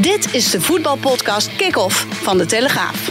Dit 0.00 0.34
is 0.34 0.50
de 0.50 0.60
voetbalpodcast 0.60 1.56
Kick-Off 1.56 2.06
van 2.22 2.38
De 2.38 2.46
Telegraaf. 2.46 3.10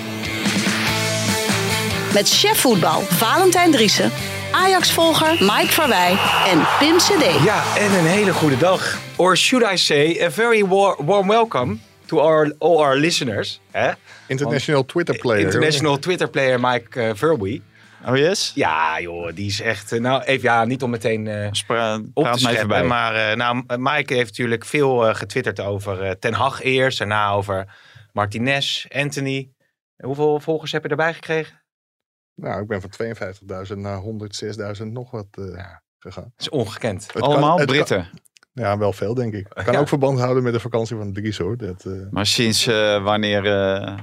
Met 2.14 2.30
chef 2.30 2.60
voetbal 2.60 3.02
Valentijn 3.02 3.72
Driessen, 3.72 4.12
Ajax-volger 4.52 5.32
Mike 5.40 5.68
Verwij 5.68 6.18
en 6.48 6.68
Pim 6.80 6.98
CD. 6.98 7.44
Ja, 7.44 7.64
en 7.78 7.94
een 7.94 8.06
hele 8.06 8.34
goede 8.34 8.58
dag. 8.58 8.98
Or 9.16 9.38
should 9.38 9.72
I 9.74 9.78
say, 9.78 10.22
a 10.24 10.32
very 10.32 10.66
war- 10.66 10.96
warm 11.06 11.28
welcome 11.28 11.78
to 12.06 12.20
our, 12.20 12.54
all 12.60 12.78
our 12.78 12.98
listeners. 12.98 13.60
Hè? 13.72 13.92
International 14.28 14.86
Twitter 14.86 15.18
player. 15.18 15.46
International 15.46 16.00
Twitter 16.00 16.30
player 16.30 16.60
Mike 16.60 17.00
uh, 17.02 17.10
Verwey. 17.14 17.62
Oh 18.06 18.18
yes? 18.18 18.52
Ja, 18.56 19.02
joh, 19.02 19.36
die 19.36 19.48
is 19.48 19.62
echt... 19.62 19.92
eh, 19.92 20.00
nou, 20.00 20.24
even 20.24 20.50
ja, 20.50 20.66
niet 20.66 20.84
om 20.84 20.90
meteen 20.90 21.28
eh, 21.28 21.48
Spra 21.52 21.96
op 22.14 22.24
praat 22.24 22.34
te 22.34 22.40
scheppen. 22.40 22.68
bij. 22.68 22.84
Maar 22.84 23.16
eh, 23.16 23.36
nou, 23.36 23.64
Mike 23.78 24.14
heeft 24.14 24.30
natuurlijk 24.30 24.66
veel 24.66 25.08
eh, 25.08 25.16
getwitterd 25.16 25.60
over 25.60 26.02
eh, 26.04 26.12
Ten 26.12 26.34
Hag 26.34 26.62
eerst. 26.62 26.98
Daarna 26.98 27.32
over 27.32 27.76
Martinez, 28.14 28.86
Anthony. 28.90 29.52
Hoeveel 30.04 30.40
volgers 30.40 30.72
heb 30.72 30.84
je 30.84 30.90
erbij 30.90 31.14
gekregen? 31.14 31.62
Nou, 32.36 32.62
ik 32.62 32.68
ben 32.68 32.82
van 32.82 32.92
52.000 33.68 33.76
naar 33.78 34.02
106.000 34.82 34.86
nog 34.86 35.12
wat 35.12 35.28
eh, 35.32 35.56
Ja. 35.56 35.82
gegaan. 36.00 36.24
Dat 36.24 36.34
is 36.38 36.50
ongekend. 36.50 37.14
Het 37.14 37.22
Allemaal 37.22 37.58
kan- 37.58 37.66
Britten. 37.66 37.98
kan- 38.12 38.20
ja, 38.54 38.78
wel 38.78 38.94
veel 38.94 39.14
denk 39.14 39.34
ik. 39.34 39.48
Kan 39.64 39.74
Ja. 39.74 39.80
ook 39.80 39.88
verband 39.88 40.20
houden 40.20 40.44
met 40.44 40.54
de 40.54 40.60
vakantie 40.60 40.96
van 40.98 41.14
Dries 41.14 41.38
hoor. 41.38 41.58
Dat, 41.58 41.86
eh, 41.86 41.92
Maar 42.12 42.26
sinds 42.26 42.68
eh, 42.68 43.04
wanneer 43.04 43.46
eh, 43.46 43.98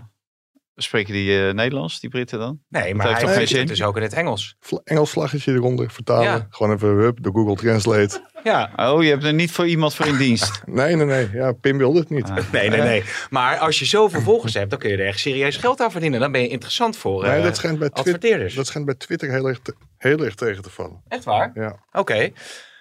spreken 0.77 1.13
die 1.13 1.47
eh, 1.47 1.55
Nederlands, 1.55 2.01
die 2.01 2.11
Britten 2.11 2.39
dan? 2.39 2.59
Nee, 2.69 2.95
maar 2.95 3.07
heeft 3.07 3.19
hij 3.19 3.27
toch 3.27 3.31
geen 3.31 3.39
heeft 3.39 3.59
het 3.59 3.69
dus 3.69 3.83
ook 3.83 3.97
in 3.97 4.03
het 4.03 4.13
Engels. 4.13 4.57
vla- 4.61 4.81
Engels 4.85 5.11
vlaggetje 5.11 5.53
eronder 5.53 5.91
vertalen. 5.91 6.23
Ja. 6.25 6.47
Gewoon 6.51 6.77
even 6.77 6.89
hup, 6.89 7.23
de 7.23 7.31
Google 7.33 7.55
Translate. 7.57 8.21
Ja, 8.45 8.71
Oh, 8.77 9.03
je 9.03 9.09
hebt 9.11 9.25
er 9.25 9.35
niet 9.35 9.51
voor 9.51 9.67
iemand 9.67 9.95
voor 9.95 10.07
in 10.07 10.17
dienst. 10.17 10.63
Nee, 10.67 10.97
nee, 10.97 11.07
nee. 11.07 11.29
Ja, 11.33 11.53
Pim 11.53 11.79
wilde 11.79 11.99
het 11.99 12.11
niet. 12.11 12.29
Ah. 12.31 12.37
nee, 12.53 12.69
nee, 12.69 12.81
nee. 12.81 13.05
Maar 13.31 13.59
als 13.59 13.79
je 13.79 13.85
zoveel 13.85 14.21
volgers 14.21 14.55
hebt, 14.55 14.71
dan 14.71 14.79
kun 14.79 14.91
je 14.91 14.97
er 14.97 15.07
echt 15.07 15.19
serieus 15.19 15.57
geld 15.57 15.81
aan 15.81 15.91
verdienen. 15.91 16.21
Dan 16.21 16.33
ben 16.33 16.41
je 16.41 16.49
interessant 16.49 16.97
voor 16.97 17.23
Nee, 17.23 17.37
eh, 17.37 17.43
dat 17.43 17.57
schijnt, 17.57 17.79
bij 17.79 17.89
Twitter, 17.89 18.13
adverteerders. 18.15 18.55
dat 18.55 18.67
schijnt 18.67 18.87
bij 18.87 18.95
Twitter 18.97 19.31
heel 19.31 19.49
erg, 19.49 19.59
te- 19.63 19.75
heel 19.99 20.25
erg 20.25 20.35
tegen 20.35 20.63
te 20.63 20.71
vallen. 20.71 21.03
Echt 21.09 21.25
waar? 21.25 21.51
Ja. 21.55 21.77
Oké. 21.93 22.31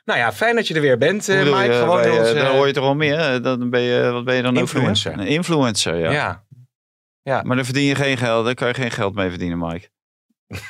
Nou 0.05 0.19
ja, 0.19 0.33
fijn 0.33 0.55
dat 0.55 0.67
je 0.67 0.73
er 0.73 0.81
weer 0.81 0.97
bent, 0.97 1.29
eh, 1.29 1.37
Mike. 1.37 1.63
je, 1.63 1.73
Gewoon 1.73 2.01
bij, 2.01 2.33
dan 2.33 2.45
hoor 2.55 2.67
je 2.67 2.73
toch 2.73 2.83
wel 2.83 2.95
meer. 2.95 3.41
Dan 3.41 3.69
ben 3.69 3.81
je, 3.81 4.09
wat 4.11 4.25
ben 4.25 4.35
je 4.35 4.41
dan 4.41 4.53
ook 4.53 4.59
Influencer. 4.59 5.13
Een 5.13 5.27
influencer, 5.27 5.95
ja. 5.95 6.11
ja. 6.11 6.43
Maar 7.25 7.55
dan 7.55 7.65
verdien 7.65 7.83
je 7.83 7.95
geen 7.95 8.17
geld. 8.17 8.45
Daar 8.45 8.53
kan 8.55 8.67
je 8.67 8.73
geen 8.73 8.91
geld 8.91 9.15
mee 9.15 9.29
verdienen, 9.29 9.57
Mike. 9.57 9.89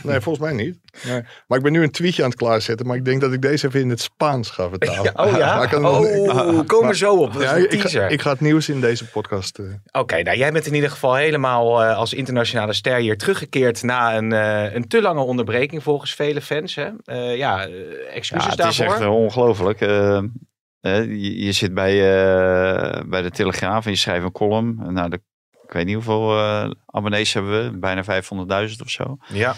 Nee, 0.04 0.20
volgens 0.20 0.46
mij 0.46 0.54
niet. 0.64 0.78
Nee. 1.08 1.22
Maar 1.48 1.58
ik 1.58 1.64
ben 1.64 1.72
nu 1.72 1.84
een 1.84 1.92
tweetje 1.92 2.24
aan 2.24 2.30
het 2.30 2.38
klaarzetten. 2.38 2.88
Maar 2.88 2.96
ik 2.96 3.06
denk 3.06 3.22
dat 3.22 3.34
ik 3.34 3.42
deze 3.42 3.68
even 3.68 3.80
in 3.80 3.90
het 3.90 4.02
Spaans 4.02 4.50
ga 4.50 4.70
vertalen. 4.70 5.04
Ja, 5.16 5.26
oh 5.26 5.38
ja? 5.38 5.54
Maar 5.56 5.64
ik 5.64 5.70
kan- 5.70 5.86
Oh, 5.86 6.66
kom 6.66 6.88
er 6.88 6.96
zo 6.96 7.16
op. 7.16 7.34
Dat 7.34 7.42
is 7.42 7.50
Ja, 7.50 7.56
een 7.56 7.64
ik, 7.64 7.72
ga, 7.72 7.78
teaser. 7.80 8.10
ik 8.10 8.22
ga 8.22 8.30
het 8.32 8.40
nieuws 8.40 8.70
in 8.70 8.82
deze 8.82 9.10
podcast. 9.10 9.60
eh, 9.60 9.66
Oké, 10.02 10.22
nou 10.22 10.38
jij 10.38 10.52
bent 10.52 10.66
in 10.68 10.74
ieder 10.74 10.90
geval 10.90 11.16
helemaal 11.16 11.84
eh, 11.84 11.98
als 11.98 12.14
internationale 12.14 12.74
ster 12.74 12.98
hier 12.98 13.18
teruggekeerd 13.18 13.84
na 13.84 14.18
een, 14.18 14.32
eh, 14.34 14.74
een 14.74 14.88
te 14.88 15.02
lange 15.02 15.22
onderbreking 15.22 15.84
volgens 15.84 16.14
vele 16.16 16.42
fans. 16.42 16.76
Hè? 16.76 16.90
Eh, 17.04 17.38
ja, 17.38 17.66
eh, 17.66 17.74
Ja, 17.74 18.08
excuses 18.14 18.46
het 18.56 18.66
is 18.66 18.78
daarvoor. 18.78 18.96
echt 18.96 19.06
ongelooflijk. 19.06 19.80
Je, 19.80 21.44
je 21.44 21.52
zit 21.52 21.74
bij, 21.74 21.92
eh, 21.94 23.02
bij 23.06 23.22
de 23.22 23.32
Telegraaf 23.32 23.86
en 23.86 23.92
je 23.92 23.98
schrijft 23.98 24.26
een 24.26 24.32
column. 24.32 24.94
Nou, 24.94 25.10
de, 25.10 25.22
ik 25.68 25.72
weet 25.74 25.86
niet 25.86 25.94
hoeveel 25.96 26.38
eh, 26.40 26.70
abonnees 26.86 27.34
hebben 27.34 27.72
we. 27.72 27.78
Bijna 27.80 28.04
500.000 28.04 28.76
of 28.84 28.90
zo. 28.90 29.18
Ja, 29.28 29.56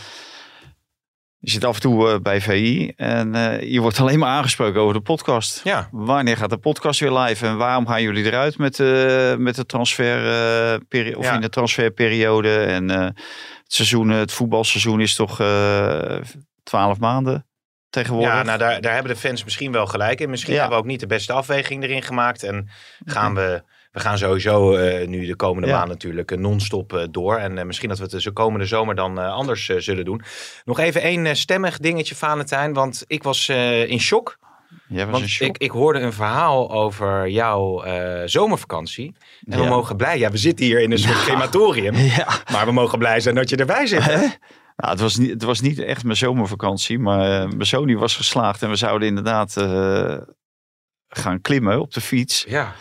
Je 1.40 1.50
zit 1.52 1.66
af 1.66 1.76
en 1.76 1.82
toe 1.82 2.10
eh, 2.12 2.20
bij 2.20 2.42
VI 2.42 2.94
en 2.96 3.36
eh, 3.36 3.72
je 3.72 3.82
wordt 3.82 4.00
alleen 4.00 4.20
maar 4.20 4.30
aangesproken 4.30 4.82
over 4.82 4.94
de 4.94 5.02
podcast. 5.02 5.62
ja. 5.64 5.88
Wanneer 5.92 6.38
gaat 6.38 6.50
de 6.50 6.58
podcast 6.58 7.00
weer 7.00 7.12
live 7.12 7.46
en 7.46 7.58
waarom 7.58 7.88
gaan 7.88 8.02
jullie 8.02 8.26
eruit 8.26 8.58
met, 8.58 8.78
met 9.40 9.56
de 9.56 9.66
transfer, 9.66 10.20
peri- 10.86 11.16
of 11.16 11.24
Ja. 11.26 11.34
in 11.36 11.42
de 11.42 11.50
transferperiode? 11.50 12.60
En 12.60 12.90
het 12.90 13.16
seizoen, 13.68 14.10
het 14.10 14.32
voetbalseizoen 14.32 15.02
is 15.02 15.16
toch 15.16 15.40
eh 15.40 16.16
12 16.64 17.00
maanden 17.00 17.46
tegenwoordig? 17.90 18.34
ja 18.34 18.44
nou 18.44 18.58
daar, 18.58 18.82
daar 18.82 18.94
hebben 18.94 19.14
de 19.14 19.20
fans 19.20 19.44
misschien 19.44 19.72
wel 19.72 19.86
gelijk 19.88 20.20
in. 20.20 20.30
Misschien 20.30 20.54
Ja. 20.54 20.60
hebben 20.60 20.78
we 20.78 20.84
ook 20.84 20.90
niet 20.90 21.00
de 21.00 21.08
beste 21.08 21.34
afweging 21.34 21.84
erin 21.84 22.04
gemaakt. 22.04 22.44
En 22.44 22.70
gaan 23.06 23.36
we, 23.36 23.64
we 23.98 24.04
gaan 24.04 24.18
sowieso 24.18 24.76
eh, 24.76 25.08
nu 25.08 25.26
de 25.26 25.36
komende 25.36 25.68
Ja. 25.68 25.78
maand 25.78 25.90
natuurlijk 25.90 26.32
eh, 26.32 26.38
non-stop 26.38 26.94
eh, 26.94 27.04
door. 27.12 27.36
En 27.36 27.68
misschien 27.68 27.90
dat 27.90 27.98
we 27.98 28.04
het 28.04 28.24
de 28.24 28.32
komende 28.32 28.66
zomer 28.66 28.96
dan 28.96 29.18
anders 29.18 29.66
zullen 29.66 30.06
doen. 30.06 30.22
Nog 30.66 30.80
even 30.80 31.02
één 31.02 31.36
stemmig 31.36 31.78
dingetje, 31.78 32.16
Valentijn. 32.16 32.74
Want 32.74 33.04
ik 33.08 33.24
was 33.24 33.50
in 33.88 34.00
shock. 34.00 34.38
Jij 34.88 35.04
was 35.04 35.12
Want 35.12 35.24
een 35.24 35.30
shock. 35.30 35.48
ik, 35.48 35.58
ik 35.58 35.72
hoorde 35.72 36.00
een 36.00 36.14
verhaal 36.14 36.72
over 36.72 37.30
jouw 37.30 37.84
zomervakantie. 38.26 39.16
En 39.46 39.60
we 39.60 39.66
mogen 39.66 39.96
blij, 39.96 40.18
ja, 40.20 40.32
we 40.32 40.38
zitten 40.38 40.66
hier 40.66 40.82
in 40.82 40.92
een 40.92 41.00
soort 41.00 41.24
crematorium. 41.24 41.96
Ja. 42.18 42.28
Maar 42.52 42.66
we 42.66 42.72
mogen 42.72 42.98
blij 43.00 43.20
zijn 43.20 43.36
dat 43.36 43.50
je 43.50 43.56
erbij 43.56 43.88
zit. 43.88 44.04
hè? 44.04 44.18
Nou, 44.76 44.92
het, 44.92 45.00
was 45.00 45.16
niet, 45.18 45.30
het 45.30 45.44
was 45.44 45.62
niet 45.62 45.80
echt 45.80 46.04
mijn 46.04 46.18
zomervakantie, 46.18 47.00
maar 47.00 47.48
mijn 47.48 47.66
zoon 47.66 47.88
die 47.88 47.98
was 47.98 48.16
geslaagd 48.16 48.62
en 48.62 48.70
we 48.70 48.76
zouden 48.76 49.08
inderdaad 49.08 49.54
gaan 51.08 51.42
klimmen 51.42 51.80
op 51.82 51.94
de 51.94 52.02
fiets. 52.02 52.46
Ja, 52.48 52.74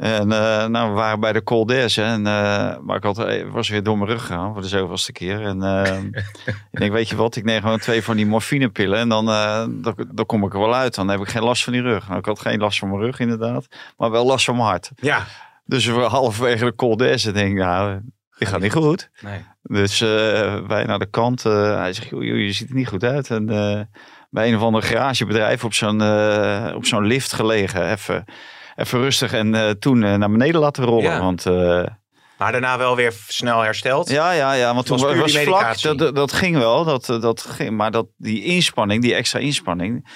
En 0.00 0.32
eh, 0.32 0.66
nou, 0.66 0.88
we 0.88 0.94
waren 0.94 1.20
bij 1.20 1.32
de 1.32 1.42
Col 1.42 1.66
hè, 1.66 1.84
en 2.02 2.26
eh, 2.26 2.78
maar 2.78 2.96
ik 2.96 3.02
had, 3.02 3.18
eh, 3.18 3.50
was 3.50 3.68
weer 3.68 3.82
door 3.82 3.98
mijn 3.98 4.10
rug 4.10 4.20
gegaan 4.20 4.52
voor 4.52 4.62
de 4.62 4.68
zoveelste 4.68 5.12
keer. 5.12 5.40
En 5.42 5.62
eh, 5.62 6.02
ik 6.70 6.78
denk, 6.78 6.92
weet 6.92 7.08
je 7.08 7.16
wat, 7.16 7.36
ik 7.36 7.44
neem 7.44 7.60
gewoon 7.60 7.78
twee 7.78 8.02
van 8.02 8.16
die 8.16 8.26
morfinepillen 8.26 8.98
en 8.98 9.08
dan, 9.08 9.26
dan, 9.82 9.94
dan 10.12 10.26
kom 10.26 10.44
ik 10.44 10.52
er 10.52 10.58
wel 10.58 10.74
uit. 10.74 10.94
Dan 10.94 11.08
heb 11.08 11.20
ik 11.20 11.28
geen 11.28 11.42
last 11.42 11.64
van 11.64 11.72
die 11.72 11.82
rug. 11.82 12.06
Nou, 12.06 12.18
ik 12.18 12.24
had 12.24 12.40
geen 12.40 12.58
last 12.58 12.78
van 12.78 12.88
mijn 12.88 13.00
rug 13.00 13.18
inderdaad, 13.18 13.66
maar 13.96 14.10
wel 14.10 14.26
last 14.26 14.44
van 14.44 14.56
mijn 14.56 14.68
hart. 14.68 14.90
ja. 14.96 15.26
Dus 15.64 15.86
we 15.86 15.92
halverwege 16.00 16.64
de 16.64 16.74
Col 16.74 16.96
d'Huez 16.96 17.26
en 17.26 17.32
denk 17.32 17.50
ik, 17.50 17.58
nou, 17.58 18.00
dit 18.38 18.48
gaat 18.48 18.60
niet 18.60 18.72
goed. 18.72 19.10
Nee. 19.20 19.44
Dus 19.62 19.98
wij 20.68 20.84
naar 20.84 20.98
de 20.98 21.10
kant. 21.10 21.42
hij 21.42 21.92
zegt, 21.92 22.08
joh, 22.08 22.24
joh, 22.24 22.38
je 22.38 22.52
ziet 22.52 22.68
er 22.68 22.74
niet 22.74 22.88
goed 22.88 23.04
uit. 23.04 23.30
En 23.30 23.46
bij 24.30 24.48
een 24.48 24.56
of 24.56 24.62
ander 24.62 24.82
garagebedrijf 24.82 25.64
op 25.64 25.74
zo'n 25.74 26.02
op 26.74 26.86
zo'n 26.86 27.06
lift 27.06 27.32
gelegen. 27.32 27.90
Even, 27.90 28.24
even 28.80 29.00
rustig 29.00 29.32
en 29.32 29.54
eh, 29.54 29.70
toen 29.70 30.02
eh, 30.02 30.14
naar 30.14 30.30
beneden 30.30 30.60
laten 30.60 30.84
rollen. 30.84 31.10
Ja. 31.10 31.20
Want 31.20 31.46
eh, 31.46 31.84
Maar 32.38 32.52
daarna 32.52 32.78
wel 32.78 32.96
weer 32.96 33.12
snel 33.28 33.60
hersteld. 33.60 34.10
ja, 34.10 34.30
ja, 34.32 34.52
ja, 34.52 34.74
want 34.74 34.88
was 34.88 35.00
toen 35.00 35.18
was 35.18 35.32
die 35.32 35.40
vlak. 35.46 35.82
Dat, 35.82 36.14
dat, 36.14 36.32
ging 36.32 36.56
wel. 36.56 36.84
Dat, 36.84 37.06
dat 37.06 37.40
ging, 37.42 37.70
maar 37.70 37.90
dat, 37.90 38.06
die 38.16 38.44
inspanning, 38.44 39.02
die 39.02 39.14
extra 39.14 39.38
inspanning. 39.38 40.08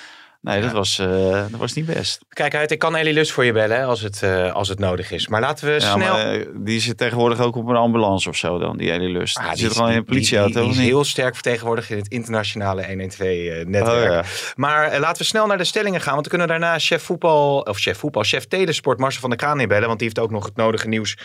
Nee, 0.44 0.60
dat, 0.60 0.72
was, 0.72 0.99
eh, 0.99 1.06
dat 1.50 1.60
was 1.60 1.72
niet 1.72 1.87
best. 1.87 2.19
Kijk 2.28 2.55
uit, 2.55 2.71
ik 2.71 2.78
kan 2.78 2.97
Ellie 2.97 3.12
Lus 3.12 3.32
voor 3.32 3.44
je 3.44 3.53
bellen 3.53 3.77
hè, 3.77 3.84
als 3.84 4.00
het, 4.00 4.22
eh, 4.22 4.53
als 4.53 4.69
het 4.69 4.78
nodig 4.78 5.10
is. 5.10 5.28
Maar 5.28 5.41
laten 5.41 5.66
we 5.66 5.72
Ja, 5.72 5.78
snel... 5.81 5.97
maar, 5.97 6.32
eh, 6.34 6.47
die 6.55 6.81
zit 6.81 6.99
tegenwoordig 6.99 7.41
ook 7.41 7.56
op 7.56 7.66
een 7.69 7.77
ambulance 7.77 8.28
of 8.28 8.37
zo 8.37 8.59
dan, 8.59 8.77
die 8.77 8.91
hele 8.91 9.09
lust. 9.09 9.37
Ah, 9.37 9.43
die, 9.43 9.53
die 9.53 9.60
zit 9.60 9.71
is- 9.71 9.77
gewoon 9.77 9.91
in 9.91 9.97
een 9.97 10.03
die- 10.05 10.10
die- 10.12 10.21
politieauto. 10.38 10.60
Die, 10.72 10.81
is 10.82 10.87
heel 10.88 11.05
sterk 11.05 11.34
vertegenwoordigd 11.34 11.91
in 11.91 11.97
het 11.97 12.09
internationale 12.09 12.82
112-netwerk. 12.87 14.09
Oh, 14.10 14.15
ja. 14.16 14.25
Maar 14.55 14.99
laten 15.00 15.19
we 15.22 15.28
snel 15.28 15.47
naar 15.47 15.59
de 15.59 15.65
stellingen 15.65 16.00
gaan. 16.00 16.12
Want 16.12 16.25
we 16.25 16.31
kunnen 16.31 16.49
daarna 16.49 16.78
chef 16.78 17.03
voetbal, 17.03 17.61
of 17.61 17.78
chef 17.78 17.99
voetbal, 17.99 18.22
chef 18.22 18.44
telesport 18.47 18.99
Marcel 18.99 19.21
van 19.21 19.31
der 19.31 19.38
Kraan 19.38 19.61
inbellen. 19.61 19.87
Want 19.87 19.99
die 19.99 20.09
heeft 20.09 20.26
ook 20.26 20.31
nog 20.32 20.44
het 20.44 20.56
nodige 20.56 20.88
nieuws 20.88 21.16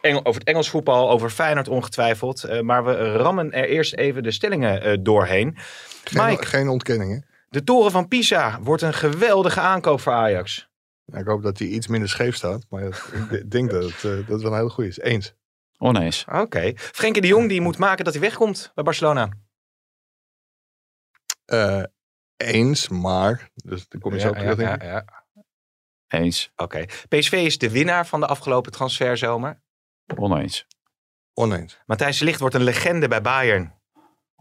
Engel- 0.00 0.24
over 0.24 0.40
het 0.40 0.48
Engels 0.48 0.70
voetbal, 0.70 1.10
over 1.10 1.30
Feyenoord 1.30 1.68
ongetwijfeld. 1.68 2.44
Eh, 2.44 2.60
maar 2.60 2.84
we 2.84 3.12
rammen 3.16 3.52
er 3.52 3.68
eerst 3.68 3.94
even 3.94 4.22
de 4.22 4.30
stellingen 4.30 4.82
eh, 4.82 4.96
doorheen. 5.00 5.56
geen, 6.04 6.26
Mike, 6.26 6.46
geen 6.46 6.68
ontkenningen. 6.68 7.24
De 7.52 7.64
toren 7.64 7.90
van 7.90 8.08
Pisa 8.08 8.60
wordt 8.60 8.82
een 8.82 8.94
geweldige 8.94 9.60
aankoop 9.60 10.00
voor 10.00 10.12
Ajax. 10.12 10.70
Ja, 11.04 11.18
ik 11.18 11.26
hoop 11.26 11.42
dat 11.42 11.58
hij 11.58 11.68
iets 11.68 11.86
minder 11.86 12.08
scheef 12.08 12.36
staat. 12.36 12.66
Maar 12.68 12.82
ik 12.82 13.26
de- 13.30 13.48
denk 13.48 13.70
dat 13.70 13.82
het, 13.82 13.94
eh, 13.94 14.02
dat 14.02 14.28
het 14.28 14.42
wel 14.42 14.50
een 14.52 14.56
hele 14.56 14.70
goede 14.70 14.88
is. 14.90 14.98
Eens. 14.98 15.34
Oneens. 15.78 16.24
Oké. 16.32 16.72
Frenkie 16.76 17.22
de 17.22 17.28
Jong 17.28 17.48
die 17.48 17.60
moet 17.60 17.78
maken 17.78 18.04
dat 18.04 18.12
hij 18.12 18.22
wegkomt 18.22 18.70
bij 18.74 18.84
Barcelona. 18.84 19.28
Eh, 21.44 21.82
eens, 22.36 22.88
maar. 22.88 23.50
Dus 23.54 23.88
dan 23.88 24.00
kom 24.00 24.14
je 24.14 24.20
zo 24.20 24.28
op 24.28 24.34
terug, 24.36 24.58
ik. 24.58 24.82
ja. 24.82 25.04
Eens. 26.08 26.52
Oké. 26.56 26.84
PSV 27.08 27.32
is 27.32 27.58
de 27.58 27.70
winnaar 27.70 28.06
van 28.06 28.20
de 28.20 28.26
afgelopen 28.26 28.72
transferzomer. 28.72 29.62
Oneens. 30.16 30.66
Oneens. 31.34 31.78
Matthijs 31.86 32.18
de 32.18 32.24
Ligt 32.24 32.40
wordt 32.40 32.54
een 32.54 32.62
legende 32.62 33.08
bij 33.08 33.20
Bayern. 33.20 33.80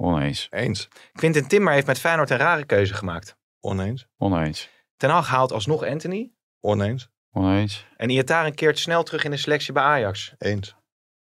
Oneens. 0.02 0.48
Eens. 0.50 0.88
Quinten 1.14 1.48
Timmer 1.48 1.74
heeft 1.74 1.88
met 1.88 2.00
Feyenoord 2.00 2.30
een 2.30 2.38
rare 2.38 2.66
keuze 2.66 2.94
gemaakt. 2.94 3.38
Oneens. 3.60 4.08
Oneens. 4.18 4.70
Ten 4.98 5.10
Hag 5.10 5.28
haalt 5.28 5.52
alsnog 5.52 5.86
Anthony. 5.86 6.32
Oneens. 6.60 7.10
Oneens. 7.32 7.86
En 7.98 8.10
Iataren 8.10 8.56
keert 8.56 8.80
snel 8.80 9.04
terug 9.04 9.24
in 9.24 9.32
de 9.32 9.38
selectie 9.38 9.74
bij 9.74 9.84
Ajax. 9.84 10.34
Eens. 10.38 10.76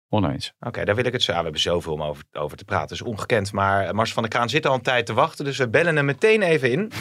Oneens. 0.09 0.53
Oké, 0.59 0.85
daar 0.85 0.95
wil 0.95 1.05
ik 1.05 1.13
het 1.13 1.23
zo. 1.23 1.31
Ja, 1.31 1.37
we 1.37 1.43
hebben 1.43 1.61
zoveel 1.61 1.93
om 1.93 2.03
over, 2.03 2.23
over 2.31 2.57
te 2.57 2.65
praten. 2.65 2.87
Dat 2.87 2.97
is 2.97 3.13
ongekend. 3.13 3.51
Maar 3.51 3.95
Mars 3.95 4.13
van 4.13 4.23
der 4.23 4.31
Kraan 4.31 4.49
zit 4.49 4.65
al 4.65 4.73
een 4.73 4.81
tijd 4.81 5.05
te 5.05 5.13
wachten. 5.13 5.45
Dus 5.45 5.57
we 5.57 5.69
bellen 5.69 5.95
hem 5.95 6.05
meteen 6.05 6.41
even 6.41 6.71
in. 6.71 6.91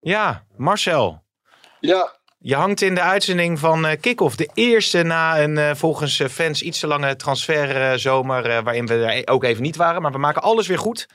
Ja, 0.00 0.46
Marcel. 0.56 1.22
Ja, 1.80 2.19
Je 2.42 2.54
hangt 2.54 2.80
in 2.80 2.94
de 2.94 3.00
uitzending 3.00 3.58
van 3.58 3.86
eh 3.86 4.00
Kick-Off. 4.00 4.36
De 4.36 4.50
eerste 4.54 5.02
na 5.02 5.42
een 5.42 5.58
eh, 5.58 5.74
volgens 5.74 6.20
eh, 6.20 6.28
fans 6.28 6.62
iets 6.62 6.80
te 6.80 6.86
lange 6.86 7.16
transferzomer. 7.16 8.62
waarin 8.62 8.86
we 8.86 8.94
er 8.94 9.28
ook 9.28 9.44
even 9.44 9.62
niet 9.62 9.76
waren. 9.76 10.02
Maar 10.02 10.12
we 10.12 10.18
maken 10.18 10.42
alles 10.42 10.66
weer 10.66 10.78
goed. 10.78 11.06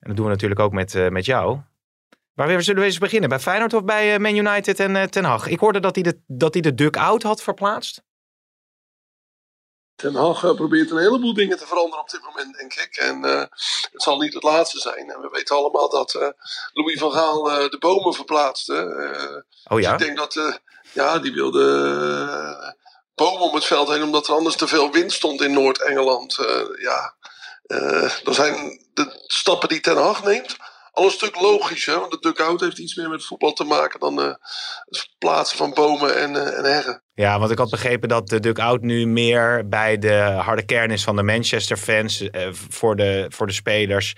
En 0.00 0.08
dat 0.08 0.16
doen 0.16 0.24
we 0.24 0.30
natuurlijk 0.30 0.60
ook 0.60 0.72
met, 0.72 1.10
met 1.10 1.24
jou. 1.24 1.58
Waar 2.34 2.62
zullen 2.62 2.80
we 2.80 2.86
eens 2.86 2.98
beginnen? 2.98 3.28
Bij 3.28 3.38
Feyenoord 3.38 3.74
of 3.74 3.84
bij 3.84 4.18
Man 4.18 4.36
United 4.36 4.80
en 4.80 4.94
uh, 4.94 5.02
Ten 5.02 5.24
Hag? 5.24 5.46
Ik 5.46 5.58
hoorde 5.58 5.80
dat 5.80 5.94
hij 5.94 6.04
de, 6.04 6.20
dat 6.26 6.52
hij 6.52 6.62
de 6.62 6.74
duck-out 6.74 7.22
had 7.22 7.42
verplaatst. 7.42 8.02
Ten 9.98 10.14
Hag 10.14 10.42
uh, 10.42 10.54
probeert 10.54 10.90
een 10.90 10.98
heleboel 10.98 11.34
dingen 11.34 11.58
te 11.58 11.66
veranderen 11.66 12.00
op 12.00 12.10
dit 12.10 12.22
moment, 12.24 12.58
denk 12.58 12.74
ik. 12.74 12.96
En 12.96 13.22
het 13.22 14.02
zal 14.02 14.18
niet 14.18 14.34
het 14.34 14.42
laatste 14.42 14.78
zijn. 14.78 15.10
En 15.10 15.20
we 15.20 15.28
weten 15.32 15.56
allemaal 15.56 15.90
dat 15.90 16.34
Louis 16.72 16.98
van 16.98 17.12
Gaal 17.12 17.42
de 17.42 17.76
bomen 17.78 18.14
verplaatste. 18.14 18.74
oh 19.68 19.80
ja? 19.80 19.96
Dus 19.96 20.00
ik 20.00 20.06
denk 20.06 20.18
dat, 20.18 20.60
ja, 20.92 21.18
die 21.18 21.32
wilde 21.32 22.74
bomen 23.14 23.40
om 23.40 23.54
het 23.54 23.64
veld 23.64 23.88
heen, 23.88 24.02
omdat 24.02 24.26
er 24.26 24.34
anders 24.34 24.56
te 24.56 24.68
veel 24.68 24.90
wind 24.90 25.12
stond 25.12 25.40
in 25.40 25.52
Noord-Engeland. 25.52 26.36
ja, 26.80 27.14
er 28.24 28.34
zijn 28.34 28.86
de 28.94 29.22
stappen 29.26 29.68
die 29.68 29.80
Ten 29.80 29.96
Hag 29.96 30.24
neemt 30.24 30.56
al 30.98 31.04
een 31.04 31.10
stuk 31.10 31.40
logischer. 31.40 32.00
Want 32.00 32.10
de 32.10 32.18
dugout 32.20 32.60
heeft 32.60 32.78
iets 32.78 32.94
meer 32.94 33.08
met 33.08 33.24
voetbal 33.24 33.52
te 33.52 33.64
maken 33.64 34.00
dan 34.00 34.20
uh, 34.20 34.34
het 34.84 35.08
plaatsen 35.18 35.56
van 35.56 35.74
bomen 35.74 36.16
en, 36.16 36.34
uh, 36.34 36.58
en 36.58 36.64
heggen. 36.64 37.02
Ja, 37.14 37.38
want 37.38 37.50
ik 37.50 37.58
had 37.58 37.70
begrepen 37.70 38.08
dat 38.08 38.28
de 38.28 38.40
dugout 38.40 38.82
nu 38.82 39.06
meer 39.06 39.68
bij 39.68 39.98
de 39.98 40.16
harde 40.18 40.64
kern 40.64 40.90
is 40.90 41.04
van 41.04 41.16
de 41.16 41.22
Manchester 41.22 41.76
fans. 41.76 42.20
Uh, 42.20 42.48
voor, 42.52 42.96
de, 42.96 43.26
voor 43.28 43.46
de 43.46 43.52
spelers. 43.52 44.14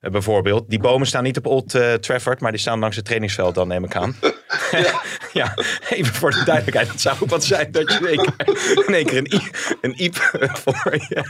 Uh, 0.00 0.10
bijvoorbeeld. 0.10 0.70
Die 0.70 0.78
bomen 0.78 1.06
staan 1.06 1.22
niet 1.22 1.36
op 1.36 1.46
Old 1.46 1.74
uh, 1.74 1.92
Trafford, 1.92 2.40
maar 2.40 2.50
die 2.50 2.60
staan 2.60 2.78
langs 2.78 2.96
het 2.96 3.04
trainingsveld 3.04 3.54
dan, 3.54 3.68
neem 3.68 3.84
ik 3.84 3.96
aan. 3.96 4.16
ja. 4.70 5.00
ja. 5.42 5.54
even 5.88 6.14
voor 6.14 6.30
de 6.30 6.44
duidelijkheid. 6.44 6.88
Het 6.88 7.00
zou 7.00 7.16
ook 7.20 7.30
wat 7.30 7.44
zijn 7.44 7.72
dat 7.72 7.92
je 7.92 7.98
in 7.98 8.06
één 8.06 8.16
keer, 8.16 8.86
in 8.86 8.94
één 8.94 9.04
keer 9.04 9.18
een, 9.18 9.42
een 9.80 10.02
iep 10.02 10.16
voor 10.64 10.96
je... 11.08 11.24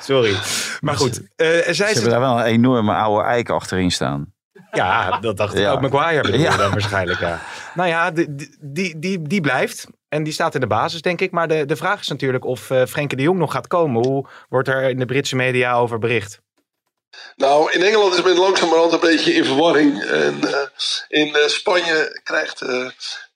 Sorry. 0.00 0.36
Maar 0.80 0.96
goed. 0.96 1.20
Uh, 1.20 1.26
zij 1.36 1.74
ze 1.74 1.84
hebben 1.84 2.10
daar 2.10 2.20
wel 2.20 2.38
een 2.38 2.44
enorme 2.44 2.94
oude 2.94 3.24
eik 3.28 3.50
achterin 3.50 3.90
staan. 3.90 4.32
Ja, 4.70 5.18
dat 5.20 5.36
dacht 5.36 5.54
ik 5.54 5.60
ja. 5.60 5.70
ook. 5.70 5.80
Maguire 5.80 6.22
bedoel 6.22 6.40
ja. 6.40 6.56
dan 6.56 6.70
waarschijnlijk. 6.70 7.20
Ja. 7.20 7.40
Nou 7.74 7.88
ja, 7.88 8.10
die, 8.10 8.34
die, 8.60 8.98
die, 8.98 9.22
die 9.22 9.40
blijft. 9.40 9.86
En 10.08 10.22
die 10.22 10.32
staat 10.32 10.54
in 10.54 10.60
de 10.60 10.66
basis, 10.66 11.02
denk 11.02 11.20
ik. 11.20 11.30
Maar 11.30 11.48
de, 11.48 11.64
de 11.66 11.76
vraag 11.76 12.00
is 12.00 12.08
natuurlijk 12.08 12.44
of 12.44 12.70
uh, 12.70 12.84
Frenkie 12.84 13.16
de 13.16 13.22
Jong 13.22 13.38
nog 13.38 13.52
gaat 13.52 13.66
komen. 13.66 14.06
Hoe 14.06 14.26
wordt 14.48 14.68
er 14.68 14.82
in 14.82 14.98
de 14.98 15.04
Britse 15.04 15.36
media 15.36 15.74
over 15.74 15.98
bericht? 15.98 16.42
Nou, 17.36 17.72
in 17.72 17.82
Engeland 17.82 18.14
is 18.14 18.22
men 18.22 18.38
langzamerhand 18.38 18.92
een 18.92 19.00
beetje 19.00 19.34
in 19.34 19.44
verwarring. 19.44 20.02
En 20.02 20.40
uh, 20.44 20.60
in 21.08 21.28
uh, 21.28 21.46
Spanje 21.46 22.20
krijgt 22.24 22.62
uh, 22.62 22.68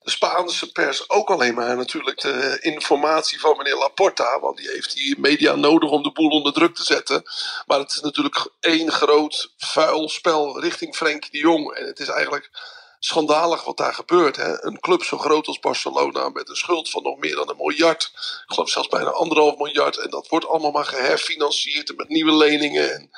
de 0.02 0.10
Spaanse 0.10 0.72
pers 0.72 1.10
ook 1.10 1.30
alleen 1.30 1.54
maar 1.54 1.76
natuurlijk 1.76 2.20
de 2.20 2.58
informatie 2.60 3.40
van 3.40 3.56
meneer 3.56 3.76
Laporta. 3.76 4.40
Want 4.40 4.56
die 4.56 4.70
heeft 4.70 4.94
die 4.94 5.20
media 5.20 5.54
nodig 5.54 5.90
om 5.90 6.02
de 6.02 6.12
boel 6.12 6.30
onder 6.30 6.52
druk 6.52 6.74
te 6.74 6.84
zetten. 6.84 7.22
Maar 7.66 7.78
het 7.78 7.90
is 7.90 8.00
natuurlijk 8.00 8.50
één 8.60 8.92
groot 8.92 9.52
vuil 9.56 10.08
spel 10.08 10.60
richting 10.60 10.96
Frenkie 10.96 11.30
de 11.30 11.38
Jong. 11.38 11.74
En 11.74 11.86
het 11.86 11.98
is 11.98 12.08
eigenlijk 12.08 12.50
schandalig 12.98 13.64
wat 13.64 13.76
daar 13.76 13.94
gebeurt. 13.94 14.36
Hè? 14.36 14.64
Een 14.64 14.80
club 14.80 15.04
zo 15.04 15.18
groot 15.18 15.46
als 15.46 15.58
Barcelona 15.58 16.28
met 16.28 16.48
een 16.48 16.56
schuld 16.56 16.90
van 16.90 17.02
nog 17.02 17.18
meer 17.18 17.34
dan 17.34 17.48
een 17.48 17.56
miljard. 17.56 18.10
Ik 18.14 18.54
geloof 18.54 18.70
zelfs 18.70 18.88
bijna 18.88 19.10
anderhalf 19.10 19.56
miljard. 19.56 19.98
En 19.98 20.10
dat 20.10 20.28
wordt 20.28 20.48
allemaal 20.48 20.70
maar 20.70 20.84
geherfinancierd 20.84 21.96
met 21.96 22.08
nieuwe 22.08 22.34
leningen. 22.34 22.92
En 22.92 23.10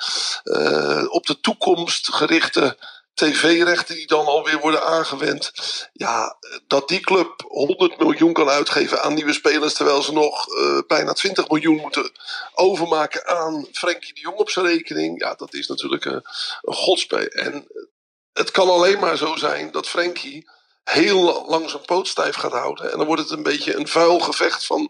uh, 0.43 1.13
op 1.13 1.25
de 1.25 1.39
toekomst 1.39 2.13
gerichte 2.13 2.77
tv-rechten 3.19 3.95
die 3.95 4.07
dan 4.07 4.25
alweer 4.25 4.59
worden 4.59 4.83
aangewend. 4.83 5.51
Ja, 5.93 6.37
dat 6.67 6.87
die 6.87 6.99
club 6.99 7.43
100 7.47 7.99
miljoen 7.99 8.33
kan 8.33 8.49
uitgeven 8.49 9.01
aan 9.01 9.13
nieuwe 9.13 9.33
spelers. 9.33 9.73
Terwijl 9.73 10.01
ze 10.01 10.13
nog 10.13 10.47
uh, 10.47 10.79
bijna 10.87 11.13
20 11.13 11.49
miljoen 11.49 11.75
moeten 11.75 12.11
overmaken 12.53 13.27
aan 13.27 13.67
Frenkie 13.71 14.13
de 14.13 14.19
Jong 14.19 14.37
op 14.37 14.49
zijn 14.49 14.65
rekening. 14.65 15.21
Ja, 15.21 15.33
dat 15.33 15.53
is 15.53 15.67
natuurlijk 15.67 16.05
een, 16.05 16.23
een 16.61 16.73
godspel. 16.73 17.25
En 17.25 17.67
het 18.39 18.51
kan 18.51 18.69
alleen 18.69 18.99
maar 18.99 19.17
zo 19.17 19.35
zijn 19.35 19.71
dat 19.71 19.87
Frenkie 19.87 20.49
heel 20.83 21.45
lang 21.47 21.69
zijn 21.69 21.85
poot 21.85 22.07
stijf 22.07 22.35
gaat 22.35 22.51
houden. 22.51 22.91
En 22.91 22.97
dan 22.97 23.07
wordt 23.07 23.21
het 23.21 23.31
een 23.31 23.43
beetje 23.43 23.75
een 23.75 23.87
vuil 23.87 24.19
gevecht 24.19 24.65
van... 24.65 24.89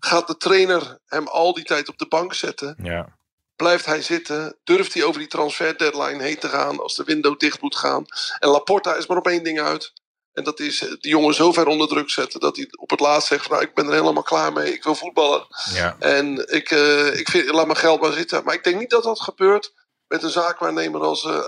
gaat 0.00 0.26
de 0.26 0.36
trainer 0.36 0.98
hem 1.06 1.26
al 1.26 1.54
die 1.54 1.64
tijd 1.64 1.88
op 1.88 1.98
de 1.98 2.08
bank 2.08 2.34
zetten? 2.34 2.76
Ja. 2.82 3.16
Blijft 3.56 3.84
hij 3.84 4.02
zitten? 4.02 4.58
Durft 4.64 4.94
hij 4.94 5.02
over 5.02 5.20
die 5.20 5.28
transfer 5.28 5.78
deadline 5.78 6.22
heen 6.22 6.38
te 6.38 6.48
gaan 6.48 6.80
als 6.80 6.94
de 6.94 7.04
window 7.04 7.38
dicht 7.38 7.60
moet 7.60 7.76
gaan? 7.76 8.04
En 8.38 8.48
Laporta 8.48 8.94
is 8.94 9.06
maar 9.06 9.16
op 9.18 9.26
één 9.26 9.44
ding 9.44 9.60
uit. 9.60 9.92
En 10.32 10.44
dat 10.44 10.60
is 10.60 10.78
die 10.78 11.10
jongen 11.10 11.34
zo 11.34 11.52
ver 11.52 11.66
onder 11.66 11.88
druk 11.88 12.10
zetten 12.10 12.40
dat 12.40 12.56
hij 12.56 12.68
op 12.70 12.90
het 12.90 13.00
laatst 13.00 13.28
zegt: 13.28 13.48
nou, 13.48 13.62
Ik 13.62 13.74
ben 13.74 13.86
er 13.86 13.92
helemaal 13.92 14.22
klaar 14.22 14.52
mee, 14.52 14.72
ik 14.72 14.84
wil 14.84 14.94
voetballen. 14.94 15.46
Ja. 15.72 15.96
En 15.98 16.52
ik, 16.54 16.70
uh, 16.70 17.18
ik 17.18 17.28
vind, 17.28 17.50
laat 17.50 17.66
mijn 17.66 17.78
geld 17.78 18.00
maar 18.00 18.12
zitten. 18.12 18.44
Maar 18.44 18.54
ik 18.54 18.64
denk 18.64 18.78
niet 18.78 18.90
dat 18.90 19.02
dat 19.02 19.20
gebeurt 19.20 19.72
met 20.12 20.22
een 20.22 20.30
zaakwaarnemer 20.30 21.00
als 21.00 21.24
uh, 21.24 21.44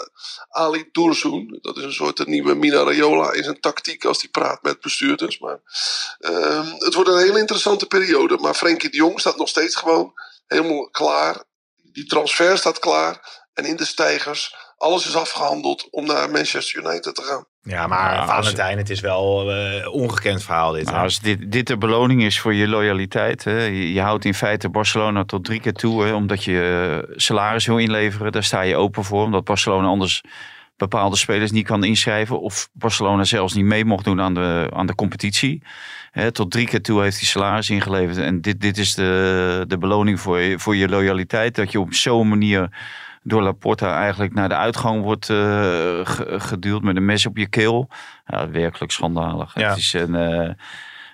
Ali 0.49 0.89
Dursun. 0.93 1.59
Dat 1.63 1.77
is 1.77 1.83
een 1.83 1.93
soort 1.93 2.27
nieuwe 2.27 2.55
Mina 2.55 2.83
Raiola 2.83 3.33
in 3.33 3.45
zijn 3.45 3.61
tactiek 3.61 4.05
als 4.05 4.21
hij 4.21 4.31
praat 4.31 4.63
met 4.63 4.81
bestuurders. 4.81 5.39
Maar 5.39 5.61
uh, 6.19 6.73
het 6.79 6.95
wordt 6.95 7.11
een 7.11 7.19
hele 7.19 7.39
interessante 7.39 7.87
periode. 7.87 8.39
Maar 8.39 8.55
Frenkie 8.55 8.91
de 8.91 8.97
Jong 8.97 9.21
staat 9.21 9.37
nog 9.37 9.49
steeds 9.49 9.77
gewoon 9.77 10.13
helemaal 10.47 10.91
klaar. 10.91 11.45
Die 11.83 12.07
transfer 12.07 12.59
staat 12.59 12.79
klaar. 12.79 13.43
En 13.53 13.65
in 13.65 13.77
de 13.77 13.85
stijgers, 13.85 14.55
alles 14.77 15.07
is 15.07 15.17
afgehandeld 15.17 15.89
om 15.91 16.07
naar 16.07 16.31
Manchester 16.31 16.85
United 16.85 17.15
te 17.15 17.23
gaan. 17.23 17.47
Ja, 17.63 17.87
maar 17.87 18.15
ja, 18.15 18.27
Valentijn, 18.27 18.79
het 18.79 18.91
is 18.91 19.01
wel 19.01 19.51
een 19.51 19.81
uh, 19.81 19.95
ongekend 19.95 20.43
verhaal 20.43 20.73
dit. 20.73 20.85
Nou, 20.85 21.03
als 21.03 21.21
dit, 21.21 21.53
dit 21.53 21.67
de 21.67 21.79
beloning 21.79 22.23
is 22.23 22.41
voor 22.41 22.55
je 22.55 22.69
loyaliteit. 22.69 23.45
Hè, 23.45 23.63
je, 23.63 23.93
je, 23.93 24.01
houdt 24.01 24.25
in 24.25 24.35
feite 24.35 24.69
Barcelona 24.69 25.25
tot 25.25 25.45
drie 25.45 25.61
keer 25.61 25.73
toe. 25.73 26.05
Hè, 26.05 26.13
omdat 26.13 26.45
je 26.45 27.13
salaris 27.17 27.67
wil 27.67 27.79
inleveren. 27.79 28.33
Daar 28.33 28.45
sta 28.45 28.61
je 28.61 28.77
open 28.77 29.05
voor. 29.05 29.25
Omdat 29.25 29.45
Barcelona 29.45 29.87
anders 29.87 30.23
bepaalde 30.77 31.17
spelers 31.17 31.51
niet 31.51 31.67
kan 31.67 31.85
inschrijven. 31.85 32.41
Of 32.41 32.69
Barcelona 32.73 33.25
zelfs 33.25 33.55
niet 33.55 33.65
mee 33.65 33.85
mocht 33.85 34.05
doen 34.05 34.21
aan 34.21 34.35
de, 34.35 34.71
aan 34.75 34.87
de 34.87 34.95
competitie. 34.95 35.63
Hè, 36.11 36.33
tot 36.33 36.51
drie 36.51 36.67
keer 36.67 36.83
toe 36.83 37.03
heeft 37.03 37.19
hij 37.19 37.27
salaris 37.27 37.71
ingeleverd. 37.71 38.17
En 38.17 38.41
dit, 38.41 38.61
dit 38.61 38.79
is 38.79 38.95
de, 38.95 39.65
de 39.67 39.79
beloning 39.79 40.21
voor 40.21 40.39
je, 40.39 40.59
voor 40.59 40.77
je 40.77 40.89
loyaliteit. 40.89 41.55
Dat 41.55 41.73
je 41.73 41.81
op 41.81 41.95
zo'n 41.95 42.29
manier 42.29 42.69
door 43.25 43.43
Laporta 43.43 43.99
eigenlijk 43.99 44.35
naar 44.35 44.49
de 44.49 44.57
uitgang 44.57 45.03
wordt 45.03 45.29
uh, 45.29 46.01
geduwd 46.41 46.83
met 46.83 46.97
een 46.97 47.05
mes 47.05 47.27
op 47.27 47.37
je 47.37 47.49
keel. 47.49 47.91
Ja, 48.27 48.51
werkelijk 48.51 48.93
schandalig. 48.93 49.55
Ja. 49.59 49.69
Het 49.69 49.79
is 49.79 49.93
een, 49.93 50.15
uh, 50.15 50.51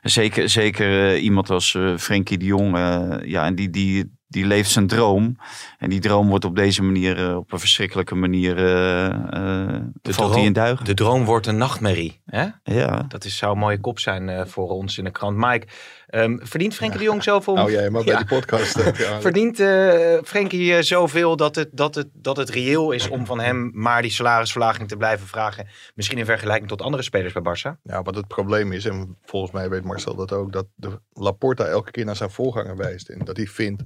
zeker 0.02 0.48
zeker 0.48 1.12
uh, 1.14 1.22
iemand 1.22 1.50
als 1.50 1.78
Frenkie 1.96 2.38
de 2.38 2.44
Jong. 2.44 2.76
ja, 3.24 3.44
en 3.44 3.54
die, 3.54 3.70
die, 3.70 4.18
die 4.30 4.46
leeft 4.46 4.70
zijn 4.70 4.86
droom. 4.86 5.36
En 5.78 5.90
die 5.90 6.00
droom 6.00 6.28
wordt 6.28 6.44
op 6.44 6.56
deze 6.56 6.82
manier, 6.82 7.36
op 7.36 7.52
een 7.52 7.58
verschrikkelijke 7.58 8.14
manier, 8.14 8.54
de 8.56 9.90
valt 10.02 10.34
hij 10.34 10.44
in 10.44 10.52
duigen. 10.52 10.84
De 10.84 10.94
droom 10.94 11.24
wordt 11.24 11.46
een 11.46 11.56
nachtmerrie. 11.56 12.20
Hè? 12.26 12.46
Ja. 12.62 13.04
Dat 13.08 13.24
is, 13.24 13.36
zou 13.36 13.52
een 13.52 13.58
mooie 13.58 13.80
kop 13.80 13.98
zijn 13.98 14.48
voor 14.48 14.68
ons 14.68 14.98
in 14.98 15.04
de 15.04 15.10
krant. 15.10 15.36
Mike, 15.36 15.66
Um, 16.10 16.40
verdient 16.42 16.74
Frenkie 16.74 16.98
de 16.98 17.04
Jong 17.04 17.22
zoveel? 17.22 17.54
Oh 17.54 17.70
jij 17.70 17.90
maar 17.90 18.04
bij 18.04 18.12
ja. 18.12 18.18
die 18.18 18.28
podcast. 18.28 18.96
ja. 18.98 19.20
Verdient 19.20 19.60
uh, 19.60 20.18
Frenkie 20.24 20.72
uh, 20.72 20.80
zoveel 20.80 21.36
dat 21.36 21.54
het, 21.54 21.68
dat, 21.72 21.94
het, 21.94 22.08
dat 22.12 22.36
het 22.36 22.50
reëel 22.50 22.92
is 22.92 23.08
om 23.08 23.26
van 23.26 23.40
hem 23.40 23.70
maar 23.74 24.02
die 24.02 24.10
salarisverlaging 24.10 24.88
te 24.88 24.96
blijven 24.96 25.26
vragen? 25.26 25.68
Misschien 25.94 26.18
in 26.18 26.24
vergelijking 26.24 26.68
tot 26.68 26.82
andere 26.82 27.02
spelers 27.02 27.32
bij 27.32 27.42
Barça? 27.42 27.80
Ja, 27.82 28.02
wat 28.02 28.14
het 28.14 28.26
probleem 28.26 28.72
is, 28.72 28.84
en 28.84 29.16
volgens 29.24 29.52
mij 29.52 29.68
weet 29.68 29.84
Marcel 29.84 30.14
dat 30.14 30.32
ook, 30.32 30.52
dat 30.52 30.66
de 30.74 31.00
Laporta 31.12 31.64
elke 31.64 31.90
keer 31.90 32.04
naar 32.04 32.16
zijn 32.16 32.30
voorganger 32.30 32.76
wijst. 32.76 33.08
En 33.08 33.24
dat 33.24 33.36
hij 33.36 33.46
vindt 33.46 33.82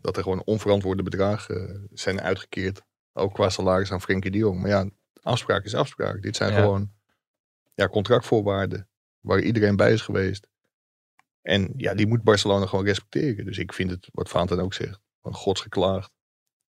dat 0.00 0.16
er 0.16 0.22
gewoon 0.22 0.42
onverantwoorde 0.44 1.02
bedragen 1.02 1.88
zijn 1.92 2.20
uitgekeerd. 2.20 2.82
Ook 3.12 3.34
qua 3.34 3.48
salaris 3.48 3.92
aan 3.92 4.00
Frenkie 4.00 4.30
de 4.30 4.38
Jong. 4.38 4.60
Maar 4.60 4.70
ja, 4.70 4.88
afspraak 5.22 5.64
is 5.64 5.74
afspraak. 5.74 6.22
Dit 6.22 6.36
zijn 6.36 6.52
ja. 6.52 6.60
gewoon 6.60 6.92
ja, 7.74 7.88
contractvoorwaarden 7.88 8.88
waar 9.20 9.40
iedereen 9.40 9.76
bij 9.76 9.92
is 9.92 10.02
geweest. 10.02 10.48
En 11.42 11.72
ja, 11.76 11.94
die 11.94 12.06
moet 12.06 12.22
Barcelona 12.22 12.66
gewoon 12.66 12.84
respecteren. 12.84 13.44
Dus 13.44 13.58
ik 13.58 13.72
vind 13.72 13.90
het, 13.90 14.08
wat 14.12 14.28
Vaanten 14.28 14.60
ook 14.60 14.74
zegt, 14.74 15.00
van 15.22 15.34
gods 15.34 15.60
geklaagd. 15.60 16.12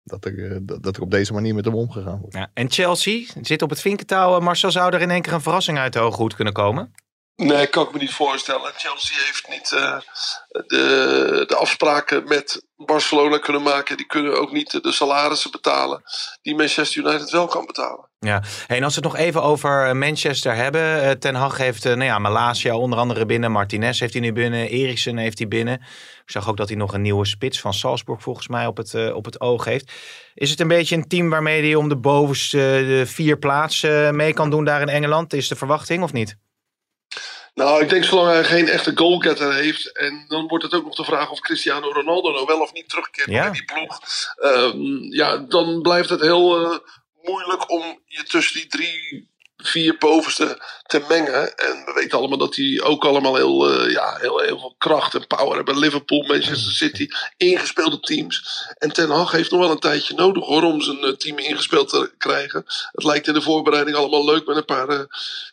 Dat 0.02 0.24
er, 0.24 0.66
dat, 0.66 0.82
dat 0.82 0.96
er 0.96 1.02
op 1.02 1.10
deze 1.10 1.32
manier 1.32 1.54
met 1.54 1.64
hem 1.64 1.74
omgegaan 1.74 2.20
wordt. 2.20 2.34
Ja, 2.34 2.50
en 2.54 2.70
Chelsea 2.70 3.26
zit 3.40 3.62
op 3.62 3.70
het 3.70 3.80
vinkentouw. 3.80 4.40
Marcel, 4.40 4.70
zou 4.70 4.94
er 4.94 5.00
in 5.00 5.10
één 5.10 5.22
keer 5.22 5.32
een 5.32 5.40
verrassing 5.40 5.78
uit 5.78 5.92
de 5.92 5.98
hoge 5.98 6.16
hoed 6.16 6.34
kunnen 6.34 6.52
komen? 6.52 6.92
Nee, 7.42 7.66
kan 7.66 7.86
ik 7.86 7.92
me 7.92 7.98
niet 7.98 8.14
voorstellen. 8.14 8.72
Chelsea 8.76 9.16
heeft 9.24 9.48
niet 9.48 9.70
uh, 9.74 9.98
de, 10.66 11.44
de 11.46 11.56
afspraken 11.56 12.24
met 12.28 12.66
Barcelona 12.76 13.38
kunnen 13.38 13.62
maken. 13.62 13.96
Die 13.96 14.06
kunnen 14.06 14.40
ook 14.40 14.52
niet 14.52 14.70
de 14.82 14.92
salarissen 14.92 15.50
betalen 15.50 16.02
die 16.42 16.54
Manchester 16.54 17.04
United 17.04 17.30
wel 17.30 17.46
kan 17.46 17.66
betalen. 17.66 18.10
Ja, 18.18 18.42
en 18.66 18.82
als 18.82 18.94
we 18.94 19.00
het 19.00 19.12
nog 19.12 19.16
even 19.20 19.42
over 19.42 19.96
Manchester 19.96 20.54
hebben. 20.54 21.18
Ten 21.18 21.34
Hag 21.34 21.56
heeft, 21.56 21.84
nou 21.84 22.04
ja, 22.04 22.18
Malasia 22.18 22.76
onder 22.76 22.98
andere 22.98 23.26
binnen. 23.26 23.52
Martinez 23.52 24.00
heeft 24.00 24.12
hij 24.12 24.22
nu 24.22 24.32
binnen. 24.32 24.68
Eriksen 24.68 25.16
heeft 25.16 25.38
hij 25.38 25.48
binnen. 25.48 25.74
Ik 26.24 26.30
zag 26.30 26.48
ook 26.48 26.56
dat 26.56 26.68
hij 26.68 26.76
nog 26.76 26.92
een 26.92 27.02
nieuwe 27.02 27.26
spits 27.26 27.60
van 27.60 27.74
Salzburg 27.74 28.22
volgens 28.22 28.48
mij 28.48 28.66
op 28.66 28.76
het, 28.76 29.12
op 29.12 29.24
het 29.24 29.40
oog 29.40 29.64
heeft. 29.64 29.92
Is 30.34 30.50
het 30.50 30.60
een 30.60 30.68
beetje 30.68 30.96
een 30.96 31.08
team 31.08 31.30
waarmee 31.30 31.62
hij 31.62 31.74
om 31.74 31.88
de 31.88 31.96
bovenste 31.96 32.58
de 32.86 33.06
vier 33.06 33.38
plaatsen 33.38 34.16
mee 34.16 34.32
kan 34.32 34.50
doen 34.50 34.64
daar 34.64 34.80
in 34.80 34.88
Engeland? 34.88 35.32
Is 35.32 35.48
de 35.48 35.56
verwachting 35.56 36.02
of 36.02 36.12
niet? 36.12 36.36
Nou, 37.54 37.82
ik 37.82 37.88
denk 37.88 38.04
zolang 38.04 38.30
hij 38.30 38.44
geen 38.44 38.68
echte 38.68 38.92
goalgetter 38.94 39.54
heeft. 39.54 39.96
En 39.96 40.24
dan 40.28 40.46
wordt 40.46 40.64
het 40.64 40.74
ook 40.74 40.84
nog 40.84 40.94
de 40.94 41.04
vraag 41.04 41.30
of 41.30 41.40
Cristiano 41.40 41.92
Ronaldo 41.92 42.30
nou 42.30 42.46
wel 42.46 42.60
of 42.60 42.72
niet 42.72 42.88
terugkeert 42.88 43.30
ja. 43.30 43.46
in 43.46 43.52
die 43.52 43.64
ploeg. 43.64 44.00
Um, 44.40 45.12
ja, 45.12 45.36
dan 45.36 45.82
blijft 45.82 46.08
het 46.08 46.20
heel 46.20 46.60
uh, 46.60 46.78
moeilijk 47.22 47.70
om 47.70 48.00
je 48.04 48.22
tussen 48.22 48.60
die 48.60 48.66
drie, 48.66 49.30
vier 49.62 49.96
bovenste 49.98 50.58
te 50.92 51.04
mengen. 51.08 51.56
En 51.56 51.82
we 51.84 51.92
weten 51.94 52.18
allemaal 52.18 52.38
dat 52.38 52.54
die 52.54 52.82
ook 52.82 53.04
allemaal 53.04 53.36
heel, 53.36 53.70
eh, 53.70 53.90
ja, 53.90 54.16
heel, 54.20 54.38
heel 54.38 54.58
veel 54.58 54.74
kracht 54.78 55.14
en 55.14 55.26
power 55.26 55.56
hebben. 55.56 55.78
Liverpool, 55.78 56.22
Manchester 56.22 56.72
City, 56.72 57.08
ingespeelde 57.36 58.00
teams. 58.00 58.64
En 58.78 58.92
Ten 58.92 59.10
Hag 59.10 59.30
heeft 59.30 59.50
nog 59.50 59.60
wel 59.60 59.70
een 59.70 59.78
tijdje 59.78 60.14
nodig 60.14 60.44
hoor, 60.44 60.62
om 60.62 60.80
zijn 60.80 60.98
eh, 60.98 61.10
team 61.10 61.38
ingespeeld 61.38 61.88
te 61.88 62.10
krijgen. 62.18 62.64
Het 62.92 63.04
lijkt 63.04 63.26
in 63.26 63.34
de 63.34 63.42
voorbereiding 63.42 63.96
allemaal 63.96 64.24
leuk 64.24 64.46
met 64.46 64.56
een 64.56 64.64
paar 64.64 64.88
eh, 64.88 65.00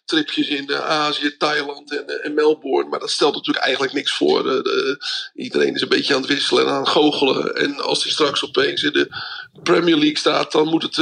tripjes 0.06 0.48
in 0.48 0.74
Azië, 0.76 1.38
Thailand 1.38 1.92
en, 1.92 2.24
en, 2.24 2.34
Melbourne. 2.34 2.90
Maar 2.90 3.00
dat 3.00 3.12
stelt 3.12 3.36
natuurlijk 3.36 3.66
eigenlijk 3.66 3.94
niks 3.94 4.14
voor. 4.14 4.44
De, 4.44 4.98
iedereen 5.36 5.76
is 5.76 5.82
een 5.82 5.88
beetje 5.88 6.16
aan 6.16 6.22
het 6.22 6.30
wisselen 6.30 6.66
en 6.66 6.72
aan 6.72 6.80
het 6.80 6.90
goochelen. 6.90 7.56
En 7.56 7.82
als 7.82 8.04
hij 8.04 8.12
straks 8.12 8.44
opeens 8.44 8.84
in 8.84 8.92
de 8.92 9.08
Premier 9.64 9.96
League 9.96 10.18
staat, 10.18 10.52
dan 10.52 10.68
moet 10.68 10.84
het, 10.84 10.98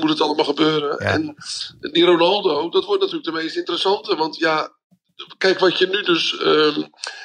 moet 0.00 0.10
het 0.10 0.20
allemaal 0.20 0.44
gebeuren. 0.44 0.98
En 0.98 1.36
die 1.80 2.04
Ronaldo, 2.04 2.29
dat 2.70 2.84
wordt 2.84 3.00
natuurlijk 3.00 3.24
de 3.24 3.42
meest 3.42 3.56
interessante. 3.56 4.16
Want 4.16 4.36
ja, 4.36 4.72
kijk, 5.38 5.58
wat 5.58 5.78
je 5.78 5.86
nu 5.86 6.02
dus 6.02 6.32
uh, 6.32 6.76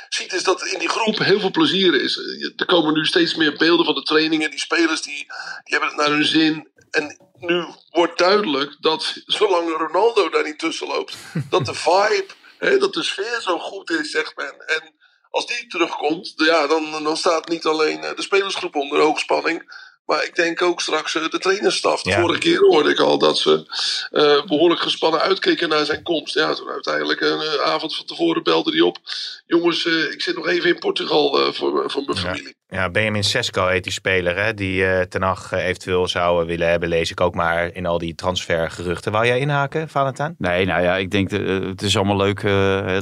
ziet 0.09 0.33
is 0.33 0.43
dat 0.43 0.65
in 0.65 0.79
die 0.79 0.89
groep 0.89 1.17
heel 1.17 1.39
veel 1.39 1.51
plezier 1.51 2.01
is. 2.01 2.17
Er 2.55 2.65
komen 2.65 2.93
nu 2.93 3.05
steeds 3.05 3.35
meer 3.35 3.57
beelden 3.57 3.85
van 3.85 3.95
de 3.95 4.01
trainingen. 4.01 4.49
Die 4.49 4.59
spelers 4.59 5.01
die, 5.01 5.15
die 5.63 5.77
hebben 5.77 5.89
het 5.89 5.97
naar 5.97 6.09
hun 6.09 6.25
zin. 6.25 6.69
En 6.89 7.17
nu 7.39 7.65
wordt 7.89 8.17
duidelijk 8.17 8.75
dat 8.79 9.21
zolang 9.25 9.77
Ronaldo 9.77 10.29
daar 10.29 10.43
niet 10.43 10.59
tussen 10.59 10.87
loopt, 10.87 11.17
dat 11.49 11.65
de 11.65 11.73
vibe, 11.73 12.27
hè, 12.57 12.77
dat 12.77 12.93
de 12.93 13.03
sfeer 13.03 13.41
zo 13.41 13.59
goed 13.59 13.89
is, 13.89 14.11
zegt 14.11 14.35
men. 14.35 14.67
En 14.67 14.93
als 15.29 15.47
die 15.47 15.67
terugkomt, 15.67 16.33
ja, 16.35 16.67
dan, 16.67 17.03
dan 17.03 17.17
staat 17.17 17.47
niet 17.47 17.65
alleen 17.65 18.01
de 18.01 18.21
spelersgroep 18.21 18.75
onder 18.75 18.99
hoogspanning. 18.99 19.63
Maar 20.05 20.23
ik 20.23 20.35
denk 20.35 20.61
ook 20.61 20.81
straks 20.81 21.15
uh, 21.15 21.29
de 21.29 21.39
trainerstaf. 21.39 22.01
De 22.01 22.11
vorige 22.11 22.39
keer 22.39 22.59
hoorde 22.59 22.89
ik 22.89 22.99
al 22.99 23.17
dat 23.17 23.37
ze 23.37 23.65
uh, 24.11 24.45
behoorlijk 24.45 24.81
gespannen 24.81 25.19
uitkeken 25.19 25.69
naar 25.69 25.85
zijn 25.85 26.03
komst. 26.03 26.33
Ja, 26.33 26.53
toen 26.53 26.69
uiteindelijk 26.69 27.21
een 27.21 27.41
uh, 27.41 27.61
avond 27.61 27.95
van 27.95 28.05
tevoren 28.05 28.43
belde 28.43 28.71
hij 28.71 28.81
op. 28.81 28.97
Jongens, 29.45 29.85
ik 29.85 30.21
zit 30.21 30.35
nog 30.35 30.47
even 30.47 30.69
in 30.69 30.79
Portugal 30.79 31.53
voor, 31.53 31.91
voor 31.91 32.03
mijn 32.03 32.17
familie. 32.17 32.55
Ja, 32.67 32.89
Benjamin 32.89 33.23
Sesko 33.23 33.67
heet 33.67 33.83
die 33.83 33.93
speler 33.93 34.43
hè, 34.43 34.53
die 34.53 34.81
uh, 34.81 35.01
Ten 35.01 35.21
Hag 35.21 35.51
eventueel 35.51 36.07
zou 36.07 36.45
willen 36.45 36.69
hebben. 36.69 36.89
Lees 36.89 37.11
ik 37.11 37.21
ook 37.21 37.35
maar 37.35 37.73
in 37.73 37.85
al 37.85 37.97
die 37.97 38.15
transfergeruchten. 38.15 39.11
Wou 39.11 39.25
jij 39.25 39.39
inhaken, 39.39 39.89
Valentijn? 39.89 40.35
Nee, 40.37 40.65
nou 40.65 40.81
ja, 40.81 40.95
ik 40.95 41.11
denk 41.11 41.29
dat 41.29 41.41
het 41.63 41.81
is 41.81 41.95
allemaal 41.97 42.17
leuk 42.17 42.41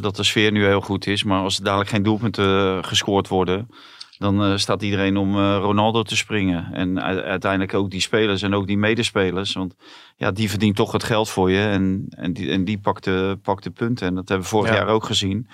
dat 0.02 0.16
de 0.16 0.24
sfeer 0.24 0.52
nu 0.52 0.66
heel 0.66 0.82
goed 0.82 1.08
is. 1.08 1.24
Maar 1.24 1.42
als 1.42 1.58
er 1.58 1.64
dadelijk 1.64 1.90
geen 1.90 2.04
doelpunten 2.04 2.86
gescoord 2.86 3.28
worden 3.28 3.70
dan 4.18 4.52
uh, 4.52 4.58
staat 4.58 4.82
iedereen 4.82 5.18
om 5.18 5.38
uh, 5.38 5.58
Ronaldo 5.62 6.04
te 6.04 6.16
springen. 6.16 6.74
En 6.74 7.02
uiteindelijk 7.24 7.74
ook 7.74 7.92
die 7.92 8.02
spelers 8.02 8.42
en 8.42 8.54
ook 8.54 8.68
die 8.68 8.78
medespelers. 8.78 9.54
Want 9.54 9.76
ja, 10.16 10.32
die 10.32 10.50
verdient 10.50 10.76
toch 10.76 10.92
het 10.92 11.04
geld 11.04 11.30
voor 11.30 11.52
je. 11.52 11.66
En, 11.68 12.06
en 12.10 12.34
die, 12.34 12.52
en 12.52 12.66
die 12.66 12.80
pakt, 12.80 13.04
de, 13.04 13.40
pakt 13.42 13.64
de 13.64 13.72
punten. 13.72 14.08
En 14.08 14.16
dat 14.16 14.30
hebben 14.30 14.46
we 14.48 14.54
vorig 14.54 14.74
jaar 14.74 14.88
ook 14.88 15.04
gezien. 15.04 15.48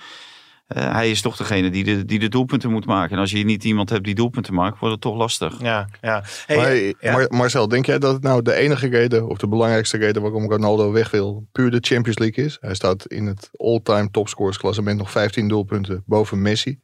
Uh, 0.76 0.92
hij 0.92 1.10
is 1.10 1.20
toch 1.20 1.36
degene 1.36 1.70
die 1.70 1.84
de, 1.84 2.04
die 2.04 2.18
de 2.18 2.28
doelpunten 2.28 2.70
moet 2.70 2.86
maken. 2.86 3.14
En 3.14 3.20
als 3.20 3.30
je 3.30 3.44
niet 3.44 3.64
iemand 3.64 3.90
hebt 3.90 4.04
die 4.04 4.14
doelpunten 4.14 4.54
maakt, 4.54 4.78
wordt 4.78 4.94
het 4.94 5.02
toch 5.02 5.16
lastig. 5.16 5.60
Ja, 5.62 5.88
ja. 6.00 6.24
Hey, 6.46 6.56
maar, 7.00 7.20
ja. 7.20 7.26
Marcel, 7.28 7.68
denk 7.68 7.86
jij 7.86 7.98
dat 7.98 8.12
het 8.12 8.22
nou 8.22 8.42
de 8.42 8.54
enige 8.54 8.88
reden, 8.88 9.28
of 9.28 9.38
de 9.38 9.48
belangrijkste 9.48 9.96
reden 9.96 10.22
waarom 10.22 10.50
Ronaldo 10.50 10.92
weg 10.92 11.10
wil, 11.10 11.46
puur 11.52 11.70
de 11.70 11.78
Champions 11.80 12.18
League 12.18 12.44
is? 12.44 12.56
Hij 12.60 12.74
staat 12.74 13.06
in 13.06 13.26
het 13.26 13.50
all-time 13.56 14.10
topscorers 14.10 14.58
klassement 14.58 14.98
nog 14.98 15.10
15 15.10 15.48
doelpunten 15.48 16.02
boven 16.06 16.42
Messi. 16.42 16.78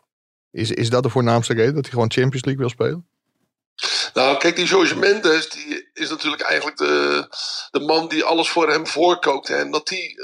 Is, 0.50 0.70
is 0.70 0.90
dat 0.90 1.02
de 1.02 1.08
voornaamste 1.08 1.54
reden 1.54 1.74
dat 1.74 1.82
hij 1.82 1.92
gewoon 1.92 2.10
Champions 2.10 2.44
League 2.44 2.62
wil 2.62 2.70
spelen? 2.70 3.06
Nou, 4.14 4.38
kijk, 4.38 4.56
die 4.56 4.66
Jorge 4.66 4.96
Mendes 4.96 5.48
die 5.48 5.88
is 5.92 6.08
natuurlijk 6.08 6.42
eigenlijk 6.42 6.76
de, 6.76 7.26
de 7.70 7.80
man 7.80 8.08
die 8.08 8.24
alles 8.24 8.48
voor 8.48 8.70
hem 8.70 8.86
voorkookt. 8.86 9.48
En 9.48 9.70
dat 9.70 9.88
hij 9.88 10.16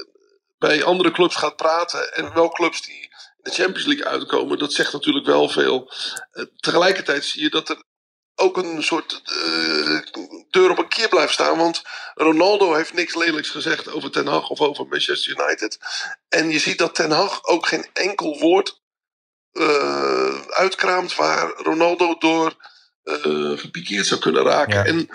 bij 0.59 0.85
andere 0.85 1.11
clubs 1.11 1.37
gaat 1.37 1.57
praten 1.57 2.15
en 2.15 2.35
welke 2.35 2.55
clubs 2.55 2.83
die 2.83 3.01
in 3.01 3.11
de 3.43 3.51
Champions 3.51 3.87
League 3.87 4.07
uitkomen, 4.07 4.59
dat 4.59 4.73
zegt 4.73 4.93
natuurlijk 4.93 5.27
wel 5.27 5.49
veel. 5.49 5.93
Uh, 6.33 6.45
tegelijkertijd 6.57 7.25
zie 7.25 7.43
je 7.43 7.51
dat 7.51 7.69
er 7.69 7.83
ook 8.35 8.57
een 8.57 8.83
soort 8.83 9.23
uh, 9.25 10.01
deur 10.51 10.71
op 10.71 10.79
een 10.79 10.89
keer 10.89 11.09
blijft 11.09 11.33
staan. 11.33 11.59
Want 11.59 11.83
Ronaldo 12.15 12.75
heeft 12.75 12.93
niks 12.93 13.15
lelijks 13.15 13.49
gezegd 13.51 13.93
over 13.93 14.11
Ten 14.11 14.27
Hag 14.27 14.49
of 14.49 14.61
over 14.61 14.87
Manchester 14.87 15.41
United. 15.41 15.79
En 16.29 16.51
je 16.51 16.59
ziet 16.59 16.79
dat 16.79 16.95
Ten 16.95 17.11
Hag 17.11 17.45
ook 17.45 17.67
geen 17.67 17.87
enkel 17.93 18.39
woord 18.39 18.81
uh, 19.53 20.41
uitkraamt 20.49 21.15
waar 21.15 21.53
Ronaldo 21.57 22.17
door 22.19 22.55
uh, 23.05 23.59
gepikeerd 23.59 24.07
zou 24.07 24.21
kunnen 24.21 24.43
raken. 24.43 24.85
En, 24.85 24.87
en, 24.87 25.09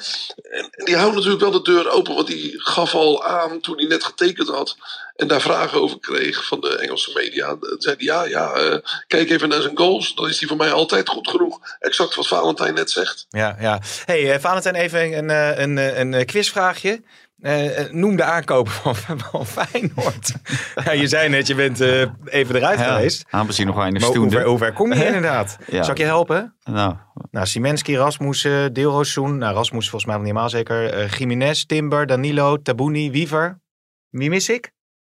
en, 0.71 0.85
die 0.85 0.97
houdt 0.97 1.15
natuurlijk 1.15 1.41
wel 1.41 1.51
de 1.51 1.61
deur 1.61 1.89
open, 1.89 2.15
want 2.15 2.27
die 2.27 2.53
gaf 2.57 2.93
al 2.93 3.25
aan 3.25 3.59
toen 3.59 3.77
hij 3.77 3.87
net 3.87 4.03
getekend 4.03 4.47
had 4.47 4.77
en 5.15 5.27
daar 5.27 5.41
vragen 5.41 5.81
over 5.81 5.99
kreeg 5.99 6.45
van 6.45 6.59
de 6.59 6.77
Engelse 6.77 7.11
media. 7.13 7.47
Dan 7.47 7.75
zei 7.77 7.95
hij: 7.97 8.05
Ja, 8.05 8.25
ja, 8.25 8.63
uh, 8.63 8.77
kijk 9.07 9.29
even 9.29 9.49
naar 9.49 9.61
zijn 9.61 9.77
goals, 9.77 10.15
dan 10.15 10.29
is 10.29 10.39
hij 10.39 10.47
voor 10.47 10.57
mij 10.57 10.71
altijd 10.71 11.09
goed 11.09 11.29
genoeg. 11.29 11.59
Exact 11.79 12.15
wat 12.15 12.27
Valentijn 12.27 12.73
net 12.73 12.91
zegt. 12.91 13.25
Ja, 13.29 13.57
ja. 13.59 13.81
Hey, 14.05 14.39
Valentijn, 14.39 14.75
even 14.75 15.17
een, 15.17 15.29
een, 15.61 15.77
een, 15.99 16.13
een 16.13 16.25
quizvraagje. 16.25 17.01
Uh, 17.41 17.91
noem 17.91 18.15
de 18.15 18.23
aankopen 18.23 18.71
van, 18.71 18.95
van 18.95 19.45
Feyenoord. 19.45 20.33
ja, 20.85 20.91
je 20.91 21.07
zei 21.07 21.29
net, 21.29 21.47
je 21.47 21.55
bent 21.55 21.81
uh, 21.81 22.05
even 22.25 22.55
eruit 22.55 22.79
ja, 22.79 22.93
geweest. 22.93 23.25
Aanbezien 23.29 23.67
nog 23.67 23.75
weinig 23.75 24.01
stoende. 24.01 24.19
Hoe 24.19 24.29
ver, 24.29 24.43
hoe 24.43 24.57
ver 24.57 24.73
kom 24.73 24.93
je 24.93 25.05
inderdaad? 25.13 25.57
ja. 25.67 25.83
Zal 25.83 25.91
ik 25.91 25.97
je 25.97 26.05
helpen? 26.05 26.55
Nou, 26.63 26.95
nou 27.31 27.45
Simenski, 27.45 27.97
Rasmussen, 27.97 28.73
Deelroossoen. 28.73 29.37
Nou, 29.37 29.53
Rasmussen 29.53 29.91
volgens 29.91 30.05
mij 30.05 30.15
nog 30.15 30.23
niet 30.23 30.33
helemaal 30.33 30.49
zeker. 30.49 31.03
Uh, 31.03 31.09
Jiménez, 31.09 31.63
Timber, 31.63 32.05
Danilo, 32.05 32.61
Tabouni, 32.61 33.11
Wiever. 33.11 33.61
Wie 34.09 34.29
mis 34.29 34.49
ik? 34.49 34.71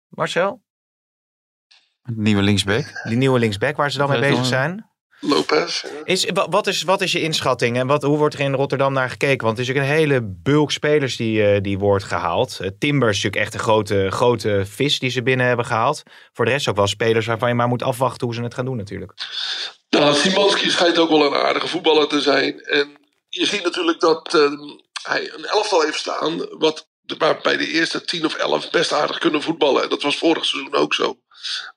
Marcel? 0.08 0.62
Nieuwe 2.02 2.42
linksback. 2.42 3.00
Die 3.08 3.16
nieuwe 3.16 3.38
linksback 3.38 3.76
waar 3.76 3.90
ze 3.90 3.98
dan 3.98 4.08
mee 4.08 4.20
bezig 4.20 4.44
zijn. 4.44 4.93
Lopez. 5.20 5.84
Is, 6.04 6.26
wat, 6.32 6.66
is, 6.66 6.82
wat 6.82 7.00
is 7.00 7.12
je 7.12 7.20
inschatting 7.20 7.76
en 7.76 7.86
wat, 7.86 8.02
hoe 8.02 8.18
wordt 8.18 8.34
er 8.34 8.40
in 8.40 8.54
Rotterdam 8.54 8.92
naar 8.92 9.10
gekeken? 9.10 9.46
Want 9.46 9.58
het 9.58 9.68
is 9.68 9.74
natuurlijk 9.74 9.94
een 9.94 10.06
hele 10.06 10.22
bulk 10.42 10.70
spelers 10.70 11.16
die, 11.16 11.54
uh, 11.54 11.60
die 11.60 11.78
wordt 11.78 12.04
gehaald. 12.04 12.58
Uh, 12.60 12.68
Timber 12.78 13.08
is 13.08 13.14
natuurlijk 13.14 13.42
echt 13.42 13.54
een 13.54 13.60
grote, 13.60 14.06
grote 14.10 14.62
vis 14.66 14.98
die 14.98 15.10
ze 15.10 15.22
binnen 15.22 15.46
hebben 15.46 15.66
gehaald. 15.66 16.02
Voor 16.32 16.44
de 16.44 16.50
rest 16.50 16.68
ook 16.68 16.76
wel 16.76 16.86
spelers 16.86 17.26
waarvan 17.26 17.48
je 17.48 17.54
maar 17.54 17.68
moet 17.68 17.82
afwachten 17.82 18.26
hoe 18.26 18.34
ze 18.34 18.42
het 18.42 18.54
gaan 18.54 18.64
doen 18.64 18.76
natuurlijk. 18.76 19.12
Nou, 19.90 20.14
Simanski 20.14 20.70
schijnt 20.70 20.98
ook 20.98 21.08
wel 21.08 21.26
een 21.26 21.42
aardige 21.42 21.68
voetballer 21.68 22.08
te 22.08 22.20
zijn. 22.20 22.60
En 22.60 22.96
je 23.28 23.46
ziet 23.46 23.62
natuurlijk 23.62 24.00
dat 24.00 24.34
uh, 24.34 24.50
hij 25.02 25.32
een 25.34 25.44
elftal 25.44 25.80
heeft 25.80 25.98
staan... 25.98 26.48
Wat, 26.58 26.92
bij 27.42 27.56
de 27.56 27.68
eerste 27.68 28.04
tien 28.04 28.24
of 28.24 28.34
elf 28.34 28.70
best 28.70 28.92
aardig 28.92 29.18
kunnen 29.18 29.42
voetballen. 29.42 29.82
En 29.82 29.88
dat 29.88 30.02
was 30.02 30.16
vorig 30.16 30.44
seizoen 30.44 30.74
ook 30.74 30.94
zo. 30.94 31.18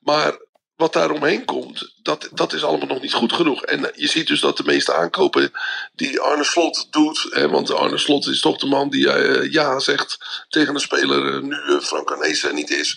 Maar 0.00 0.38
wat 0.78 0.92
daar 0.92 1.10
omheen 1.10 1.44
komt, 1.44 1.92
dat, 2.02 2.28
dat 2.32 2.52
is 2.52 2.64
allemaal 2.64 2.86
nog 2.86 3.00
niet 3.00 3.12
goed 3.12 3.32
genoeg. 3.32 3.62
En 3.62 3.90
je 3.94 4.06
ziet 4.06 4.26
dus 4.26 4.40
dat 4.40 4.56
de 4.56 4.62
meeste 4.62 4.94
aankopen 4.94 5.52
die 5.94 6.20
Arne 6.20 6.44
Slot 6.44 6.86
doet, 6.90 7.26
hè, 7.30 7.48
want 7.48 7.74
Arne 7.74 7.98
Slot 7.98 8.26
is 8.26 8.40
toch 8.40 8.58
de 8.58 8.66
man 8.66 8.90
die 8.90 9.06
uh, 9.06 9.52
ja 9.52 9.78
zegt 9.78 10.18
tegen 10.48 10.74
een 10.74 10.80
speler, 10.80 11.34
uh, 11.34 11.42
nu 11.42 11.56
uh, 11.56 11.80
Frank 11.80 12.52
niet 12.52 12.70
is, 12.70 12.96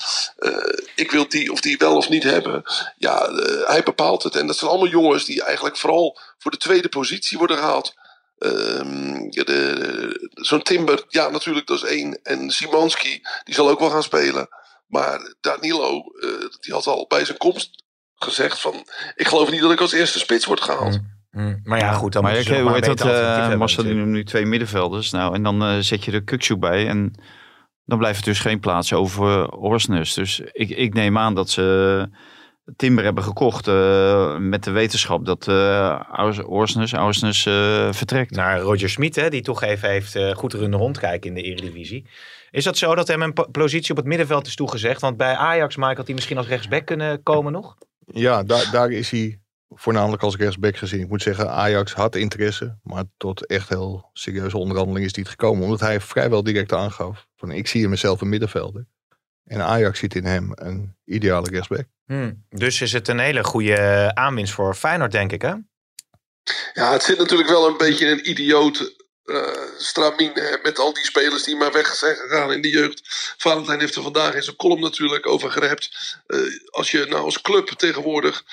ik 0.96 1.12
wil 1.12 1.30
die 1.30 1.52
of 1.52 1.62
die 1.62 1.78
wel 1.78 1.96
of 1.96 2.10
niet 2.10 2.24
hebben. 2.24 2.64
Ja, 2.98 3.30
hij 3.66 3.84
bepaalt 3.84 4.24
het. 4.24 4.36
En 4.36 4.48
dat 4.48 4.58
zijn 4.58 4.70
allemaal 4.70 4.88
jongens 4.88 5.26
die 5.26 5.44
eigenlijk 5.44 5.78
vooral 5.78 6.20
voor 6.38 6.52
de 6.52 6.58
tweede 6.58 6.90
positie 6.90 7.38
worden 7.38 7.58
gehaald. 7.58 7.94
Um, 8.40 9.30
Zo'n 10.34 10.62
Timber, 10.62 11.04
ja 11.08 11.30
natuurlijk, 11.30 11.68
dat 11.68 11.84
is 11.84 11.90
één. 11.90 12.20
En 12.24 12.52
Simanski, 12.52 13.22
die 13.44 13.54
zal 13.54 13.70
ook 13.70 13.80
wel 13.80 13.90
gaan 13.90 14.04
spelen. 14.04 14.50
Maar 14.92 15.36
Danilo, 15.42 15.96
uh, 15.96 16.30
die 16.60 16.74
had 16.74 16.88
al 16.88 17.06
bij 17.08 17.26
zijn 17.26 17.38
komst 17.38 17.84
gezegd 18.16 18.62
van... 18.62 18.74
ik 19.16 19.28
geloof 19.28 19.52
niet 19.52 19.62
dat 19.62 19.72
ik 19.72 19.80
als 19.80 19.92
eerste 19.92 20.20
spits 20.20 20.46
word 20.46 20.62
gehaald. 20.62 21.00
Mm, 21.32 21.44
mm. 21.44 21.60
Maar 21.64 21.80
ja, 21.80 21.92
goed, 21.92 22.14
dan 22.14 22.24
maar 22.24 22.36
moet 22.36 22.46
je 22.46 22.62
hoe 22.62 22.74
heet 22.74 22.86
dat? 22.86 23.06
Uh, 23.06 23.56
Marcel 23.56 23.84
nu 23.84 24.24
twee 24.24 24.46
middenvelders. 24.46 25.12
Nou, 25.12 25.34
en 25.34 25.44
dan 25.44 25.64
uh, 25.64 25.78
zet 25.80 26.06
je 26.06 26.12
de 26.12 26.24
Kuksu 26.24 26.58
bij. 26.58 26.88
En 26.88 27.14
dan 27.86 27.98
blijft 27.98 28.20
er 28.20 28.26
dus 28.26 28.40
geen 28.40 28.60
plaats 28.60 28.94
over 28.94 29.52
Orsnes. 29.52 30.14
Dus 30.14 30.40
ik, 30.40 30.70
ik 30.70 30.94
neem 30.94 31.18
aan 31.18 31.36
dat 31.36 31.50
ze 31.50 32.08
Timber 32.76 33.04
hebben 33.04 33.24
gekocht 33.24 33.68
uh, 33.68 34.38
met 34.38 34.64
de 34.64 34.72
wetenschap 34.72 35.26
dat 35.26 35.48
uh, 35.48 36.40
Orsnes, 36.46 36.94
Orsnes 36.94 37.42
vertrekt. 37.98 38.32
Naar 38.36 38.60
Roger 38.60 38.90
Smit, 38.90 39.16
hè, 39.16 39.30
die 39.30 39.42
toch 39.42 39.62
even 39.62 39.90
heeft 39.90 40.18
goed 40.34 40.54
runde 40.54 40.78
rondkijken 40.78 41.30
in 41.30 41.36
de 41.36 41.42
Eredivisie. 41.42 42.10
Is 42.52 42.64
dat 42.64 42.78
zo 42.78 42.96
dat 42.96 43.08
hem 43.08 43.22
een 43.22 43.34
positie 43.52 43.92
op 43.92 43.98
het 43.98 44.06
middenveld 44.06 44.48
is 44.48 44.56
toegezegd? 44.56 45.02
Want 45.02 45.18
bij 45.18 45.36
Ajax, 45.36 45.76
Mike, 45.76 45.96
had 45.96 46.06
hij 46.06 46.16
misschien 46.16 46.38
als 46.38 46.48
rechtsback 46.48 46.86
kunnen 46.86 47.24
komen 47.24 47.52
nog? 47.52 47.78
Ja, 48.06 48.44
daar, 48.44 48.70
daar 48.72 48.92
is 48.92 49.10
hij 49.10 49.40
voornamelijk 49.70 50.24
als 50.24 50.36
rechtsback 50.36 50.78
gezien. 50.78 51.02
Ik 51.02 51.10
moet 51.10 51.22
zeggen, 51.22 51.50
Ajax 51.50 51.94
had 51.94 52.16
interesse, 52.16 52.78
maar 52.84 53.04
tot 53.18 53.46
echt 53.46 53.70
heel 53.70 54.10
serieuze 54.14 54.58
onderhandeling 54.58 55.06
is 55.06 55.14
niet 55.14 55.28
gekomen. 55.30 55.64
Omdat 55.64 55.80
hij 55.80 56.02
vrijwel 56.02 56.44
direct 56.44 56.74
aangaf 56.74 57.28
van 57.36 57.52
ik 57.52 57.68
zie 57.68 57.84
in 57.84 57.90
mezelf 57.90 58.22
een 58.22 58.30
middenvelder. 58.30 58.86
En 59.44 59.62
Ajax 59.62 60.00
ziet 60.00 60.16
in 60.16 60.26
hem 60.26 60.52
een 60.56 60.96
ideale 61.06 61.50
rechtsback. 61.50 61.86
Hmm, 62.06 62.46
dus 62.50 62.82
is 62.82 62.94
het 62.94 63.08
een 63.08 63.20
hele 63.20 63.44
goede 63.44 64.12
aanwinst 64.14 64.54
voor 64.54 64.76
Feyenoord, 64.76 65.12
denk 65.12 65.32
ik 65.32 65.42
hè? 65.42 65.54
Ja, 66.74 66.92
het 66.92 67.04
zit 67.04 67.18
natuurlijk 67.18 67.50
wel 67.50 67.68
een 67.68 67.78
beetje 67.78 68.08
een 68.08 68.30
idioot 68.30 69.01
hè, 69.24 70.58
met 70.64 70.80
al 70.80 70.94
die 70.94 71.06
spelers 71.06 71.44
die 71.44 71.56
maar 71.56 71.72
weg 71.72 71.96
zijn 71.96 72.16
gegaan 72.16 72.52
in 72.52 72.62
de 72.62 72.70
jeugd. 72.70 73.02
Valentijn 73.38 73.80
heeft 73.80 73.96
er 73.96 74.04
vandaag 74.04 74.34
in 74.34 74.44
zijn 74.44 74.56
column 74.56 74.82
natuurlijk 74.82 75.28
over 75.28 75.52
gerept. 75.52 76.18
Eh, 76.28 76.40
als 76.70 76.92
je 76.92 77.06
nou 77.06 77.24
als 77.24 77.42
club 77.42 77.68
tegenwoordig 77.68 78.44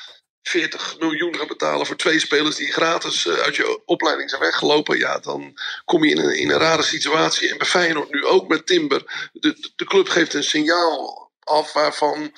40 0.43 0.99
miljoen 0.99 1.37
gaat 1.37 1.49
betalen 1.49 1.87
voor 1.87 1.97
twee 1.97 2.19
spelers 2.19 2.57
die 2.57 2.73
gratis 2.73 3.27
eh, 3.27 3.35
uit 3.35 3.57
je 3.57 3.83
opleiding 3.85 4.31
zijn 4.31 4.43
weggelopen, 4.43 4.99
ja, 4.99 5.19
dan 5.19 5.59
kom 5.85 6.05
je 6.05 6.11
in 6.11 6.19
een, 6.19 6.37
in 6.37 6.51
een 6.51 6.59
rare 6.59 6.83
situatie. 6.83 7.51
En 7.51 7.59
bij 7.59 7.67
Feyenoord 7.67 8.11
nu 8.11 8.25
ook 8.25 8.49
met 8.49 8.67
Timber. 8.67 9.31
De, 9.33 9.71
de 9.77 9.85
club 9.85 10.09
geeft 10.09 10.35
een 10.35 10.45
signaal 10.45 11.31
af 11.41 11.73
waarvan 11.73 12.33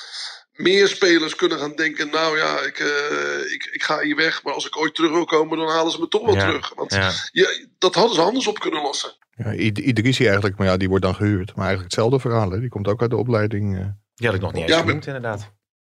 meer 0.63 0.89
spelers 0.89 1.35
kunnen 1.35 1.59
gaan 1.59 1.75
denken, 1.75 2.11
nou 2.11 2.39
ja, 2.39 2.59
ik, 2.61 2.79
eh, 2.79 3.53
ik, 3.53 3.69
ik 3.73 3.83
ga 3.83 4.01
hier 4.01 4.17
weg, 4.17 4.43
maar 4.43 4.55
als 4.55 4.67
ik 4.67 4.77
ooit 4.77 4.95
terug 4.95 5.11
wil 5.11 5.25
komen, 5.25 5.59
dan 5.59 5.69
halen 5.69 5.93
ze 5.93 6.01
me 6.01 6.09
toch 6.09 6.25
wel 6.25 6.35
Ja, 6.35 6.41
terug. 6.47 6.73
Want 6.75 6.93
ja. 6.95 7.13
ja, 7.33 7.49
dat 7.79 7.95
hadden 7.95 8.15
ze 8.15 8.21
anders 8.21 8.47
op 8.47 8.59
kunnen 8.59 8.83
lossen. 8.83 9.17
Ja, 9.37 9.53
I- 9.55 9.73
Idrissi 9.89 10.25
eigenlijk, 10.27 10.57
maar 10.59 10.67
ja, 10.67 10.77
die 10.77 10.89
wordt 10.89 11.05
dan 11.05 11.15
gehuurd. 11.15 11.47
Maar 11.55 11.67
eigenlijk 11.67 11.85
hetzelfde 11.95 12.21
verhaal, 12.29 12.51
hè. 12.51 12.61
Die 12.61 12.69
komt 12.69 12.89
ook 12.89 13.01
uit 13.01 13.11
de 13.11 13.17
opleiding. 13.17 13.77
eh. 13.79 13.85
Die 14.15 14.27
had 14.27 14.37
ik 14.37 14.43
nog 14.43 14.53
niet 14.53 14.63
eens 14.63 14.71
Ja, 14.71 14.77
maar- 14.77 14.87
genoemd, 14.87 15.07
inderdaad. 15.07 15.51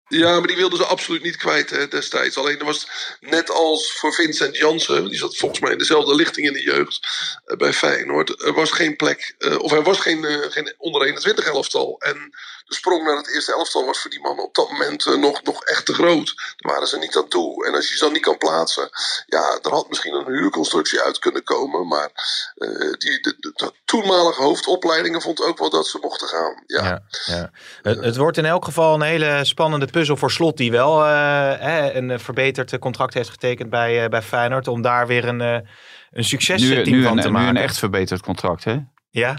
Ja, 0.09 0.37
maar 0.39 0.47
die 0.47 0.55
wilden 0.55 0.77
ze 0.77 0.85
absoluut 0.85 1.23
niet 1.23 1.37
kwijt 1.37 1.69
hè, 1.69 1.87
destijds. 1.87 2.37
Alleen 2.37 2.59
er 2.59 2.65
was 2.65 2.87
net 3.19 3.49
als 3.51 3.91
voor 3.93 4.13
Vincent 4.13 4.57
Jansen, 4.57 5.05
die 5.07 5.17
zat 5.17 5.37
volgens 5.37 5.59
mij 5.59 5.71
in 5.71 5.77
dezelfde 5.77 6.15
lichting 6.15 6.47
in 6.47 6.53
de 6.53 6.61
jeugd 6.61 7.07
eh, 7.45 7.57
bij 7.57 7.73
Feyenoord. 7.73 8.43
Er 8.43 8.53
was 8.53 8.71
geen 8.71 8.95
plek, 8.95 9.35
eh, 9.37 9.59
of 9.59 9.71
er 9.71 9.83
was 9.83 9.99
geen, 9.99 10.25
eh, 10.25 10.37
geen 10.51 10.73
onder 10.77 11.01
21 11.05 11.45
elftal. 11.45 11.99
En 11.99 12.29
de 12.67 12.75
sprong 12.75 13.03
naar 13.03 13.15
het 13.15 13.33
eerste 13.33 13.53
elftal 13.53 13.85
was 13.85 13.99
voor 13.99 14.11
die 14.11 14.21
mannen 14.21 14.45
op 14.45 14.55
dat 14.55 14.69
moment 14.69 15.05
eh, 15.05 15.15
nog, 15.15 15.43
nog 15.43 15.63
echt 15.63 15.85
te 15.85 15.93
groot. 15.93 16.33
Daar 16.35 16.71
waren 16.73 16.87
ze 16.87 16.97
niet 16.97 17.17
aan 17.17 17.27
toe. 17.27 17.65
En 17.65 17.75
als 17.75 17.89
je 17.89 17.97
ze 17.97 18.03
dan 18.03 18.13
niet 18.13 18.21
kan 18.21 18.37
plaatsen, 18.37 18.89
ja, 19.25 19.59
er 19.61 19.71
had 19.71 19.89
misschien 19.89 20.13
een 20.13 20.25
huurconstructie 20.25 21.01
uit 21.01 21.19
kunnen 21.19 21.43
komen. 21.43 21.87
Maar 21.87 22.09
eh, 22.55 22.69
die, 22.79 23.21
de, 23.21 23.35
de, 23.39 23.51
de 23.55 23.71
toenmalige 23.85 24.41
hoofdopleidingen 24.41 25.21
vond 25.21 25.41
ook 25.43 25.57
wel 25.57 25.69
dat 25.69 25.87
ze 25.87 25.97
mochten 26.01 26.27
gaan. 26.27 26.63
Ja. 26.65 26.83
Ja, 26.83 27.01
ja. 27.25 27.51
Het, 27.81 28.03
het 28.03 28.17
wordt 28.17 28.37
in 28.37 28.45
elk 28.45 28.65
geval 28.65 28.93
een 28.93 29.01
hele 29.01 29.39
spannende 29.45 29.85
puzzel 29.85 30.17
voor 30.17 30.31
Slot, 30.31 30.57
die 30.57 30.71
wel 30.71 31.05
eh, 31.05 31.59
hè, 31.59 31.93
een 31.93 32.19
verbeterd 32.19 32.79
contract 32.79 33.13
heeft 33.13 33.29
getekend 33.29 33.69
bij, 33.69 34.03
eh, 34.03 34.09
bij 34.09 34.21
Feyenoord, 34.21 34.67
om 34.67 34.81
daar 34.81 35.07
weer 35.07 35.25
een, 35.25 35.39
een 35.39 35.63
Nu, 36.11 36.23
succesteam 36.23 36.89
nu, 36.89 37.03
van 37.03 37.17
een, 37.17 37.21
te 37.23 37.27
nu 37.27 37.33
maken. 37.33 37.55
een 37.55 37.61
echt 37.63 37.77
verbeterd 37.77 38.21
contract, 38.21 38.63
hè? 38.63 38.77
Ja, 39.09 39.37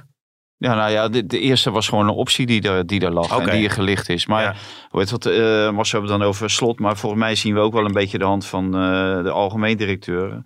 Ja, 0.59 0.75
nou 0.75 0.91
ja, 0.91 1.09
de, 1.09 1.27
de 1.27 1.41
eerste 1.41 1.71
was 1.71 1.89
gewoon 1.89 2.05
een 2.09 2.15
optie 2.15 2.47
die 2.47 2.63
er, 2.69 2.87
die 2.87 3.01
er 3.01 3.13
lag 3.13 3.39
en 3.39 3.51
die 3.51 3.65
er 3.65 3.71
gelicht 3.71 4.09
is. 4.09 4.27
Maar 4.27 4.43
Ja. 4.43 4.55
hoe 4.91 5.01
heet 5.01 5.11
wat, 5.11 5.27
eh 5.27 5.71
Marcel 5.71 5.99
hebben 6.01 6.03
we 6.13 6.19
dan 6.19 6.23
over 6.29 6.51
slot. 6.51 6.79
Maar 6.79 6.97
volgens 6.97 7.23
mij 7.23 7.35
zien 7.35 7.55
we 7.55 7.61
ook 7.61 7.73
wel 7.73 7.85
een 7.85 7.93
beetje 7.93 8.19
de 8.19 8.25
hand 8.25 8.47
van 8.47 8.65
eh, 8.65 9.23
de 9.23 9.31
algemeen 9.31 9.77
directeur. 9.77 10.43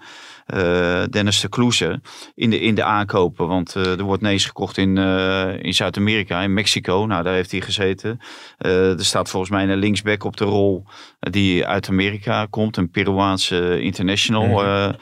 Eh, 0.53 1.03
Dennis 1.11 1.41
de 1.41 1.49
Kloeze 1.49 2.01
in 2.35 2.51
de, 2.51 2.61
in 2.61 2.75
de 2.75 2.85
aankopen. 2.85 3.49
Want 3.49 3.77
eh, 3.77 3.99
er 3.99 4.03
wordt 4.03 4.23
nees 4.23 4.47
gekocht 4.47 4.77
in, 4.77 4.99
eh, 4.99 5.63
in 5.63 5.75
Zuid-Amerika, 5.75 6.41
in 6.41 6.53
Mexico. 6.53 7.05
Nou, 7.07 7.23
daar 7.23 7.35
heeft 7.35 7.51
hij 7.51 7.61
gezeten. 7.61 8.21
Er 8.59 9.05
staat 9.05 9.31
volgens 9.31 9.51
mij 9.51 9.69
een 9.69 9.79
linksback 9.79 10.25
op 10.25 10.37
de 10.37 10.45
rol 10.45 10.85
die 11.21 11.67
uit 11.67 11.89
Amerika 11.89 12.47
komt. 12.51 12.77
Een 12.77 12.91
Peruaanse 12.91 13.81
international. 13.81 14.47
Mhm. 14.47 14.93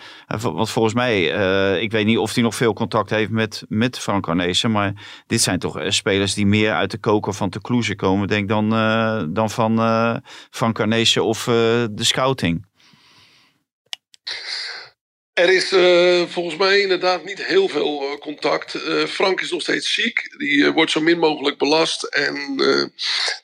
Want 0.53 0.71
volgens 0.71 0.95
mij, 0.95 1.23
ik 1.81 1.91
weet 1.91 2.07
niet 2.07 2.19
of 2.19 2.35
hij 2.35 2.43
nog 2.43 2.55
veel 2.55 2.73
contact 2.73 3.11
heeft 3.11 3.31
met, 3.31 3.65
met 3.69 3.99
Frank 3.99 4.29
Arnezen. 4.29 4.71
Maar 4.71 4.93
dit 5.27 5.41
zijn 5.41 5.59
toch 5.59 5.81
spelers 5.89 6.35
die 6.35 6.47
meer 6.47 6.73
uit 6.73 6.91
de 6.91 6.99
koker 6.99 7.35
van 7.35 7.51
de 7.51 7.61
Kloeze 7.61 7.97
komen, 7.97 8.29
denk 8.29 8.43
ik, 8.43 8.49
dan, 8.49 8.69
dan 9.35 9.51
van 9.51 9.77
Frank 10.51 10.81
Arnezen 10.81 11.25
of 11.25 11.45
de 11.45 11.91
scouting. 11.95 12.69
Er 15.41 15.53
is 15.53 15.73
eh, 15.73 16.23
volgens 16.27 16.57
mij 16.57 16.81
inderdaad 16.81 17.25
niet 17.25 17.45
heel 17.45 17.69
veel 17.69 18.03
eh, 18.03 18.19
contact. 18.19 18.75
Eh, 18.75 19.05
Frank 19.05 19.41
is 19.41 19.51
nog 19.51 19.63
steeds 19.63 19.95
ziek. 19.95 20.39
Die 20.39 20.71
wordt 20.71 20.91
zo 20.91 21.01
min 21.01 21.19
mogelijk 21.19 21.59
belast. 21.59 22.03
En 22.03 22.57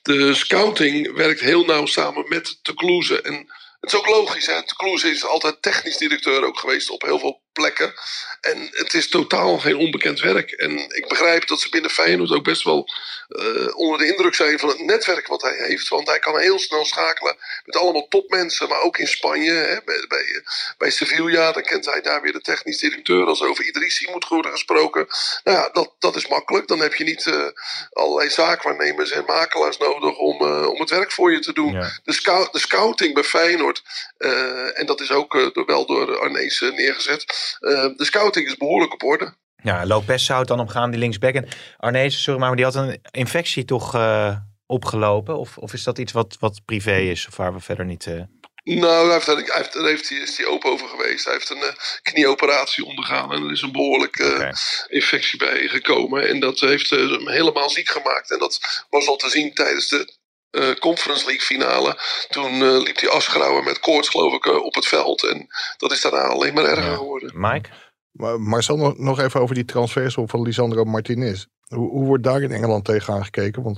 de 0.01 0.33
scouting 0.33 1.15
werkt 1.15 1.39
heel 1.39 1.65
nauw 1.65 1.85
samen 1.85 2.25
met 2.27 2.59
de 2.61 2.73
Kloeze. 2.73 3.21
En 3.21 3.33
het 3.79 3.93
is 3.93 3.95
ook 3.95 4.07
logisch. 4.07 4.45
Hè? 4.45 4.61
De 4.61 4.75
Kloeze 4.75 5.09
is 5.09 5.25
altijd 5.25 5.61
technisch 5.61 5.97
directeur 5.97 6.45
ook 6.45 6.59
geweest 6.59 6.89
op 6.89 7.01
heel 7.01 7.19
veel 7.19 7.41
plekken. 7.57 7.93
En 8.41 8.69
het 8.71 8.93
is 8.93 9.09
totaal 9.09 9.57
geen 9.57 9.77
onbekend 9.77 10.19
werk. 10.19 10.51
En 10.51 10.71
ik 10.79 11.05
begrijp 11.07 11.47
dat 11.47 11.59
ze 11.59 11.69
binnen 11.69 11.91
Feyenoord 11.91 12.31
ook 12.31 12.43
best 12.43 12.63
wel 12.63 12.89
eh, 13.27 13.77
onder 13.77 13.99
de 13.99 14.07
indruk 14.07 14.35
zijn 14.35 14.59
van 14.59 14.69
het 14.69 14.79
netwerk 14.79 15.27
wat 15.27 15.41
hij 15.41 15.55
heeft. 15.57 15.87
Want 15.87 16.07
hij 16.07 16.19
kan 16.19 16.39
heel 16.39 16.59
snel 16.59 16.85
schakelen 16.85 17.37
met 17.65 17.75
allemaal 17.75 18.07
topmensen. 18.07 18.67
Maar 18.67 18.81
ook 18.81 18.97
in 18.97 19.07
Spanje, 19.07 19.51
hè, 19.51 19.77
bij, 19.85 20.05
bij, 20.07 20.43
bij 20.77 20.89
Sevilla, 20.89 21.51
dan 21.51 21.63
kent 21.63 21.85
hij 21.85 22.01
daar 22.01 22.21
weer 22.21 22.33
de 22.33 22.41
technisch 22.41 22.79
directeur. 22.79 23.25
Als 23.25 23.41
er 23.41 23.49
over 23.49 23.65
Idrissi 23.65 24.11
moet 24.11 24.27
worden 24.27 24.51
gesproken. 24.51 25.07
Nou 25.43 25.57
ja, 25.57 25.69
dat, 25.69 25.93
dat 25.99 26.15
is 26.15 26.27
makkelijk. 26.27 26.67
Dan 26.67 26.79
heb 26.79 26.93
je 26.93 27.03
niet 27.03 27.25
eh, 27.25 27.47
allerlei 27.91 28.29
zaakwaarnemers 28.29 29.11
en 29.11 29.23
makelaars 29.25 29.77
nodig 29.77 30.17
om, 30.17 30.41
eh, 30.41 30.67
om 30.67 30.79
het 30.79 30.89
werk 30.89 31.11
voor 31.11 31.31
je 31.31 31.39
te 31.39 31.53
doen. 31.53 31.71
Ja. 31.71 31.91
De, 32.03 32.47
de 32.51 32.59
scouting 32.59 33.13
bij 33.13 33.23
Feyenoord, 33.23 33.83
eh, 34.17 34.79
en 34.79 34.85
dat 34.85 35.01
is 35.01 35.11
ook 35.11 35.35
eh, 35.35 35.47
door, 35.53 35.65
wel 35.65 35.85
door 35.85 36.19
Arnees 36.19 36.61
eh, 36.61 36.71
neergezet. 36.71 37.46
Eh, 37.59 37.69
de 37.95 38.05
scouting 38.05 38.47
is 38.47 38.57
behoorlijk 38.57 38.93
op 38.93 39.03
orde. 39.03 39.33
ja 39.63 39.85
Lopez 39.85 40.25
zou 40.25 40.39
het 40.39 40.47
dan 40.47 40.59
omgaan, 40.59 40.91
die 40.91 40.99
linksback. 40.99 41.33
En 41.35 41.47
Arnezen, 41.77 42.19
sorry, 42.21 42.39
maar 42.39 42.55
die 42.55 42.65
had 42.65 42.75
een 42.75 42.99
infectie 43.11 43.65
toch 43.65 43.95
eh, 43.95 44.35
opgelopen? 44.65 45.37
Of, 45.37 45.57
of 45.57 45.73
is 45.73 45.83
dat 45.83 45.97
iets 45.97 46.11
wat, 46.11 46.37
wat 46.39 46.61
privé 46.65 46.97
is, 46.97 47.27
of 47.27 47.35
waar 47.37 47.53
we 47.53 47.59
verder 47.59 47.85
niet... 47.85 48.05
eh, 48.05 48.21
Nou, 48.63 49.05
hij 49.05 49.13
heeft, 49.13 49.25
hij 49.25 49.35
heeft, 49.35 49.73
daar 49.73 49.83
heeft 49.83 50.09
hij, 50.09 50.17
is 50.17 50.37
hij 50.37 50.45
open 50.45 50.71
over 50.71 50.87
geweest. 50.87 51.25
Hij 51.25 51.33
heeft 51.33 51.49
een 51.49 51.75
knieoperatie 52.01 52.85
ondergaan 52.85 53.31
en 53.33 53.43
er 53.43 53.51
is 53.51 53.61
een 53.61 53.71
behoorlijke 53.71 54.23
eh, 54.33 54.51
infectie 54.87 55.39
bij 55.39 55.67
gekomen. 55.67 56.27
En 56.27 56.39
dat 56.39 56.59
heeft 56.59 56.89
hem 56.89 57.27
helemaal 57.29 57.69
ziek 57.69 57.89
gemaakt. 57.89 58.31
En 58.31 58.39
dat 58.39 58.85
was 58.89 59.07
al 59.07 59.15
te 59.15 59.29
zien 59.29 59.53
tijdens 59.53 59.87
de 59.87 60.16
eh, 60.57 60.75
Conference 60.79 61.25
League 61.25 61.41
finale. 61.45 61.99
Toen 62.29 62.51
eh, 62.51 62.77
liep 62.83 62.99
hij 62.99 63.09
afschrouwen 63.09 63.63
met 63.63 63.79
koorts, 63.79 64.09
geloof 64.09 64.33
ik, 64.33 64.45
eh, 64.45 64.63
op 64.63 64.75
het 64.75 64.85
veld. 64.85 65.23
En 65.27 65.47
dat 65.77 65.91
is 65.91 66.01
daarna 66.01 66.21
alleen 66.21 66.53
maar 66.53 66.63
erger 66.65 66.91
Ja. 66.91 66.95
geworden. 66.95 67.31
Mike? 67.35 67.69
Maar 68.11 68.41
Marcel, 68.41 68.93
nog, 68.97 69.19
even 69.19 69.39
over 69.41 69.55
die 69.55 69.65
transfersom 69.65 70.29
van 70.29 70.41
Lisandro 70.41 70.83
Martinez. 70.83 71.45
Hoe, 71.67 71.89
hoe 71.89 72.05
wordt 72.05 72.23
daar 72.23 72.41
in 72.41 72.51
Engeland 72.51 72.85
tegenaan 72.85 73.23
gekeken? 73.23 73.63
Want 73.63 73.77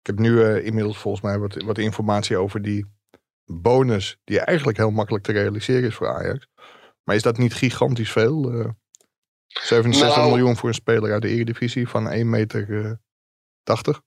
ik 0.00 0.06
heb 0.06 0.18
nu 0.18 0.42
eh, 0.42 0.64
inmiddels 0.66 0.98
volgens 0.98 1.22
mij 1.22 1.38
wat, 1.38 1.62
wat 1.62 1.78
informatie 1.78 2.36
over 2.36 2.62
die 2.62 2.86
bonus... 3.44 4.16
die 4.24 4.40
eigenlijk 4.40 4.78
heel 4.78 4.90
makkelijk 4.90 5.24
te 5.24 5.32
realiseren 5.32 5.88
is 5.88 5.94
voor 5.94 6.08
Ajax. 6.08 6.46
Maar 7.04 7.14
is 7.16 7.22
dat 7.22 7.38
niet 7.38 7.54
gigantisch 7.54 8.12
veel? 8.12 8.52
Eh 8.52 8.68
67 9.46 10.16
Nou. 10.16 10.28
miljoen 10.28 10.56
voor 10.56 10.68
een 10.68 10.74
speler 10.74 11.12
uit 11.12 11.22
de 11.22 11.28
Eredivisie 11.28 11.88
van 11.88 12.08
1 12.08 12.30
meter 12.30 12.84
eh 12.84 12.92
80? 13.62 14.00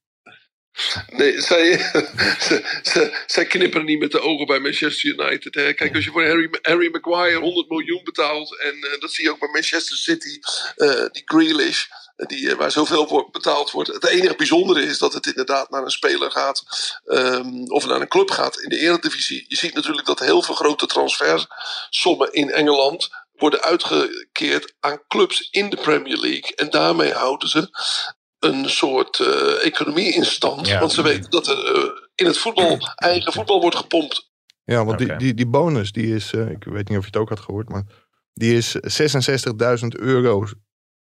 Nee, 1.09 1.41
zij, 1.41 1.77
ze, 3.25 3.45
knipperen 3.47 3.85
niet 3.85 3.99
met 3.99 4.11
de 4.11 4.19
ogen 4.21 4.45
bij 4.45 4.59
Manchester 4.59 5.09
United. 5.09 5.55
Hè. 5.55 5.73
Kijk, 5.73 5.95
als 5.95 6.03
je 6.03 6.11
voor 6.11 6.25
Harry, 6.25 6.49
Harry 6.61 6.89
Maguire 6.91 7.39
100 7.39 7.69
miljoen 7.69 8.01
betaalt. 8.03 8.59
En 8.59 8.73
eh, 8.73 8.99
dat 8.99 9.11
zie 9.11 9.23
je 9.23 9.31
ook 9.31 9.39
bij 9.39 9.49
Manchester 9.51 9.97
City. 9.97 10.39
eh, 10.75 11.05
die 11.11 11.21
Grealish, 11.25 11.85
eh, 12.15 12.27
die, 12.27 12.55
waar 12.55 12.71
zoveel 12.71 13.07
voor 13.07 13.29
betaald 13.31 13.71
wordt. 13.71 13.93
Het 13.93 14.05
enige 14.07 14.35
bijzondere 14.35 14.81
is 14.81 14.97
dat 14.97 15.13
het 15.13 15.25
inderdaad 15.25 15.69
naar 15.69 15.83
een 15.83 15.91
speler 15.91 16.31
gaat. 16.31 16.63
ehm, 17.05 17.63
of 17.67 17.85
naar 17.85 18.01
een 18.01 18.07
club 18.07 18.31
gaat 18.31 18.59
in 18.59 18.69
de 18.69 18.77
Eredivisie. 18.79 19.45
Je 19.47 19.55
ziet 19.55 19.73
natuurlijk 19.73 20.07
dat 20.07 20.19
heel 20.19 20.41
veel 20.41 20.55
grote 20.55 20.85
transfersommen 20.85 22.33
in 22.33 22.51
Engeland 22.51 23.09
worden 23.33 23.61
uitgekeerd 23.61 24.73
aan 24.79 25.01
clubs 25.07 25.47
in 25.51 25.69
de 25.69 25.75
Premier 25.75 26.17
League. 26.17 26.55
En 26.55 26.69
daarmee 26.69 27.11
houden 27.13 27.49
ze 27.49 27.69
een 28.39 28.69
soort 28.69 29.19
eh, 29.19 29.65
economie 29.65 30.13
in 30.13 30.25
stand. 30.25 30.67
Ja. 30.67 30.79
Want 30.79 30.91
ze 30.91 31.01
weten 31.01 31.31
dat 31.31 31.47
er 31.47 31.75
eh, 31.75 31.83
in 32.15 32.25
het 32.25 32.37
voetbal 32.37 32.77
eigen 32.95 33.33
voetbal 33.33 33.61
wordt 33.61 33.75
gepompt. 33.75 34.27
Ja, 34.63 34.85
want 34.85 34.97
die, 34.97 35.15
die, 35.15 35.33
die 35.33 35.47
bonus, 35.47 35.91
die 35.91 36.15
is, 36.15 36.33
eh, 36.33 36.49
ik 36.49 36.63
weet 36.63 36.89
niet 36.89 36.97
of 36.97 37.03
je 37.03 37.09
het 37.11 37.17
ook 37.21 37.29
had 37.29 37.39
gehoord, 37.39 37.69
maar 37.69 37.83
die 38.33 38.57
is 38.57 38.75
66.000 38.75 39.87
euro, 39.87 40.45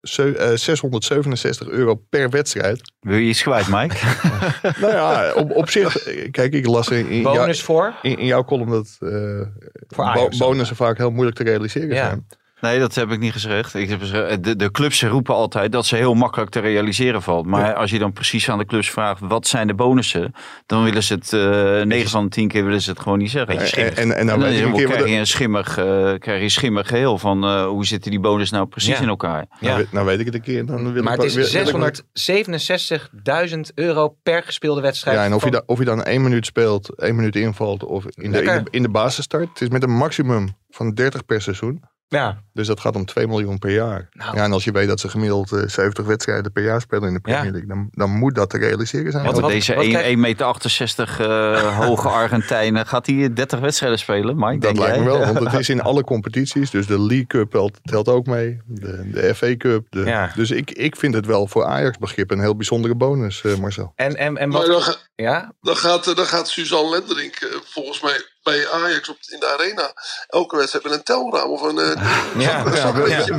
Zeu- 0.01 0.31
eh, 0.33 0.55
667 0.55 1.67
euro 1.67 1.95
per 1.95 2.29
wedstrijd. 2.29 2.93
Wil 2.99 3.17
je 3.17 3.29
iets 3.29 3.41
kwijt, 3.41 3.67
Mike? 3.67 3.95
nou 4.81 4.93
ja, 4.93 5.33
op, 5.33 5.51
op 5.51 5.69
zich, 5.69 6.03
kijk, 6.31 6.53
ik 6.53 6.65
las 6.65 6.89
in, 6.89 7.07
in, 7.09 7.21
jou- 7.21 7.37
Bonus 7.37 7.61
voor? 7.61 7.95
in, 8.01 8.17
in 8.17 8.25
jouw 8.25 8.43
column 8.45 8.69
dat 8.69 8.97
eh, 8.99 9.41
Voor 9.87 10.11
bo- 10.13 10.37
bonussen 10.37 10.75
vaak 10.75 10.97
heel 10.97 11.11
moeilijk 11.11 11.37
te 11.37 11.43
realiseren 11.43 11.89
Ja. 11.95 12.05
zijn. 12.05 12.27
Nee, 12.61 12.79
dat 12.79 12.95
heb 12.95 13.11
ik 13.11 13.19
niet 13.19 13.31
gezegd. 13.31 13.73
Ik 13.73 13.89
heb 13.89 13.99
gezegd 13.99 14.43
de, 14.43 14.55
de 14.55 14.71
clubs 14.71 15.03
roepen 15.03 15.35
altijd 15.35 15.71
dat 15.71 15.85
ze 15.85 15.95
heel 15.95 16.13
makkelijk 16.13 16.51
te 16.51 16.59
realiseren 16.59 17.21
valt. 17.21 17.45
Maar 17.45 17.65
Ja. 17.65 17.71
als 17.71 17.91
je 17.91 17.99
dan 17.99 18.13
precies 18.13 18.49
aan 18.49 18.57
de 18.57 18.65
clubs 18.65 18.89
vraagt 18.89 19.19
wat 19.23 19.47
zijn 19.47 19.67
de 19.67 19.73
bonussen, 19.73 20.33
dan 20.65 20.83
willen 20.83 21.03
ze 21.03 21.13
het 21.13 21.33
eh 21.33 21.81
9 21.85 22.09
van 22.09 22.23
de 22.23 22.29
10 22.29 22.47
keer 22.47 22.63
willen 22.65 22.81
ze 22.81 22.89
het 22.89 22.99
gewoon 22.99 23.17
niet 23.17 23.31
zeggen. 23.31 23.57
En, 23.59 23.95
en, 23.95 23.95
en 23.95 24.17
En 24.17 24.27
dan 24.27 24.39
krijg 24.73 25.07
je 25.09 25.15
een 25.15 25.27
schimmig, 25.27 25.77
eh, 25.77 25.83
krijg 26.17 26.37
je 26.37 26.43
een 26.43 26.49
schimmig 26.51 26.87
geheel 26.87 27.17
van 27.17 27.43
eh, 27.43 27.65
hoe 27.65 27.85
zitten 27.85 28.11
die 28.11 28.19
bonus 28.19 28.49
nou 28.51 28.65
precies 28.67 28.95
Ja. 28.97 29.01
in 29.01 29.07
elkaar. 29.07 29.45
Ja. 29.59 29.67
nou, 29.67 29.77
weet- 29.77 29.91
nou 29.91 30.05
weet 30.05 30.19
ik 30.19 30.25
het 30.25 30.35
een 30.35 30.41
keer. 30.41 30.65
Dan 30.65 30.93
wil 30.93 31.03
Maar 31.03 31.13
ik, 31.13 31.21
het 31.21 31.35
is 31.35 31.51
wil 31.53 31.87
ik- 31.87 32.03
667.000 32.13 33.73
euro 33.75 34.15
per 34.23 34.43
gespeelde 34.43 34.81
wedstrijd. 34.81 35.17
Ja, 35.17 35.23
en 35.25 35.33
of 35.33 35.43
je, 35.43 35.63
of 35.65 35.79
je 35.79 35.85
dan 35.85 36.03
één 36.03 36.21
minuut 36.21 36.45
speelt, 36.45 36.95
één 36.95 37.15
minuut 37.15 37.35
invalt 37.35 37.83
of 37.83 38.05
in 38.05 38.31
de, 38.31 38.41
in 38.41 38.45
de, 38.63 38.63
in 38.69 38.81
de 38.81 38.89
basisstart. 38.89 39.49
Het 39.49 39.61
is 39.61 39.69
met 39.69 39.83
een 39.83 39.95
maximum 39.95 40.55
van 40.69 40.93
30 40.93 41.25
per 41.25 41.41
seizoen. 41.41 41.81
Ja. 42.11 42.43
Dus 42.53 42.67
dat 42.67 42.79
gaat 42.79 42.95
om 42.95 43.05
2 43.05 43.27
miljoen 43.27 43.59
per 43.59 43.71
jaar. 43.71 44.09
Nou. 44.11 44.35
Ja, 44.35 44.43
en 44.43 44.51
als 44.51 44.63
je 44.63 44.71
weet 44.71 44.87
dat 44.87 44.99
ze 44.99 45.09
gemiddeld 45.09 45.51
eh, 45.51 45.63
70 45.67 46.05
wedstrijden 46.05 46.51
per 46.51 46.63
jaar 46.63 46.81
spelen 46.81 47.07
in 47.07 47.13
de 47.13 47.19
Premier 47.19 47.43
Ja. 47.45 47.51
League, 47.51 47.67
dan, 47.67 47.87
dan 47.91 48.09
moet 48.09 48.35
dat 48.35 48.49
te 48.49 48.57
realiseren 48.57 49.11
zijn. 49.11 49.25
Wat- 49.25 49.49
deze 49.49 49.73
wat 49.75 49.83
1 49.83 49.91
krijg- 49.91 50.05
1,68 50.07 50.19
meter 50.19 51.31
eh, 51.31 51.77
hoge 51.85 52.07
Argentijn, 52.07 52.85
gaat 52.87 53.05
hij 53.05 53.33
30 53.33 53.59
wedstrijden 53.59 53.99
spelen, 53.99 54.35
Mike? 54.35 54.51
dat 54.51 54.61
denk 54.61 54.77
lijkt 54.77 54.97
me 54.99 55.03
wel, 55.05 55.19
want 55.33 55.39
het 55.51 55.59
is 55.59 55.69
in 55.69 55.81
alle 55.81 56.03
competities. 56.03 56.71
Dus 56.71 56.87
de 56.87 56.99
League 56.99 57.27
Cup 57.27 57.71
telt, 57.83 58.07
ook 58.07 58.25
mee. 58.25 58.61
De, 58.65 59.09
de 59.11 59.35
FA 59.35 59.57
Cup. 59.57 59.85
De, 59.89 59.99
Ja. 59.99 60.31
Dus 60.35 60.51
ik, 60.51 60.71
ik 60.71 60.95
vind 60.95 61.13
het 61.13 61.25
wel 61.25 61.47
voor 61.47 61.65
Ajax 61.65 61.97
begrip 61.97 62.31
een 62.31 62.39
heel 62.39 62.55
bijzondere 62.55 62.95
bonus, 62.95 63.41
eh, 63.43 63.55
Marcel. 63.55 63.93
En, 63.95 64.15
en, 64.15 64.37
en 64.37 64.49
Maar 64.49 64.57
wat... 64.59 64.67
dan, 64.67 64.81
ga- 64.81 64.95
Ja? 65.15 65.51
dan, 65.61 65.75
gaat, 65.75 66.07
eh, 66.07 66.15
dan 66.15 66.25
gaat 66.25 66.47
Suzanne 66.49 66.89
Lenderink 66.89 67.35
eh, 67.35 67.49
volgens 67.65 68.01
mij 68.01 68.21
bij 68.49 68.69
Ajax 68.69 69.09
op, 69.09 69.17
in 69.27 69.39
de 69.39 69.57
arena. 69.57 69.91
Elke 70.27 70.55
wedstrijd 70.57 70.83
met 70.85 70.93
een 70.93 71.03
telraam 71.03 71.49
of 71.49 71.61
een... 71.61 71.77
eh, 71.77 72.01
Ja, 72.37 72.75
zak- 72.75 73.07
Ja, 73.07 73.21
zak- 73.25 73.35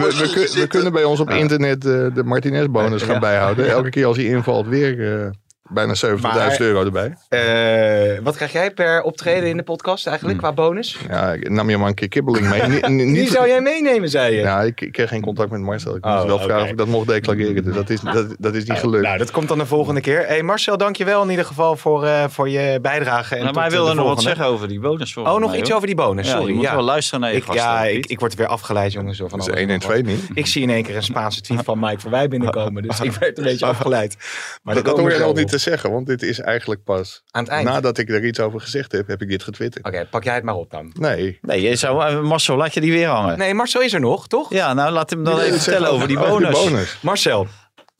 we, 0.54 0.66
kunnen 0.68 0.92
bij 0.92 1.04
ons 1.04 1.20
op 1.20 1.30
internet 1.30 1.84
eh, 1.84 1.90
de 2.14 2.22
Martinez-bonus 2.24 3.02
gaan 3.02 3.14
Ja. 3.14 3.18
bijhouden. 3.20 3.68
Elke 3.70 3.90
keer 3.90 4.06
als 4.06 4.16
hij 4.16 4.26
invalt 4.26 4.66
weer 4.66 5.22
eh, 5.22 5.30
bijna 5.72 5.94
70.000 5.94 6.20
Maar- 6.22 6.60
euro 6.60 6.84
erbij. 6.84 7.14
Eh, 7.28 8.18
wat 8.22 8.36
krijg 8.36 8.52
jij 8.52 8.70
per 8.70 9.02
optreden 9.02 9.48
in 9.48 9.56
de 9.56 9.62
podcast 9.62 10.06
eigenlijk 10.06 10.38
qua 10.38 10.52
bonus? 10.52 10.98
Ja, 11.08 11.32
ik 11.32 11.48
nam 11.50 11.70
je 11.70 11.76
maar 11.78 11.88
een 11.88 11.94
keer 11.94 12.08
kibbeling 12.08 12.48
mee. 12.48 12.62
Ni- 12.62 12.80
ni- 12.88 12.96
Die 13.12 13.20
niet, 13.20 13.30
zou 13.30 13.48
jij 13.48 13.60
meenemen, 13.60 14.08
zei 14.08 14.34
je? 14.34 14.40
Ja, 14.40 14.60
ik, 14.62 14.80
ik 14.80 14.92
kreeg 14.92 15.08
geen 15.08 15.20
contact 15.20 15.50
met 15.50 15.60
Marcel. 15.60 15.96
Ik 15.96 16.06
Oh, 16.06 16.14
moest 16.14 16.26
wel 16.26 16.38
vragen 16.38 16.62
of 16.64 16.68
ik 16.70 16.76
dat 16.76 16.86
mocht 16.86 17.06
declareren. 17.06 17.64
Dus 17.64 17.74
dat 17.74 17.90
is, 17.90 18.00
dat, 18.00 18.34
dat 18.38 18.54
is 18.54 18.64
niet 18.64 18.78
gelukt. 18.78 19.04
Nou, 19.04 19.18
dat 19.18 19.30
komt 19.30 19.48
dan 19.48 19.58
de 19.58 19.66
volgende 19.66 20.00
keer. 20.00 20.26
Hey 20.26 20.42
Marcel, 20.42 20.76
dankjewel 20.76 21.22
in 21.22 21.30
ieder 21.30 21.44
geval 21.44 21.76
voor, 21.76 22.04
eh, 22.04 22.24
voor 22.28 22.48
je 22.48 22.78
bijdrage. 22.82 23.34
En 23.36 23.42
Nou, 23.42 23.54
maar 23.54 23.62
hij 23.62 23.72
wilde 23.72 23.90
de 23.90 23.96
nog 23.96 24.06
wat 24.06 24.22
zeggen 24.22 24.44
over 24.44 24.68
die 24.68 24.80
bonus. 24.80 25.16
Oh, 25.16 25.38
nog 25.38 25.54
iets 25.54 25.72
over 25.72 25.86
die 25.86 25.96
bonus. 25.96 26.26
Ja, 26.26 26.32
Sorry. 26.32 26.46
je 26.48 26.54
moet 26.54 26.64
ja. 26.64 26.74
wel 26.74 26.84
luisteren 26.84 27.20
naar 27.20 27.30
je 27.30 27.36
Ik, 27.36 27.42
gasten. 27.44 27.64
ja, 27.64 27.84
ik, 27.84 28.06
ik 28.06 28.20
word 28.20 28.34
weer 28.34 28.46
afgeleid, 28.46 28.92
jongens. 28.92 29.18
Door 29.18 29.28
van 29.28 29.38
dus 29.38 29.48
alles 29.48 29.60
1 29.60 29.68
en 29.68 29.74
en 29.74 29.80
nog 29.80 29.90
2 29.90 30.02
wat. 30.04 30.12
niet. 30.12 30.30
Ik 30.34 30.46
zie 30.46 30.62
in 30.62 30.70
één 30.70 30.82
keer 30.82 30.96
een 30.96 31.02
Spaanse 31.02 31.40
tweet 31.40 31.60
van 31.64 31.78
Mike 31.78 32.00
Verwij 32.00 32.28
binnenkomen. 32.28 32.82
Dus 32.82 33.00
ik 33.00 33.12
werd 33.12 33.38
een 33.38 33.44
beetje 33.50 33.66
afgeleid. 33.66 34.16
Maar 34.62 34.74
dat 34.74 34.86
hoor 34.86 34.96
je 34.98 35.04
we 35.04 35.10
nog 35.12 35.18
zo 35.28 35.32
niet 35.32 35.48
zeggen, 35.60 35.90
want 35.90 36.06
dit 36.06 36.22
is 36.22 36.38
eigenlijk 36.40 36.84
pas 36.84 37.22
Aan 37.30 37.42
het 37.42 37.52
eind. 37.52 37.68
nadat 37.68 37.98
ik 37.98 38.08
er 38.10 38.24
iets 38.24 38.40
over 38.40 38.60
gezegd 38.60 38.92
heb, 38.92 39.06
heb 39.06 39.22
ik 39.22 39.28
dit 39.28 39.42
getwitterd. 39.42 39.86
Oké, 39.86 40.06
pak 40.10 40.24
jij 40.24 40.34
het 40.34 40.44
maar 40.44 40.54
op 40.54 40.70
dan. 40.70 40.92
Nee. 40.98 41.38
Nee, 41.42 41.60
je 41.62 41.76
zou, 41.76 42.04
eh, 42.06 42.20
Marcel, 42.20 42.56
laat 42.56 42.74
je 42.74 42.80
die 42.80 42.92
weer 42.92 43.08
hangen. 43.08 43.38
Nee, 43.38 43.54
Marcel 43.54 43.80
is 43.80 43.92
er 43.92 44.00
nog, 44.00 44.28
toch? 44.28 44.52
Ja, 44.52 44.74
nou 44.74 44.90
laat 44.92 45.10
hem 45.10 45.24
dan 45.24 45.36
Nee, 45.36 45.46
even 45.46 45.60
vertellen 45.60 45.90
over 45.90 46.08
die 46.08 46.18
over 46.18 46.50
bonus. 46.50 46.98
Marcel. 47.02 47.46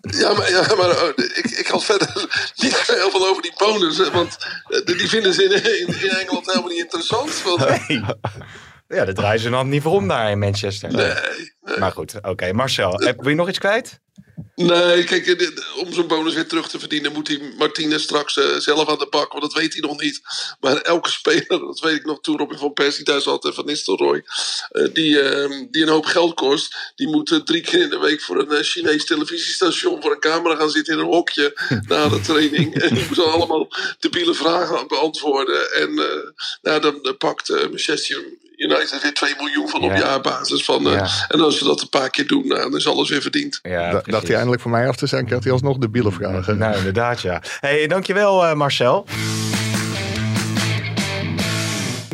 Ja, 0.01 0.33
maar, 0.33 0.51
ja, 0.51 0.75
maar 0.77 0.91
oh, 1.03 1.09
ik, 1.17 1.51
ik 1.59 1.67
had 1.67 1.85
verder 1.85 2.09
niet 2.57 2.77
heel 2.87 3.11
veel 3.11 3.27
over 3.29 3.43
die 3.43 3.53
bonus. 3.59 4.11
Want 4.11 4.37
eh, 4.69 4.85
die 4.97 5.09
vinden 5.09 5.35
ze 5.35 5.45
in, 5.45 5.51
in, 5.89 6.03
in 6.03 6.11
Engeland 6.11 6.47
helemaal 6.47 6.69
niet 6.69 6.81
interessant. 6.81 7.43
Want, 7.43 7.65
Ja, 8.89 9.05
dat 9.05 9.15
draaien 9.15 9.41
ze 9.41 9.51
dan 9.51 9.69
niet 9.69 9.83
voor 9.83 9.93
om 9.93 10.09
daar 10.09 10.31
in 10.31 10.39
Manchester. 10.39 10.93
nee, 10.93 11.79
Maar 11.79 11.93
goed, 11.93 12.15
oké. 12.23 12.53
Marcel, 12.53 12.93
heb- 13.01 13.21
wil 13.21 13.29
je 13.31 13.35
nog 13.37 13.49
iets 13.49 13.59
kwijt? 13.59 14.01
Nee, 14.67 15.05
kijk, 15.05 15.53
om 15.77 15.93
zo'n 15.93 16.07
bonus 16.07 16.35
weer 16.35 16.47
terug 16.47 16.69
te 16.69 16.79
verdienen... 16.79 17.13
moet 17.13 17.29
hij 17.29 17.53
Martinez 17.59 18.03
straks 18.03 18.37
eh, 18.37 18.57
zelf 18.57 18.89
aan 18.89 18.99
de 18.99 19.07
bak. 19.11 19.33
Want 19.33 19.43
dat 19.43 19.53
weet 19.53 19.73
hij 19.73 19.83
nog 19.83 20.01
niet. 20.01 20.21
Maar 20.61 20.77
elke 20.77 21.11
speler, 21.11 21.47
dat 21.49 21.81
weet 21.81 21.97
ik 21.97 22.05
nog 22.05 22.21
toen 22.21 22.39
Robin 22.39 22.59
van 22.59 22.73
Persie 22.73 23.05
thuis 23.05 23.25
had... 23.25 23.45
en 23.45 23.55
Van 23.55 23.67
Nistelrooy, 23.67 24.25
eh, 24.71 24.87
die, 24.93 25.21
eh, 25.21 25.51
die 25.71 25.83
een 25.83 25.89
hoop 25.89 26.05
geld 26.05 26.35
kost... 26.35 26.93
die 26.95 27.09
moet 27.09 27.31
eh, 27.33 27.39
drie 27.39 27.61
keer 27.61 27.81
in 27.81 27.91
de 27.91 27.99
week 27.99 28.21
voor 28.21 28.39
een 28.39 28.65
Chinees 28.65 29.05
televisiestation... 29.05 30.03
voor 30.03 30.13
een 30.13 30.21
camera 30.21 30.57
gaan 30.57 30.71
zitten 30.71 30.95
in 30.95 31.01
een 31.01 31.07
hokje 31.07 31.61
na 31.89 32.09
de 32.09 32.21
training. 32.21 32.75
En 32.81 32.95
die 32.95 33.07
moet 33.09 33.19
allemaal 33.19 33.69
debiele 33.99 34.35
vragen 34.35 34.89
beantwoorden. 34.89 35.73
En 35.73 35.95
nou, 36.63 36.81
dan 36.81 37.17
pakt 37.19 37.49
Manchester 37.49 38.25
United 38.61 39.03
weer 39.03 39.15
2 39.15 39.35
miljoen 39.39 39.69
van 39.69 39.83
op 39.83 39.91
Ja. 39.91 39.99
jaarbasis. 39.99 40.65
Van, 40.65 40.87
eh, 40.87 40.93
Ja. 40.93 41.09
En 41.29 41.41
als 41.41 41.59
ze 41.59 41.65
dat 41.65 41.81
een 41.81 41.89
paar 41.89 42.11
keer 42.11 42.27
doen, 42.27 42.47
nou, 42.47 42.61
dan 42.61 42.77
is 42.77 42.89
alles 42.89 43.09
weer 43.11 43.21
verdiend. 43.23 43.59
Ja, 43.63 43.91
Da- 43.91 44.01
dacht 44.05 44.27
hij 44.27 44.35
eindelijk 44.37 44.63
van 44.63 44.71
mij 44.71 44.89
af 44.89 44.97
te 44.97 45.07
zijn, 45.07 45.25
krijgt 45.27 45.45
hij 45.45 45.53
alsnog 45.53 45.79
de 45.79 45.89
bielen 45.91 46.13
vragen. 46.13 46.59
Nou, 46.59 46.77
inderdaad, 46.77 47.21
ja. 47.21 47.43
hey, 47.61 47.87
dankjewel 47.87 48.45
eh, 48.47 48.55
Marcel. 48.55 49.07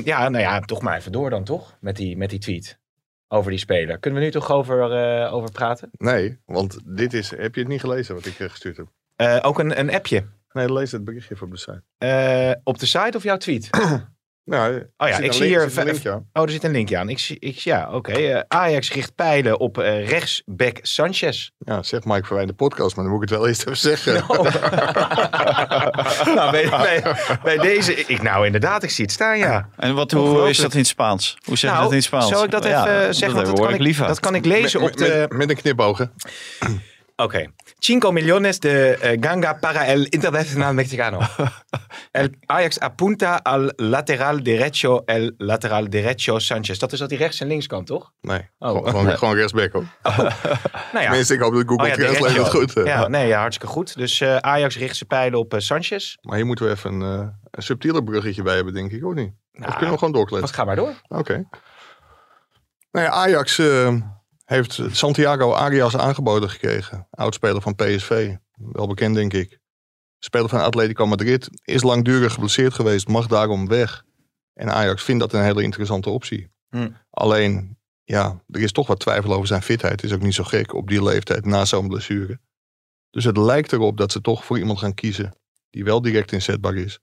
Ja, 0.05 0.29
nou 0.29 0.43
ja, 0.45 0.61
toch 0.61 0.83
maar 0.83 0.97
even 0.97 1.13
door 1.13 1.31
dan, 1.31 1.45
toch? 1.45 1.77
Met 1.81 1.97
die, 1.97 2.17
met 2.17 2.31
die 2.31 2.39
tweet 2.39 2.79
over 3.29 3.51
die 3.51 3.59
speler. 3.61 3.99
Kunnen 3.99 4.21
we 4.21 4.27
nu 4.27 4.33
toch 4.33 4.51
over, 4.51 4.93
eh, 4.93 5.35
over 5.35 5.51
praten? 5.51 5.91
Nee, 5.93 6.39
want 6.47 6.79
dit 6.85 7.13
is... 7.15 7.31
Heb 7.31 7.55
je 7.55 7.61
het 7.61 7.71
niet 7.71 7.81
gelezen 7.81 8.15
wat 8.15 8.27
ik 8.27 8.35
gestuurd 8.39 8.77
heb? 8.77 8.87
Eh, 9.17 9.39
ook 9.43 9.59
een, 9.59 9.79
een 9.79 9.93
appje. 9.95 10.25
Nee, 10.53 10.73
lees 10.73 10.93
het 10.93 11.05
berichtje 11.05 11.37
op 11.41 11.51
de 11.51 11.57
site. 11.59 11.83
Eh, 11.99 12.51
op 12.65 12.79
de 12.79 12.87
site 12.87 13.17
of 13.17 13.23
jouw 13.23 13.37
tweet? 13.37 13.71
Nou, 14.47 14.87
Oh 14.97 15.09
ja, 15.09 15.19
ik 15.19 15.33
zie 15.33 15.43
link- 15.43 15.55
hier... 15.55 15.79
een 15.79 15.85
linkje 15.85 16.13
aan. 16.13 16.27
Oh, 16.33 16.43
er 16.43 16.51
zit 16.51 16.65
een 16.65 16.71
linkje 16.71 16.99
aan. 16.99 17.09
Ik 17.09 17.19
zie, 17.19 17.37
ik, 17.41 17.55
ja, 17.57 17.89
oké. 17.93 18.13
Eh, 18.13 18.41
Ajax 18.49 18.93
richt 18.93 19.15
pijlen 19.15 19.61
op 19.61 19.79
eh, 19.79 20.09
rechtsback 20.09 20.79
Sanchez. 20.83 21.51
Ja, 21.59 21.83
zeg 21.83 22.05
Mike 22.05 22.27
voor 22.27 22.37
wij 22.37 22.47
de 22.47 22.53
podcast, 22.53 22.97
maar 22.97 23.05
dan 23.05 23.15
moet 23.15 23.23
ik 23.23 23.29
het 23.29 23.39
wel 23.39 23.49
eerst 23.49 23.61
even 23.61 23.77
zeggen. 23.77 24.15
nou, 26.37 26.51
bij, 26.51 26.69
bij, 26.69 27.03
bij 27.43 27.59
deze... 27.59 27.95
Ik, 27.95 28.23
nou, 28.23 28.47
inderdaad, 28.47 28.83
ik 28.83 28.91
zie 28.91 29.05
het 29.05 29.13
staan, 29.13 29.39
ja. 29.39 29.69
En 29.77 29.95
wat, 29.95 30.11
hoe 30.11 30.49
is 30.49 30.59
dat 30.59 30.73
in 30.73 30.79
het 30.79 30.89
Spaans? 30.89 31.37
Hoe 31.45 31.57
zeg 31.57 31.71
je 31.71 31.77
Nou, 31.77 31.83
dat 31.83 31.91
in 31.91 31.97
het 31.97 32.07
Spaans? 32.07 32.29
Zal 32.29 32.45
ik 32.45 32.51
dat 32.51 32.65
Ja, 32.65 33.01
even 33.01 33.15
zeggen? 33.15 33.39
Dat, 33.45 33.59
hoor 33.59 33.67
kan 33.67 33.75
ik 33.87 33.97
dat 33.97 34.21
kan 34.21 34.35
ik 34.35 34.45
lezen 34.45 34.81
met, 34.81 34.91
op 34.91 34.97
de... 34.97 35.27
met, 35.29 35.39
met 35.39 35.51
een 35.51 35.57
knipogen. 35.57 36.13
Oké. 37.17 37.47
5 37.79 38.11
millones 38.13 38.59
de 38.61 38.97
eh, 39.01 39.17
ganga 39.21 39.53
para 39.55 39.85
el 39.87 40.07
internacional 40.11 40.75
mexicano. 40.75 41.21
El 42.11 42.31
Ajax 42.47 42.79
apunta 42.81 43.37
al 43.43 43.73
lateral 43.77 44.43
derecho, 44.43 45.03
el 45.07 45.35
lateral 45.39 45.89
derecho 45.91 46.39
Sanchez. 46.39 46.79
Dat 46.79 46.93
is 46.93 46.99
dat 46.99 47.09
die 47.09 47.19
rechts 47.19 47.41
en 47.41 47.47
links 47.47 47.67
kan, 47.67 47.85
toch? 47.85 48.13
Nee, 48.21 48.51
Oh. 48.59 48.69
gewoon, 48.69 48.89
gewoon, 48.89 49.19
gewoon 49.19 49.35
rechtsback 49.35 49.73
hoor. 49.73 49.85
Nou 50.03 50.25
ja. 50.93 51.01
Tenminste, 51.09 51.35
ik 51.35 51.41
hoop 51.41 51.53
dat 51.55 51.63
Google 51.69 51.83
Oh 51.85 51.89
ja, 51.89 51.95
Translate 51.95 52.33
derecho. 52.33 52.43
het 52.61 52.71
goed. 52.73 52.77
eh, 52.77 52.85
Ja, 52.85 53.09
nee, 53.09 53.27
ja, 53.27 53.41
hartstikke 53.41 53.73
goed. 53.73 53.97
Dus 53.97 54.21
eh, 54.21 54.37
Ajax 54.37 54.77
richt 54.79 54.97
zijn 54.97 55.09
pijlen 55.09 55.39
op 55.39 55.55
eh, 55.55 55.61
Sanchez. 55.61 56.15
Maar 56.21 56.37
hier 56.37 56.47
moeten 56.47 56.65
we 56.65 56.71
even 56.71 56.93
een, 57.01 57.21
eh, 57.21 57.29
een 57.51 57.63
subtieler 57.63 58.03
bruggetje 58.05 58.43
bij 58.43 58.55
hebben, 58.55 58.75
denk 58.75 58.93
ik, 58.93 59.05
of 59.05 59.15
niet? 59.15 59.33
Nou, 59.53 59.67
of 59.69 59.73
kunnen 59.75 59.93
we 59.93 59.99
gewoon 59.99 60.15
doorkletsen? 60.15 60.47
Wat 60.49 60.57
ga 60.57 60.65
maar 60.65 60.77
door. 60.77 60.93
Oké. 61.09 61.45
Nou 62.93 63.07
ja, 63.07 63.11
Ajax 63.13 63.59
eh, 63.59 63.95
heeft 64.47 64.81
Santiago 64.91 65.53
Arias 65.53 65.97
aangeboden 65.97 66.51
gekregen. 66.51 67.07
Oudspeler 67.11 67.63
van 67.63 67.75
PSV. 67.75 68.35
Wel 68.53 68.87
bekend, 68.87 69.15
denk 69.15 69.33
ik. 69.33 69.59
Speler 70.19 70.49
van 70.49 70.61
Atletico 70.61 71.07
Madrid. 71.07 71.49
Is 71.65 71.83
langdurig 71.83 72.33
geblesseerd 72.33 72.75
geweest. 72.75 73.09
Mag 73.09 73.27
daarom 73.27 73.69
weg. 73.69 74.05
En 74.53 74.73
Ajax 74.73 75.03
vindt 75.03 75.21
dat 75.21 75.33
een 75.33 75.43
hele 75.43 75.63
interessante 75.63 76.11
optie. 76.11 76.51
Hm. 76.69 76.91
Alleen, 77.11 77.79
ja, 78.05 78.43
er 78.49 78.61
is 78.61 78.73
toch 78.73 78.87
wat 78.87 79.01
twijfel 79.01 79.33
over 79.33 79.47
zijn 79.47 79.63
fitheid. 79.63 80.03
Is 80.03 80.13
ook 80.13 80.23
niet 80.23 80.35
zo 80.35 80.45
gek 80.45 80.75
op 80.75 80.89
die 80.89 81.03
leeftijd 81.03 81.45
na 81.45 81.65
zo'n 81.65 81.89
blessure. 81.89 82.41
Dus 83.11 83.25
het 83.25 83.37
lijkt 83.37 83.73
erop 83.73 83.97
dat 83.97 84.13
ze 84.13 84.21
toch 84.21 84.45
voor 84.45 84.59
iemand 84.59 84.79
gaan 84.79 84.95
kiezen. 84.95 85.37
Die 85.71 85.85
wel 85.85 86.03
direct 86.03 86.33
inzetbaar 86.33 86.75
is. 86.75 86.99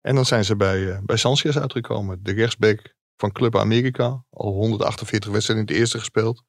En 0.00 0.14
dan 0.14 0.24
zijn 0.24 0.44
ze 0.44 0.56
bij, 0.56 0.90
eh, 0.90 0.98
bij 1.02 1.16
Sanchez 1.16 1.56
uitgekomen. 1.56 2.22
De 2.22 2.32
rechtsback 2.32 2.94
van 3.16 3.32
Club 3.32 3.56
America. 3.56 4.24
Al 4.30 4.52
148 4.52 5.30
wedstrijden 5.30 5.66
in 5.66 5.72
het 5.72 5.80
eerste 5.80 5.98
gespeeld. 5.98 6.44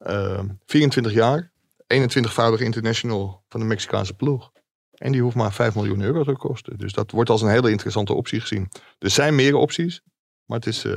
Ehm, 0.00 0.46
24 0.66 1.12
jaar. 1.12 1.50
21-voudig 1.86 2.60
international 2.60 3.42
van 3.48 3.60
de 3.60 3.66
Mexicaanse 3.66 4.14
ploeg. 4.14 4.50
En 4.94 5.12
die 5.12 5.22
hoeft 5.22 5.36
maar 5.36 5.52
5 5.52 5.74
miljoen 5.74 6.00
euro 6.00 6.24
te 6.24 6.32
kosten. 6.32 6.78
Dus 6.78 6.92
dat 6.92 7.10
wordt 7.10 7.30
als 7.30 7.42
een 7.42 7.48
hele 7.48 7.70
interessante 7.70 8.12
optie 8.14 8.40
gezien. 8.40 8.68
Er 8.98 9.10
zijn 9.10 9.34
meer 9.34 9.54
opties. 9.54 10.00
Maar 10.44 10.58
het 10.58 10.66
is, 10.66 10.84
eh, 10.84 10.92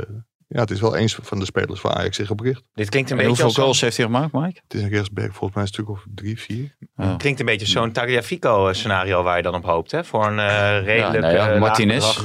ja, 0.48 0.60
het 0.60 0.72
is 0.72 0.82
wel 0.82 0.96
eens 0.96 1.18
van 1.22 1.39
de 1.39 1.46
spelers 1.46 1.82
waar 1.82 1.94
Ajax 1.94 2.16
zich 2.16 2.30
op 2.30 2.39
richt. 2.39 2.63
Dit 2.74 2.89
klinkt 2.89 3.12
een 3.12 3.18
En 3.18 3.26
beetje 3.26 3.44
hoeveel 3.44 3.63
goals 3.63 3.82
heeft 3.82 3.98
hij 3.98 4.06
gemaakt, 4.06 4.34
Mike? 4.34 4.60
Het 4.63 4.74
is 4.74 4.82
een 4.82 4.89
rechtsback 4.89 5.32
volgens 5.32 5.54
mij 5.54 5.62
een 5.62 5.68
stuk 5.68 5.89
of 5.89 6.06
drie, 6.16 6.39
vier. 6.39 6.76
Ja. 6.96 7.16
Klinkt 7.16 7.39
een 7.39 7.46
beetje 7.46 7.68
zo'n 7.68 7.92
Tagliafico 7.92 8.74
scenario 8.74 9.24
waar 9.24 9.38
je 9.38 9.44
dan 9.44 9.56
op 9.56 9.66
hoopt, 9.66 9.92
hè? 9.92 10.04
Voor 10.04 10.26
een 10.26 10.39
eh, 10.39 10.84
redelijk 10.84 11.22
nou 11.22 11.34
ja, 11.34 11.46
eh, 11.46 11.52
laag 11.52 11.60
Martinez. 11.60 12.20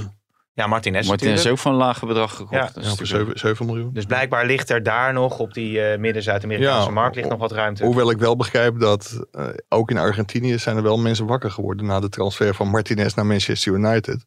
Ja, 0.59 0.67
Martinez 0.67 1.09
Martinez 1.09 1.45
is 1.45 1.51
ook 1.51 1.59
van 1.59 1.73
een 1.73 1.79
lage 1.79 2.07
bedrag 2.07 2.35
gekocht. 2.35 2.53
Ja. 2.53 2.65
Is 2.67 2.75
Ja, 2.75 2.81
voor 2.83 2.91
natuurlijk- 2.91 3.39
7, 3.39 3.39
7 3.49 3.67
miljoen. 3.67 3.93
Dus 3.93 4.05
blijkbaar 4.05 4.47
ligt 4.47 4.71
er 4.71 4.83
daar 4.83 5.13
nog 5.13 5.39
op 5.39 5.55
die 5.55 5.81
eh, 5.83 5.99
midden-Zuid-Amerikaanse 5.99 6.87
Ja, 6.89 6.95
markt 6.95 7.17
ligt 7.17 7.29
nog 7.29 7.39
wat 7.39 7.53
ruimte. 7.53 7.85
Hoewel 7.85 8.11
ik 8.11 8.19
wel 8.19 8.37
begrijp 8.37 8.79
dat 8.81 9.27
eh, 9.33 9.47
ook 9.69 9.91
in 9.91 9.99
Argentinië 9.99 10.59
zijn 10.59 10.77
er 10.77 10.83
wel 10.83 10.99
mensen 10.99 11.27
wakker 11.27 11.51
geworden 11.51 11.87
na 11.87 12.01
de 12.01 12.09
transfer 12.09 12.55
van 12.55 12.69
Martinez 12.69 13.15
naar 13.15 13.27
Manchester 13.27 13.73
United. 13.73 14.27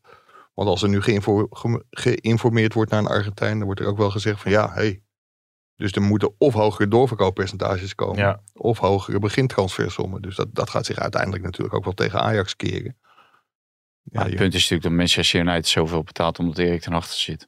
Want 0.54 0.70
als 0.70 0.82
er 0.84 0.90
nu 0.90 1.02
geïnfo- 1.02 1.48
ge- 1.50 1.86
geïnformeerd 1.90 2.74
wordt 2.74 2.92
naar 2.92 3.00
een 3.00 3.08
Argentijn, 3.08 3.56
dan 3.58 3.66
wordt 3.66 3.80
er 3.80 3.88
ook 3.88 3.98
wel 3.98 4.10
gezegd 4.12 4.42
van 4.42 4.52
ja, 4.52 4.72
hey. 4.74 5.02
Dus 5.76 5.92
er 5.92 6.02
moeten 6.02 6.34
of 6.38 6.54
hogere 6.54 6.88
doorverkooppercentages 6.88 7.96
komen, 7.96 8.18
Ja. 8.18 8.42
of 8.54 8.78
hogere 8.80 9.20
begintransfersommen. 9.20 10.22
Dus 10.22 10.36
dat, 10.36 10.48
dat 10.52 10.70
gaat 10.70 10.86
zich 10.86 10.98
uiteindelijk 11.00 11.44
natuurlijk 11.44 11.76
ook 11.76 11.84
wel 11.84 11.94
tegen 11.94 12.22
Ajax 12.22 12.56
keren. 12.56 12.98
Maar 14.04 14.24
Ja, 14.24 14.30
het 14.30 14.38
punt 14.40 14.54
is 14.54 14.60
natuurlijk 14.62 14.84
dat 14.84 14.92
Manchester 14.92 15.40
United 15.40 15.68
zoveel 15.68 16.04
betaalt 16.04 16.40
omdat 16.40 16.58
Erik 16.58 16.82
ten 16.82 16.94
achter 16.94 17.20
zit. 17.20 17.48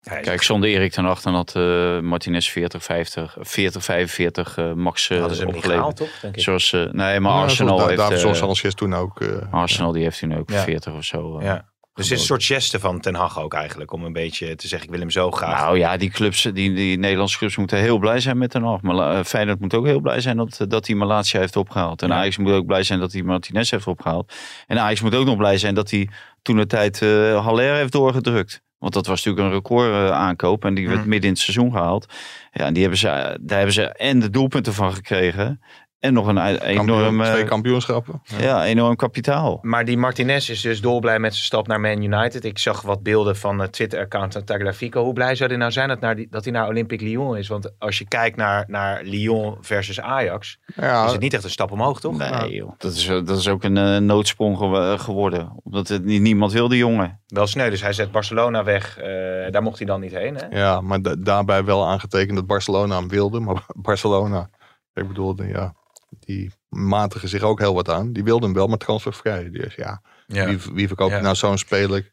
Ja, 0.00 0.20
Kijk, 0.20 0.42
zonder 0.42 0.68
Erik 0.68 0.92
ten 0.92 1.04
achter 1.04 1.32
had 1.32 1.56
eh, 1.56 2.00
Martinez 2.00 2.48
40, 2.48 2.82
50, 2.84 3.36
40, 3.40 3.84
45 3.84 4.56
eh, 4.56 4.72
max 4.72 5.10
eh, 5.10 5.18
hadden 5.18 5.36
ze 5.36 5.42
hem 5.42 5.52
niet 5.52 5.62
opgeleverd. 5.64 5.96
gehaald, 5.98 6.10
toch? 6.12 6.20
Denk 6.20 6.36
ik. 6.36 6.42
Zoals, 6.42 6.72
eh, 6.72 6.80
nee, 6.80 7.20
maar 7.20 7.32
Ja, 7.32 7.40
Arsenal 7.42 7.78
zoals 7.78 7.82
Da- 7.96 8.02
heeft... 8.08 8.10
David 8.22 8.36
eh, 8.36 8.40
Sanchez 8.40 8.74
toen 8.74 8.94
ook. 8.94 9.20
eh, 9.20 9.52
Arsenal 9.52 9.92
die 9.92 10.02
heeft 10.02 10.18
toen 10.18 10.34
ook 10.38 10.50
Ja. 10.50 10.62
40 10.62 10.92
of 10.94 11.04
zo. 11.04 11.38
eh. 11.38 11.44
Ja. 11.44 11.71
Dus 11.94 12.04
het 12.04 12.14
is 12.14 12.20
een 12.20 12.26
soort 12.26 12.44
geste 12.44 12.80
van 12.80 13.00
Ten 13.00 13.14
Hag 13.14 13.38
ook 13.40 13.54
eigenlijk. 13.54 13.92
Om 13.92 14.04
een 14.04 14.12
beetje 14.12 14.54
te 14.56 14.66
zeggen, 14.68 14.86
ik 14.88 14.92
wil 14.94 15.00
hem 15.02 15.10
zo 15.10 15.30
graag. 15.30 15.60
Nou 15.60 15.78
ja, 15.78 15.96
die 15.96 16.10
clubs, 16.10 16.42
die, 16.42 16.72
die 16.74 16.98
Nederlandse 16.98 17.38
clubs 17.38 17.56
moeten 17.56 17.78
heel 17.78 17.98
blij 17.98 18.20
zijn 18.20 18.38
met 18.38 18.50
Ten 18.50 18.62
Hag. 18.62 18.80
Maar 18.82 19.16
uh, 19.18 19.24
Feyenoord 19.24 19.60
moet 19.60 19.74
ook 19.74 19.86
heel 19.86 20.00
blij 20.00 20.20
zijn 20.20 20.36
dat, 20.36 20.64
dat 20.68 20.86
hij 20.86 20.96
Malatia 20.96 21.40
heeft 21.40 21.56
opgehaald. 21.56 22.02
En 22.02 22.08
Ja. 22.08 22.14
Ajax 22.14 22.36
moet 22.38 22.52
ook 22.52 22.66
blij 22.66 22.82
zijn 22.82 23.00
dat 23.00 23.12
hij 23.12 23.22
Martinez 23.22 23.70
heeft 23.70 23.86
opgehaald. 23.86 24.32
En 24.66 24.78
Ajax 24.78 25.00
moet 25.00 25.14
ook 25.14 25.26
nog 25.26 25.36
blij 25.36 25.58
zijn 25.58 25.74
dat 25.74 25.90
hij 25.90 26.08
toen 26.42 26.56
de 26.56 26.66
tijd 26.66 27.02
eh 27.02 27.44
Haller 27.44 27.74
heeft 27.74 27.92
doorgedrukt. 27.92 28.62
Want 28.78 28.94
dat 28.94 29.06
was 29.06 29.24
natuurlijk 29.24 29.46
een 29.46 29.60
record 29.60 29.88
eh, 29.92 30.10
aankoop. 30.10 30.64
En 30.64 30.74
die 30.74 30.86
werd 30.88 31.00
Mhm. 31.00 31.08
midden 31.08 31.28
in 31.28 31.34
het 31.34 31.42
seizoen 31.44 31.72
gehaald. 31.72 32.06
Ja, 32.52 32.64
en 32.64 32.72
die 32.72 32.82
hebben 32.82 33.00
ze, 33.00 33.06
daar 33.40 33.56
hebben 33.56 33.72
ze 33.74 33.88
en 33.88 34.18
de 34.20 34.30
doelpunten 34.30 34.74
van 34.74 34.92
gekregen. 34.94 35.60
En 36.02 36.12
nog 36.12 36.26
een 36.26 36.36
e- 36.36 36.56
Kampioen- 36.74 36.98
enorm, 36.98 37.20
eh, 37.20 37.30
twee 37.32 37.44
kampioenschappen. 37.44 38.22
ja, 38.38 38.64
enorm 38.64 38.96
kapitaal. 38.96 39.58
Maar 39.62 39.84
die 39.84 39.96
Martinez 39.98 40.48
is 40.48 40.60
dus 40.60 40.80
dolblij 40.80 41.18
met 41.18 41.32
zijn 41.32 41.44
stap 41.44 41.66
naar 41.66 41.80
Man 41.80 42.02
United. 42.02 42.44
Ik 42.44 42.58
zag 42.58 42.82
wat 42.82 43.02
beelden 43.02 43.36
van 43.36 43.58
het 43.58 43.72
Twitter-account 43.72 44.32
van 44.32 44.44
Tagliafico. 44.44 45.04
Hoe 45.04 45.12
blij 45.12 45.34
zou 45.34 45.48
hij 45.50 45.58
nou 45.58 45.72
zijn 45.72 45.88
dat, 45.88 46.00
naar 46.00 46.16
die, 46.16 46.26
dat 46.30 46.44
hij 46.44 46.52
naar 46.52 46.66
Olympique 46.68 47.06
Lyon 47.06 47.36
is? 47.36 47.48
Want 47.48 47.72
als 47.78 47.98
je 47.98 48.08
kijkt 48.08 48.36
naar, 48.36 48.64
naar 48.68 49.02
Lyon 49.04 49.56
versus 49.60 50.00
Ajax, 50.00 50.58
Ja, 50.76 51.04
is 51.04 51.12
het 51.12 51.20
niet 51.20 51.34
echt 51.34 51.44
een 51.44 51.50
stap 51.50 51.70
omhoog, 51.72 52.00
toch? 52.00 52.16
Nee, 52.18 52.54
joh. 52.54 52.70
Dat, 52.78 52.92
is, 52.92 53.06
dat 53.06 53.38
is 53.38 53.48
ook 53.48 53.62
een 53.64 53.76
eh, 53.76 53.96
noodsprong 53.96 54.56
gew- 54.58 55.00
geworden. 55.00 55.52
Omdat 55.64 55.88
het 55.88 56.04
niet, 56.04 56.20
niemand 56.22 56.52
wil, 56.52 56.68
die 56.68 56.78
jongen. 56.78 57.20
Wel 57.26 57.46
sneu, 57.46 57.70
dus 57.70 57.82
hij 57.82 57.92
zet 57.92 58.10
Barcelona 58.12 58.64
weg. 58.64 58.98
Eh, 58.98 59.06
daar 59.50 59.62
mocht 59.62 59.78
hij 59.78 59.86
dan 59.86 60.00
niet 60.00 60.12
heen, 60.14 60.34
hè? 60.36 60.58
ja, 60.58 60.80
maar 60.80 61.02
da- 61.02 61.16
daarbij 61.18 61.64
wel 61.64 61.86
aangetekend 61.86 62.36
dat 62.36 62.46
Barcelona 62.46 62.96
hem 62.98 63.08
wilde. 63.08 63.40
Maar 63.40 63.64
Barcelona, 63.88 64.50
ik 64.94 65.08
bedoel, 65.08 65.34
de- 65.34 65.46
ja, 65.48 65.74
die 66.18 66.52
matigen 66.68 67.28
zich 67.28 67.42
ook 67.42 67.58
heel 67.58 67.74
wat 67.74 67.88
aan. 67.88 68.12
Die 68.12 68.24
wilden 68.24 68.44
hem 68.44 68.54
wel, 68.54 68.66
maar 68.66 68.78
transfervrij. 68.78 69.50
Dus 69.50 69.74
ja, 69.74 70.02
Ja. 70.26 70.46
wie, 70.46 70.58
wie 70.72 70.86
verkoopt 70.86 71.12
Ja. 71.12 71.20
nou 71.20 71.34
zo'n 71.34 71.58
speler? 71.58 72.12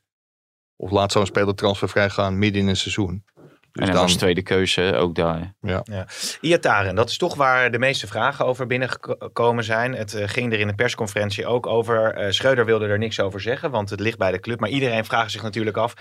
Of 0.76 0.92
laat 0.92 1.12
zo'n 1.12 1.26
speler 1.26 1.56
transfervrij 1.56 2.10
gaan 2.10 2.38
midden 2.38 2.62
in 2.62 2.68
een 2.68 2.76
seizoen? 2.76 3.24
en 3.36 3.46
Dus 3.72 3.84
hij 3.84 3.94
dan, 3.94 4.02
was 4.02 4.16
tweede 4.16 4.42
keuze 4.42 4.96
ook 4.96 5.16
daar. 5.16 5.56
Iataren, 6.42 6.96
dat 6.96 7.10
is 7.10 7.18
toch 7.18 7.36
waar 7.36 7.72
de 7.72 7.80
meeste 7.80 8.08
vragen 8.08 8.46
over 8.46 8.68
binnengekomen 8.68 9.64
zijn. 9.64 9.94
Het 9.94 10.14
eh, 10.14 10.28
ging 10.28 10.54
er 10.54 10.60
in 10.60 10.68
de 10.68 10.76
persconferentie 10.76 11.46
ook 11.48 11.68
over. 11.68 12.14
Eh 12.14 12.32
Schreuder 12.32 12.66
wilde 12.66 12.86
er 12.88 12.98
niks 12.98 13.20
over 13.20 13.42
zeggen, 13.42 13.72
want 13.72 13.90
het 13.90 14.00
ligt 14.00 14.18
bij 14.18 14.32
de 14.32 14.40
club. 14.40 14.60
Maar 14.60 14.70
iedereen 14.70 15.06
vraagt 15.06 15.32
zich 15.32 15.42
natuurlijk 15.42 15.78
af, 15.78 15.94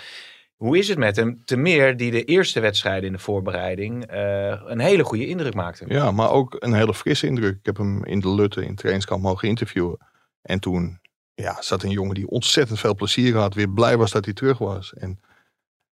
hoe 0.59 0.79
is 0.79 0.89
het 0.89 0.99
met 0.99 1.17
hem? 1.17 1.45
Te 1.45 1.57
meer 1.57 1.97
die 1.97 2.11
de 2.11 2.25
eerste 2.25 2.61
wedstrijden 2.61 3.07
in 3.07 3.13
de 3.13 3.19
voorbereiding 3.19 4.07
eh, 4.07 4.63
een 4.65 4.79
hele 4.79 5.05
goede 5.05 5.27
indruk 5.27 5.55
maakte. 5.55 5.85
Ja, 5.89 6.11
maar 6.11 6.31
ook 6.31 6.57
een 6.59 6.75
hele 6.75 6.95
frisse 6.95 7.27
indruk. 7.27 7.59
Ik 7.59 7.67
heb 7.67 7.77
hem 7.77 8.05
in 8.05 8.21
de 8.21 8.35
Lutte 8.35 8.61
in 8.61 8.69
het 8.69 8.77
trainingskamp 8.77 9.23
mogen 9.23 9.49
interviewen. 9.49 9.99
En 10.43 10.61
toen 10.61 11.01
ja, 11.35 11.63
zat 11.63 11.83
een 11.83 11.91
jongen 11.91 12.15
die 12.15 12.29
ontzettend 12.29 12.79
veel 12.79 12.95
plezier 12.95 13.37
had. 13.37 13.55
Weer 13.55 13.71
blij 13.71 13.97
was 13.97 14.11
dat 14.11 14.25
hij 14.25 14.35
terug 14.35 14.59
was. 14.59 14.95
En 14.95 15.21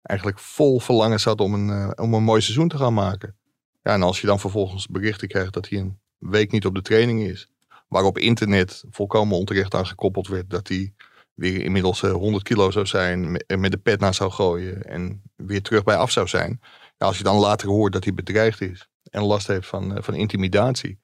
eigenlijk 0.02 0.38
vol 0.38 0.80
verlangen 0.80 1.20
zat 1.20 1.40
om 1.40 1.54
een, 1.54 1.70
eh, 1.70 2.04
om 2.04 2.14
een 2.14 2.22
mooi 2.22 2.40
seizoen 2.40 2.68
te 2.68 2.76
gaan 2.76 2.94
maken. 2.94 3.36
Ja, 3.82 3.92
en 3.92 4.02
als 4.02 4.20
je 4.20 4.26
dan 4.26 4.40
vervolgens 4.40 4.86
berichten 4.86 5.28
krijgt 5.28 5.52
dat 5.52 5.68
hij 5.68 5.78
een 5.78 5.98
week 6.18 6.50
niet 6.50 6.66
op 6.66 6.74
de 6.74 6.82
training 6.82 7.22
is. 7.22 7.50
Waarop 7.88 8.18
internet 8.18 8.84
volkomen 8.90 9.36
onterecht 9.36 9.74
aan 9.74 9.86
gekoppeld 9.86 10.28
werd. 10.28 10.50
Dat 10.50 10.68
hij 10.68 10.92
weer 11.36 11.62
inmiddels 11.64 12.02
eh, 12.02 12.12
100 12.12 12.44
kilo 12.44 12.70
zou 12.70 12.86
zijn. 12.86 13.36
eh, 13.36 13.58
Met 13.58 13.70
de 13.70 13.78
pet 13.78 14.00
naar 14.00 14.14
zou 14.14 14.30
gooien. 14.30 14.82
En 14.82 15.22
weer 15.36 15.62
terug 15.62 15.82
bij 15.84 15.96
af 15.96 16.10
zou 16.10 16.26
zijn. 16.28 16.60
Ja, 16.96 17.06
als 17.06 17.18
je 17.18 17.24
dan 17.24 17.36
later 17.36 17.68
hoort 17.68 17.92
dat 17.92 18.04
hij 18.04 18.14
bedreigd 18.14 18.60
is 18.60 18.88
en 19.10 19.22
last 19.22 19.46
heeft 19.46 19.66
van, 19.66 19.96
eh, 19.96 20.02
van 20.02 20.14
intimidatie. 20.14 20.98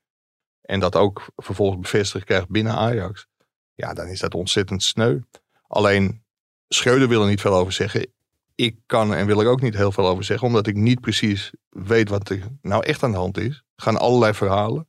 En 0.63 0.81
dat 0.81 0.97
ook 0.97 1.27
vervolgens 1.37 1.81
bevestigd 1.81 2.25
krijgt 2.25 2.49
binnen 2.49 2.73
Ajax. 2.75 3.27
Ja, 3.75 3.95
dan 3.95 4.07
is 4.07 4.21
dat 4.21 4.35
ontzettend 4.35 4.83
sneu. 4.83 5.19
Alleen 5.67 6.23
Schreuder 6.69 7.09
wil 7.09 7.23
er 7.23 7.29
niet 7.29 7.41
veel 7.41 7.55
over 7.55 7.73
zeggen. 7.73 8.07
Ik 8.55 8.77
kan 8.87 9.15
en 9.15 9.27
wil 9.27 9.41
er 9.41 9.47
ook 9.49 9.61
niet 9.61 9.75
heel 9.77 9.93
veel 9.93 10.07
over 10.09 10.25
zeggen, 10.25 10.47
omdat 10.47 10.67
ik 10.67 10.75
niet 10.75 11.01
precies 11.01 11.53
weet 11.69 12.09
wat 12.09 12.29
er 12.29 12.41
nou 12.63 12.85
echt 12.85 13.03
aan 13.03 13.11
de 13.11 13.17
hand 13.17 13.39
is. 13.39 13.55
Er 13.77 13.83
gaan 13.83 13.99
allerlei 13.99 14.35
verhalen. 14.35 14.89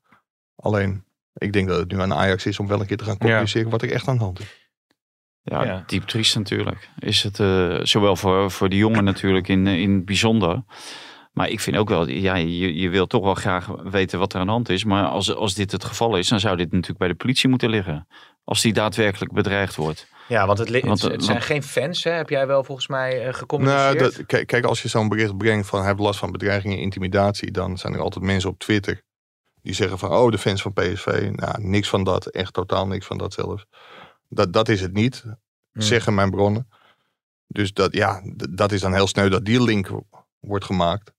Alleen, 0.56 1.04
ik 1.34 1.54
denk 1.54 1.68
dat 1.68 1.80
het 1.80 1.92
nu 1.92 2.00
aan 2.02 2.14
Ajax 2.14 2.46
is 2.46 2.60
om 2.60 2.68
wel 2.68 2.80
een 2.80 2.86
keer 2.86 2.98
te 2.98 3.04
gaan 3.04 3.18
communiceren 3.18 3.70
wat 3.70 3.82
er 3.82 3.92
echt 3.92 4.08
aan 4.08 4.18
de 4.18 4.24
hand 4.24 4.40
is. 4.40 4.63
Ja, 5.44 5.64
Ja. 5.64 5.84
diep 5.88 6.04
triest 6.04 6.36
natuurlijk. 6.36 6.90
Is 7.00 7.24
het 7.24 7.40
eh, 7.40 7.80
zowel 7.82 8.16
voor, 8.16 8.52
voor 8.52 8.70
de 8.70 8.78
jongen 8.78 9.04
natuurlijk 9.04 9.48
in, 9.48 9.68
eh, 9.68 9.80
in 9.80 9.94
het 9.94 10.06
bijzonder. 10.06 10.64
Maar 11.32 11.50
ik 11.50 11.60
vind 11.60 11.78
ook 11.78 11.90
wel, 11.90 12.08
ja, 12.08 12.36
je, 12.36 12.76
je 12.80 12.90
wil 12.90 13.08
toch 13.08 13.24
wel 13.24 13.34
graag 13.34 13.68
weten 13.84 14.20
wat 14.20 14.34
er 14.34 14.40
aan 14.40 14.46
de 14.46 14.52
hand 14.52 14.70
is. 14.70 14.84
Maar 14.84 15.06
als, 15.06 15.36
als 15.36 15.54
dit 15.54 15.72
het 15.72 15.84
geval 15.84 16.18
is, 16.18 16.28
dan 16.28 16.40
zou 16.40 16.56
dit 16.58 16.72
natuurlijk 16.72 17.00
bij 17.00 17.08
de 17.08 17.16
politie 17.16 17.50
moeten 17.50 17.70
liggen. 17.70 18.08
Als 18.44 18.62
die 18.62 18.74
daadwerkelijk 18.74 19.32
bedreigd 19.34 19.76
wordt. 19.76 20.08
Ja, 20.28 20.46
want 20.46 20.58
het, 20.58 20.70
Want, 20.70 21.02
het, 21.02 21.04
eh, 21.04 21.12
het 21.16 21.24
zijn 21.24 21.38
want- 21.38 21.50
geen 21.50 21.64
fans, 21.64 22.04
hè? 22.04 22.12
heb 22.12 22.30
jij 22.30 22.48
wel 22.48 22.64
volgens 22.64 22.88
mij 22.88 23.20
Nou, 23.20 23.34
gecommuniceerd? 23.34 24.00
dat, 24.00 24.26
kijk, 24.26 24.48
kijk, 24.48 24.66
als 24.66 24.82
je 24.82 24.88
zo'n 24.88 25.10
bericht 25.10 25.38
brengt 25.38 25.68
van 25.68 25.80
hij 25.80 25.88
heeft 25.88 26.00
last 26.00 26.20
van 26.20 26.32
bedreigingen 26.32 26.78
en 26.78 26.84
intimidatie, 26.84 27.52
dan 27.52 27.78
zijn 27.78 27.94
er 27.94 28.00
altijd 28.00 28.26
mensen 28.26 28.50
op 28.50 28.60
Twitter 28.60 29.02
die 29.62 29.74
zeggen 29.74 30.00
van 30.00 30.12
oh, 30.12 30.32
de 30.32 30.38
fans 30.38 30.62
van 30.62 30.74
PSV. 30.74 31.30
Nou, 31.32 31.56
niks 31.64 31.90
van 31.90 32.04
dat, 32.04 32.26
echt 32.26 32.54
totaal 32.54 32.88
niks 32.88 33.06
van 33.06 33.18
dat 33.18 33.34
zelfs. 33.34 33.66
Dat, 34.34 34.54
dat 34.54 34.70
is 34.70 34.82
het 34.82 34.94
niet, 34.94 35.22
Hmm. 35.24 35.82
zeggen 35.82 36.14
mijn 36.14 36.30
bronnen. 36.32 36.68
Dus 37.48 37.74
dat, 37.74 37.94
ja, 37.94 38.22
dat 38.50 38.72
is 38.72 38.82
dan 38.82 38.94
heel 38.94 39.08
sneu 39.08 39.30
dat 39.30 39.46
die 39.46 39.64
link 39.64 39.90
wordt 40.40 40.66
gemaakt. 40.66 41.14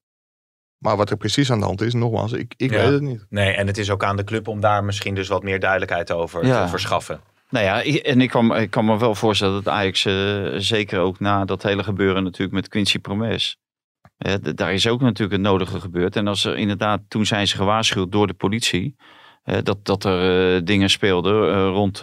Maar 0.77 0.97
wat 0.97 1.09
er 1.09 1.17
precies 1.17 1.51
aan 1.51 1.59
de 1.59 1.65
hand 1.65 1.81
is, 1.81 1.93
nogmaals, 1.93 2.31
ik, 2.31 2.53
ik 2.57 2.71
Ja. 2.71 2.77
weet 2.81 2.91
het 2.91 3.01
niet. 3.01 3.25
Nee, 3.29 3.51
en 3.53 3.67
het 3.67 3.77
is 3.77 3.89
ook 3.89 4.03
aan 4.03 4.15
de 4.17 4.23
club 4.23 4.47
om 4.47 4.59
daar 4.59 4.83
misschien 4.83 5.15
dus 5.15 5.27
wat 5.27 5.43
meer 5.43 5.59
duidelijkheid 5.59 6.11
over 6.11 6.45
Ja. 6.45 6.63
te 6.63 6.69
verschaffen. 6.69 7.19
Nou 7.49 7.65
ja, 7.65 7.81
ik- 7.81 7.95
en 8.05 8.21
ik 8.21 8.29
kan, 8.29 8.57
ik 8.57 8.69
kan 8.71 8.85
me 8.85 8.97
wel 8.97 9.15
voorstellen 9.15 9.63
dat 9.63 9.73
Ajax, 9.73 10.05
eh, 10.05 10.45
zeker 10.57 10.99
ook 10.99 11.19
na 11.19 11.45
dat 11.45 11.63
hele 11.63 11.83
gebeuren 11.83 12.23
natuurlijk 12.23 12.53
met 12.53 12.67
Quincy 12.67 12.99
Promes. 12.99 13.57
eh, 14.17 14.33
daar 14.41 14.73
is 14.73 14.87
ook 14.87 15.01
natuurlijk 15.01 15.31
het 15.31 15.41
nodige 15.41 15.79
gebeurd. 15.79 16.15
En 16.15 16.27
als 16.27 16.45
er 16.45 16.57
inderdaad, 16.57 17.01
toen 17.07 17.25
zijn 17.25 17.47
ze 17.47 17.55
gewaarschuwd 17.55 18.11
door 18.11 18.27
de 18.27 18.33
politie. 18.33 18.95
Eh, 19.45 19.57
dat, 19.63 19.77
dat 19.85 20.03
er 20.03 20.55
eh, 20.55 20.61
dingen 20.63 20.89
speelden 20.89 21.53
eh, 21.53 21.67
rond 21.67 21.99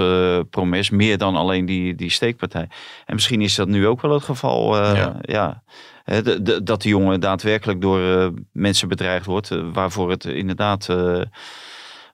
Promes, 0.51 0.91
meer 0.91 1.19
dan 1.19 1.37
alleen 1.37 1.67
die, 1.67 1.95
die 1.95 2.11
steekpartij. 2.11 2.69
En 3.07 3.15
misschien 3.15 3.41
is 3.41 3.55
dat 3.55 3.69
nu 3.69 3.87
ook 3.87 4.01
wel 4.01 4.13
het 4.13 4.23
geval. 4.25 4.77
Ja. 4.95 5.17
ja. 5.21 5.63
Eh, 6.05 6.19
d- 6.19 6.45
d- 6.47 6.67
dat 6.67 6.83
die 6.83 6.91
jongen 6.91 7.21
daadwerkelijk 7.21 7.81
door 7.81 8.33
mensen 8.53 8.89
bedreigd 8.89 9.27
wordt. 9.27 9.49
waarvoor 9.73 10.11
het 10.11 10.25
inderdaad 10.25 10.89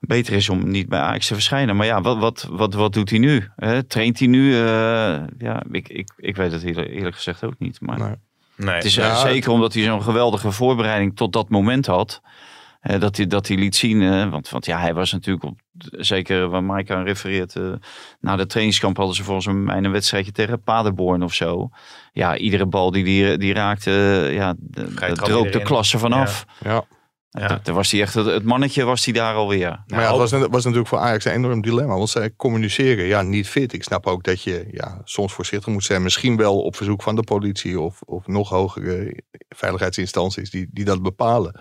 beter 0.00 0.34
is 0.34 0.48
om 0.48 0.70
niet 0.70 0.88
bij 0.88 0.98
Ajax 1.00 1.26
te 1.26 1.34
verschijnen. 1.34 1.76
Maar 1.76 1.86
ja, 1.86 2.00
wat, 2.00 2.18
wat, 2.18 2.46
wat, 2.50 2.74
wat 2.74 2.92
doet 2.92 3.10
hij 3.10 3.18
nu? 3.18 3.48
Traint 3.88 4.18
hij 4.18 4.28
nu? 4.28 4.54
Ja, 5.38 5.62
ik, 5.70 5.88
ik, 5.88 6.08
ik 6.16 6.36
weet 6.36 6.52
het 6.52 6.62
eerlijk, 6.62 6.90
eerlijk 6.90 7.16
gezegd 7.16 7.44
ook 7.44 7.58
niet. 7.58 7.80
Maar 7.80 7.98
Nee. 7.98 8.14
Nee. 8.56 8.74
het 8.74 8.84
is 8.84 8.94
Ja, 8.94 9.14
zeker 9.16 9.50
omdat 9.50 9.74
hij 9.74 9.82
zo'n 9.82 10.02
geweldige 10.02 10.52
voorbereiding 10.52 11.16
tot 11.16 11.32
dat 11.32 11.48
moment 11.48 11.86
had. 11.86 12.20
Eh, 12.88 13.00
dat, 13.00 13.16
hij, 13.16 13.26
dat 13.26 13.48
hij 13.48 13.56
liet 13.56 13.76
zien. 13.76 14.02
eh, 14.02 14.30
want, 14.30 14.48
want 14.48 14.66
ja, 14.66 14.78
hij 14.78 14.94
was 14.94 15.12
natuurlijk 15.12 15.44
op, 15.44 15.58
zeker 15.90 16.48
waar 16.48 16.64
Mike 16.64 16.94
aan 16.94 17.04
refereert. 17.04 17.56
eh, 17.56 17.72
na 18.20 18.36
de 18.36 18.46
trainingskamp 18.46 18.96
hadden 18.96 19.16
ze 19.16 19.24
volgens 19.24 19.46
mij 19.56 19.76
een 19.76 19.92
wedstrijdje 19.92 20.32
tegen 20.32 20.62
Paderborn 20.62 21.22
of 21.22 21.34
zo. 21.34 21.68
Ja, 22.12 22.36
iedere 22.36 22.66
bal 22.66 22.90
die 22.90 23.04
die, 23.04 23.38
die 23.38 23.54
raakte, 23.54 23.90
ja, 24.32 24.54
droop 25.14 25.52
de 25.52 25.62
klasse 25.62 25.98
vanaf. 25.98 26.46
Ja. 26.64 26.84
Ja. 27.30 27.60
Daar 27.62 27.74
was 27.74 27.90
hij 27.90 28.00
echt, 28.00 28.14
het, 28.14 28.44
mannetje 28.44 28.84
was 28.84 29.04
hij 29.04 29.14
daar 29.14 29.34
alweer. 29.34 29.68
Maar 29.68 29.82
Nou, 29.86 30.02
ja, 30.02 30.08
het 30.08 30.18
was, 30.18 30.30
het 30.30 30.50
was 30.50 30.62
natuurlijk 30.62 30.88
voor 30.88 30.98
Ajax 30.98 31.24
een 31.24 31.32
enorm 31.32 31.60
dilemma. 31.60 31.96
Want 31.96 32.08
zij 32.08 32.34
communiceren, 32.36 33.04
ja, 33.04 33.22
niet 33.22 33.48
fit. 33.48 33.72
Ik 33.72 33.82
snap 33.82 34.06
ook 34.06 34.24
dat 34.24 34.42
je 34.42 34.68
ja, 34.70 35.00
soms 35.04 35.32
voorzichtig 35.32 35.72
moet 35.72 35.84
zijn. 35.84 36.02
Misschien 36.02 36.36
wel 36.36 36.62
op 36.62 36.76
verzoek 36.76 37.02
van 37.02 37.16
de 37.16 37.22
politie 37.22 37.80
of, 37.80 38.00
of 38.02 38.26
nog 38.26 38.48
hogere 38.48 39.22
veiligheidsinstanties 39.48 40.50
die, 40.50 40.68
die 40.72 40.84
dat 40.84 41.02
bepalen. 41.02 41.60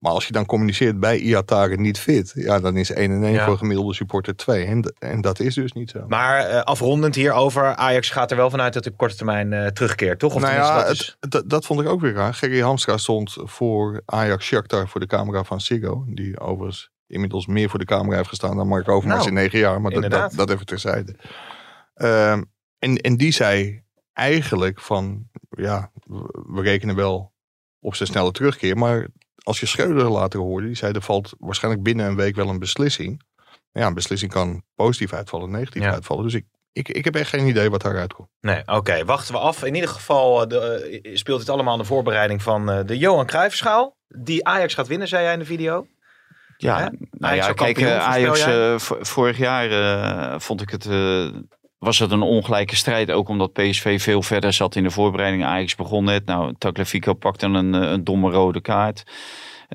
Maar 0.00 0.12
als 0.12 0.26
je 0.26 0.32
dan 0.32 0.46
communiceert 0.46 1.00
bij 1.00 1.18
Iataren 1.18 1.80
niet 1.80 1.98
fit, 1.98 2.32
ja, 2.34 2.60
dan 2.60 2.76
is 2.76 2.90
1 2.90 3.10
en 3.10 3.22
1 3.24 3.32
Ja. 3.32 3.44
voor 3.46 3.58
gemiddelde 3.58 3.94
supporter 3.94 4.36
2. 4.36 4.64
En, 4.64 4.94
en 4.98 5.20
dat 5.20 5.40
is 5.40 5.54
dus 5.54 5.72
niet 5.72 5.90
zo. 5.90 6.04
Maar 6.08 6.38
eh, 6.46 6.60
afrondend 6.62 7.14
hierover, 7.14 7.74
Ajax 7.74 8.10
gaat 8.10 8.30
er 8.30 8.36
wel 8.36 8.50
vanuit 8.50 8.72
dat 8.72 8.84
hij 8.84 8.92
op 8.92 8.98
korte 8.98 9.16
termijn 9.16 9.52
eh, 9.52 9.66
terugkeert, 9.66 10.18
toch? 10.18 10.34
Of 10.34 10.42
nou 10.42 10.54
ja, 10.54 10.82
dat 10.82 10.90
is... 10.92 11.16
het- 11.20 11.42
dat, 11.46 11.66
vond 11.66 11.80
ik 11.80 11.86
ook 11.88 12.00
weer 12.00 12.12
raar. 12.12 12.34
Gerry 12.34 12.60
Hamstra 12.60 12.96
stond 12.96 13.36
voor 13.38 14.02
Ajax 14.04 14.44
Shakhtar 14.46 14.88
voor 14.88 15.00
de 15.00 15.06
camera 15.06 15.44
van 15.44 15.60
Siggo. 15.60 16.04
Die 16.08 16.38
overigens 16.40 16.90
inmiddels 17.06 17.46
meer 17.46 17.68
voor 17.70 17.78
de 17.78 17.84
camera 17.84 18.16
heeft 18.16 18.28
gestaan 18.28 18.56
dan 18.56 18.68
Mark 18.68 18.88
Overmars 18.88 19.24
Nou, 19.24 19.28
in 19.36 19.42
negen 19.42 19.58
jaar. 19.58 19.80
Maar 19.80 19.90
dat, 19.90 20.10
dat, 20.10 20.32
dat 20.32 20.50
even 20.50 20.66
terzijde. 20.66 21.16
Ehm, 21.94 22.42
en, 22.78 22.96
en 22.96 23.16
die 23.16 23.32
zei 23.32 23.82
eigenlijk 24.12 24.80
van, 24.80 25.28
ja, 25.50 25.90
we 26.46 26.62
rekenen 26.62 26.96
wel 26.96 27.32
op 27.80 27.94
zijn 27.94 28.08
snelle 28.08 28.30
terugkeer. 28.32 28.76
Maar 28.76 29.06
als 29.42 29.60
je 29.60 29.66
Schreuder 29.66 30.08
later 30.10 30.40
hoorde, 30.40 30.66
die 30.66 30.76
zei 30.76 30.92
er 30.92 31.02
valt 31.02 31.32
waarschijnlijk 31.38 31.82
binnen 31.84 32.06
een 32.06 32.16
week 32.16 32.34
wel 32.36 32.48
een 32.48 32.58
beslissing. 32.58 33.22
Ja, 33.72 33.86
een 33.86 33.94
beslissing 33.94 34.32
kan 34.32 34.62
positief 34.74 35.12
uitvallen, 35.12 35.50
negatief 35.50 35.82
Ja. 35.82 35.92
uitvallen. 35.92 36.24
Dus 36.24 36.34
ik, 36.34 36.44
ik, 36.72 36.88
ik 36.88 37.04
heb 37.04 37.14
echt 37.14 37.28
geen 37.30 37.46
idee 37.46 37.70
wat 37.70 37.82
daaruit 37.82 38.12
komt. 38.12 38.28
Nee, 38.40 38.62
oké, 38.66 39.04
wachten 39.04 39.34
we 39.34 39.40
af. 39.40 39.64
In 39.64 39.74
ieder 39.74 39.90
geval 39.90 40.42
eh, 40.42 40.48
de, 40.48 40.58
eh, 41.02 41.16
speelt 41.16 41.40
het 41.40 41.48
allemaal 41.48 41.72
aan 41.72 41.78
de 41.78 41.84
voorbereiding 41.84 42.42
van 42.42 42.70
eh, 42.70 42.80
de 42.86 42.98
Johan 42.98 43.26
Cruijffschaal. 43.26 43.96
Die 44.08 44.46
Ajax 44.46 44.74
gaat 44.74 44.86
winnen, 44.86 45.08
zei 45.08 45.22
jij 45.22 45.32
in 45.32 45.38
de 45.38 45.44
video. 45.44 45.86
Ja, 46.56 46.76
Hè? 46.78 46.82
nou 47.10 47.32
Ajax 47.32 47.46
ja, 47.46 47.52
kijk, 47.52 47.74
kampioen, 47.74 47.98
Ajax 48.00 48.44
vorig 49.00 49.38
jaar 49.38 50.40
vond 50.40 50.60
ik 50.62 50.70
het 50.70 50.86
eh, 50.86 51.28
was 51.80 51.98
het 51.98 52.10
een 52.10 52.22
ongelijke 52.22 52.76
strijd. 52.76 53.10
Ook 53.10 53.28
omdat 53.28 53.52
PSV 53.52 54.02
veel 54.02 54.22
verder 54.22 54.52
zat 54.52 54.76
in 54.76 54.82
de 54.82 54.90
voorbereiding. 54.90 55.44
Ajax 55.44 55.74
begon 55.74 56.04
net. 56.04 56.26
Nou, 56.26 56.54
Tagliafico 56.58 57.14
pakte 57.14 57.46
een, 57.46 57.74
eh, 57.74 57.90
een 57.90 58.04
domme 58.04 58.30
rode 58.30 58.60
kaart. 58.60 59.02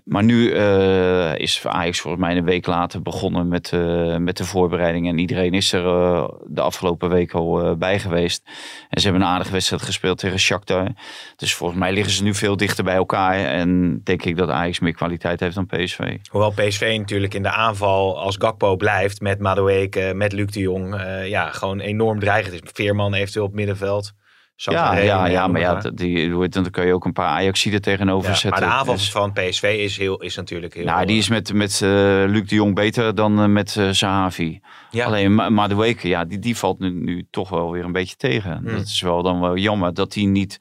Maar 0.03 0.23
nu 0.23 0.53
uh, 0.53 1.37
is 1.37 1.67
Ajax 1.67 1.99
volgens 1.99 2.23
mij 2.23 2.37
een 2.37 2.45
week 2.45 2.65
later 2.65 3.01
begonnen 3.01 3.47
met, 3.47 3.71
uh, 3.71 4.17
met 4.17 4.37
de 4.37 4.43
voorbereiding. 4.43 5.07
En 5.07 5.17
iedereen 5.17 5.53
is 5.53 5.73
er 5.73 5.85
uh, 5.85 6.27
de 6.47 6.61
afgelopen 6.61 7.09
week 7.09 7.31
al 7.31 7.77
bij 7.77 7.99
geweest. 7.99 8.43
En 8.89 9.01
ze 9.01 9.07
hebben 9.07 9.27
een 9.27 9.33
aardige 9.33 9.51
wedstrijd 9.51 9.81
gespeeld 9.81 10.17
tegen 10.17 10.39
Shakhtar. 10.39 10.87
Dus 11.35 11.53
volgens 11.53 11.79
mij 11.79 11.93
liggen 11.93 12.13
ze 12.13 12.23
nu 12.23 12.33
veel 12.33 12.57
dichter 12.57 12.83
bij 12.83 12.95
elkaar. 12.95 13.33
En 13.33 14.01
denk 14.03 14.23
ik 14.23 14.37
dat 14.37 14.49
Ajax 14.49 14.79
meer 14.79 14.93
kwaliteit 14.93 15.39
heeft 15.39 15.55
dan 15.55 15.65
PSV. 15.65 16.17
Hoewel 16.29 16.51
PSV 16.51 16.95
natuurlijk 16.97 17.33
in 17.33 17.43
de 17.43 17.51
aanval 17.51 18.19
als 18.19 18.35
Gakpo 18.39 18.75
blijft 18.75 19.21
met 19.21 19.39
Madueke, 19.39 20.11
met 20.15 20.31
Luc 20.31 20.51
de 20.51 20.59
Jong. 20.59 21.01
ja, 21.25 21.49
gewoon 21.49 21.79
enorm 21.79 22.19
dreigend 22.19 22.53
is. 22.53 22.71
Veerman 22.73 23.13
eventueel 23.13 23.45
op 23.45 23.53
middenveld. 23.53 24.13
Ja, 24.55 24.97
ja, 24.97 25.25
ja, 25.25 25.47
maar 25.47 25.61
ja, 25.61 25.81
die, 25.93 26.47
dan 26.49 26.69
kun 26.69 26.85
je 26.85 26.93
ook 26.93 27.05
een 27.05 27.13
paar 27.13 27.27
Ajaxiden 27.27 27.81
tegenover 27.81 28.29
ja, 28.29 28.35
zetten. 28.35 28.61
Maar 28.61 28.69
de 28.69 28.75
aanval 28.75 28.93
dus, 28.93 29.11
van 29.11 29.33
PSV 29.33 29.75
is, 29.79 29.97
heel, 29.97 30.21
is 30.21 30.35
natuurlijk 30.35 30.73
heel... 30.73 30.85
Nou, 30.85 31.05
die 31.05 31.17
is 31.17 31.29
met, 31.29 31.53
met 31.53 31.81
uh, 31.83 31.89
Luc 32.27 32.47
de 32.47 32.55
Jong 32.55 32.75
beter 32.75 33.15
dan 33.15 33.39
uh, 33.39 33.45
met 33.45 33.75
uh, 33.75 33.91
Sahavi. 33.91 34.59
Ja. 34.91 35.05
Alleen 35.05 35.33
Madueke, 35.33 36.07
ja, 36.07 36.25
die, 36.25 36.39
die 36.39 36.57
valt 36.57 36.79
nu, 36.79 36.89
nu 36.89 37.27
toch 37.29 37.49
wel 37.49 37.71
weer 37.71 37.83
een 37.83 37.91
beetje 37.91 38.15
tegen. 38.15 38.57
Hmm. 38.57 38.75
Dat 38.75 38.85
is 38.85 39.01
wel 39.01 39.23
dan 39.23 39.39
wel 39.39 39.57
jammer 39.57 39.93
dat 39.93 40.13
hij 40.13 40.25
niet 40.25 40.59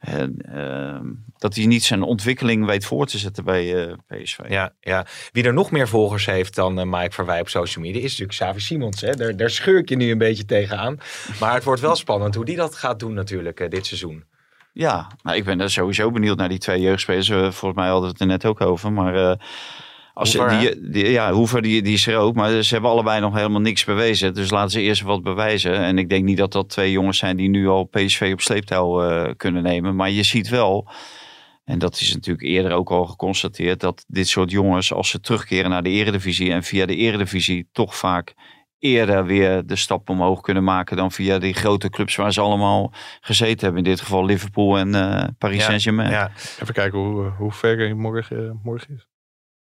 uh, 0.00 1.00
dat 1.38 1.54
hij 1.54 1.66
niet 1.66 1.84
zijn 1.84 2.02
ontwikkeling 2.02 2.66
weet 2.66 2.84
voor 2.84 3.06
te 3.06 3.18
zetten 3.18 3.44
bij 3.44 3.88
uh, 3.88 3.92
PSV. 4.06 4.38
Ja, 4.48 4.72
ja, 4.80 5.06
wie 5.32 5.44
er 5.44 5.52
nog 5.52 5.70
meer 5.70 5.88
volgers 5.88 6.26
heeft 6.26 6.54
dan 6.54 6.78
uh, 6.78 6.84
Mike 6.84 7.12
Verwij 7.12 7.40
op 7.40 7.48
social 7.48 7.84
media 7.84 8.02
is 8.02 8.18
natuurlijk 8.18 8.38
Xavi 8.38 8.60
Simons. 8.60 9.00
Hè? 9.00 9.14
Daar, 9.14 9.36
daar 9.36 9.50
scheur 9.50 9.78
ik 9.78 9.88
je 9.88 9.96
nu 9.96 10.10
een 10.10 10.18
beetje 10.18 10.44
tegenaan. 10.44 10.98
Maar 11.40 11.54
het 11.54 11.64
wordt 11.64 11.80
wel 11.80 11.96
spannend 11.96 12.34
hoe 12.34 12.44
die 12.44 12.56
dat 12.56 12.74
gaat 12.74 12.98
doen 12.98 13.14
natuurlijk 13.14 13.70
dit 13.70 13.86
seizoen. 13.86 14.24
Ja, 14.72 15.06
nou, 15.22 15.36
ik 15.36 15.44
ben 15.44 15.60
er 15.60 15.70
sowieso 15.70 16.10
benieuwd 16.10 16.36
naar 16.36 16.48
die 16.48 16.58
twee 16.58 16.80
jeugdspelers. 16.80 17.28
volgens 17.28 17.74
mij 17.74 17.88
hadden 17.88 18.02
we 18.02 18.08
het 18.08 18.20
er 18.20 18.26
net 18.26 18.44
ook 18.44 18.60
over. 18.60 18.92
Maar 18.92 19.38
als 20.18 20.34
Hoever, 20.36 20.58
die, 20.58 20.90
die, 20.90 21.10
ja, 21.10 21.32
Hoever 21.32 21.62
die, 21.62 21.82
die 21.82 21.92
is 21.92 22.06
er 22.06 22.16
ook, 22.16 22.34
maar 22.34 22.62
ze 22.62 22.72
hebben 22.72 22.90
allebei 22.90 23.20
nog 23.20 23.34
helemaal 23.34 23.60
niks 23.60 23.84
bewezen. 23.84 24.34
Dus 24.34 24.50
laten 24.50 24.70
ze 24.70 24.80
eerst 24.80 25.02
wat 25.02 25.22
bewijzen. 25.22 25.74
En 25.74 25.98
ik 25.98 26.08
denk 26.08 26.24
niet 26.24 26.36
dat 26.36 26.52
dat 26.52 26.68
twee 26.68 26.92
jongens 26.92 27.18
zijn 27.18 27.36
die 27.36 27.48
nu 27.48 27.68
al 27.68 27.84
PSV 27.84 28.30
op 28.32 28.40
sleeptouw 28.40 29.10
uh, 29.10 29.30
kunnen 29.36 29.62
nemen. 29.62 29.96
Maar 29.96 30.10
je 30.10 30.22
ziet 30.22 30.48
wel, 30.48 30.88
en 31.64 31.78
dat 31.78 32.00
is 32.00 32.14
natuurlijk 32.14 32.46
eerder 32.46 32.72
ook 32.72 32.90
al 32.90 33.06
geconstateerd, 33.06 33.80
dat 33.80 34.04
dit 34.08 34.28
soort 34.28 34.50
jongens, 34.50 34.92
als 34.92 35.08
ze 35.10 35.20
terugkeren 35.20 35.70
naar 35.70 35.82
de 35.82 35.90
eredivisie 35.90 36.52
en 36.52 36.62
via 36.62 36.86
de 36.86 36.96
eredivisie 36.96 37.68
toch 37.72 37.96
vaak 37.96 38.34
eerder 38.78 39.24
weer 39.24 39.66
de 39.66 39.76
stap 39.76 40.08
omhoog 40.08 40.40
kunnen 40.40 40.64
maken 40.64 40.96
dan 40.96 41.12
via 41.12 41.38
die 41.38 41.54
grote 41.54 41.90
clubs 41.90 42.16
waar 42.16 42.32
ze 42.32 42.40
allemaal 42.40 42.92
gezeten 43.20 43.64
hebben. 43.64 43.84
In 43.84 43.90
dit 43.90 44.00
geval 44.00 44.24
Liverpool 44.24 44.78
en 44.78 44.88
uh, 44.88 45.24
Paris 45.38 45.64
Saint-Germain. 45.64 46.10
Ja. 46.10 46.30
Even 46.62 46.74
kijken 46.74 46.98
hoe, 46.98 47.28
hoe 47.28 47.52
ver 47.52 47.96
morgen, 47.96 48.60
morgen 48.62 48.94
is. 48.94 49.06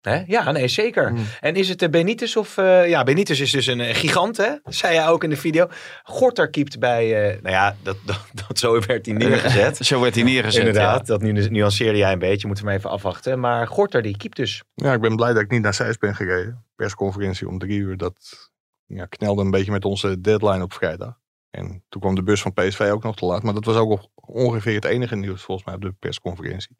Hè? 0.08 0.24
Ja, 0.28 0.52
nee, 0.52 0.68
zeker. 0.68 1.10
Hmm. 1.10 1.26
En 1.40 1.56
is 1.56 1.70
het 1.70 1.80
de 1.80 1.90
Benitez 1.90 2.36
of... 2.36 2.58
Uh, 2.58 2.90
ja, 2.90 3.04
Benitez 3.04 3.40
is 3.40 3.52
dus 3.52 3.68
een 3.68 3.96
gigant, 3.96 4.38
hè? 4.38 4.50
zei 4.64 4.94
jij 4.94 5.08
ook 5.08 5.24
in 5.24 5.30
de 5.30 5.38
video. 5.38 5.68
Gorter 6.04 6.50
keept 6.50 6.80
bij... 6.80 7.32
Uh, 7.34 7.42
nou 7.42 7.56
ja, 7.56 7.76
dat, 7.84 7.98
dat, 8.06 8.30
dat, 8.48 8.60
zo 8.60 8.80
werd 8.80 9.06
hij 9.06 9.16
neergezet. 9.16 9.78
zo 9.86 10.02
werd 10.02 10.16
hij 10.16 10.24
neergezet, 10.24 10.66
Inderdaad, 10.66 11.08
dat 11.08 11.22
nu, 11.22 11.32
nuanceerde 11.50 11.98
jij 11.98 12.12
een 12.12 12.20
beetje. 12.20 12.48
Moeten 12.48 12.66
we 12.66 12.72
even 12.72 12.90
afwachten. 12.90 13.40
Maar 13.40 13.68
Gorter, 13.68 14.02
die 14.02 14.18
keept 14.18 14.36
dus. 14.36 14.64
Ja, 14.74 14.94
ik 14.94 15.02
ben 15.02 15.16
blij 15.16 15.34
dat 15.34 15.42
ik 15.42 15.52
niet 15.52 15.62
naar 15.62 15.74
Zeist 15.74 16.00
ben 16.00 16.16
gereden. 16.16 16.66
Persconferentie 16.76 17.48
om 17.48 17.60
drie 17.60 17.80
uur. 17.80 17.98
Dat 17.98 18.50
ja, 18.86 19.06
knelde 19.06 19.42
een 19.42 19.52
beetje 19.52 19.72
met 19.72 19.86
onze 19.86 20.22
deadline 20.22 20.64
op 20.64 20.74
vrijdag. 20.74 21.20
En 21.50 21.84
toen 21.90 22.02
kwam 22.02 22.16
de 22.16 22.24
bus 22.24 22.42
van 22.42 22.54
PSV 22.54 22.90
ook 22.94 23.04
nog 23.04 23.16
te 23.16 23.26
laat. 23.26 23.44
Maar 23.44 23.54
dat 23.54 23.66
was 23.66 23.76
ook 23.76 24.10
ongeveer 24.16 24.76
het 24.76 24.86
enige 24.86 25.16
nieuws 25.16 25.42
volgens 25.42 25.68
mij 25.68 25.76
op 25.76 25.82
de 25.82 25.92
persconferentie. 26.00 26.78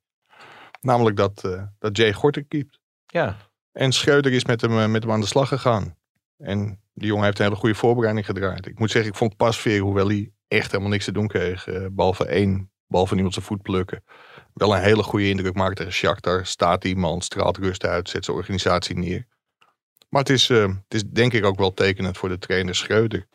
Namelijk 0.82 1.16
dat, 1.16 1.44
uh, 1.46 1.64
dat 1.80 1.98
Jay 1.98 2.14
Gorter 2.14 2.44
keept. 2.44 2.80
Ja. 3.08 3.38
En 3.72 3.92
Schreuder 3.92 4.32
is 4.32 4.46
met 4.46 4.62
hem, 4.62 4.80
eh, 4.80 4.88
met 4.88 5.04
hem 5.04 5.12
aan 5.12 5.20
de 5.20 5.28
slag 5.28 5.48
gegaan. 5.48 5.96
En 6.38 6.82
die 6.94 7.08
jongen 7.08 7.26
heeft 7.26 7.40
een 7.40 7.46
hele 7.46 7.58
goede 7.58 7.76
voorbereiding 7.76 8.26
gedraaid. 8.26 8.68
Ik 8.68 8.80
moet 8.80 8.92
zeggen, 8.92 9.12
ik 9.12 9.18
vond 9.18 9.38
Pasveer, 9.38 9.80
hoewel 9.80 10.08
hij 10.08 10.32
echt 10.48 10.72
helemaal 10.72 10.92
niks 10.92 11.06
te 11.06 11.12
doen 11.12 11.28
kreeg, 11.28 11.68
uh, 11.68 11.86
behalve 11.92 12.26
één, 12.26 12.72
behalve 12.88 13.14
niemand 13.14 13.34
zijn 13.34 13.46
voet 13.46 13.62
plukken, 13.62 14.04
wel 14.54 14.76
een 14.76 14.82
hele 14.82 15.04
goede 15.04 15.30
indruk 15.30 15.56
maakt 15.56 15.76
tegen 15.76 15.92
Shakhtar. 15.92 16.46
Staat 16.46 16.84
iemand, 16.84 17.24
straalt 17.24 17.58
rust 17.58 17.86
uit, 17.86 18.10
zet 18.10 18.26
zijn 18.26 18.38
organisatie 18.38 18.98
neer. 18.98 19.28
Maar 20.10 20.22
het 20.22 20.30
is, 20.30 20.50
uh, 20.50 20.68
het 20.68 20.94
is 20.94 21.04
denk 21.04 21.34
ik 21.34 21.46
ook 21.46 21.58
wel 21.58 21.74
tekenend 21.74 22.18
voor 22.18 22.30
de 22.30 22.38
trainer 22.38 22.76
Schreuder. 22.76 23.28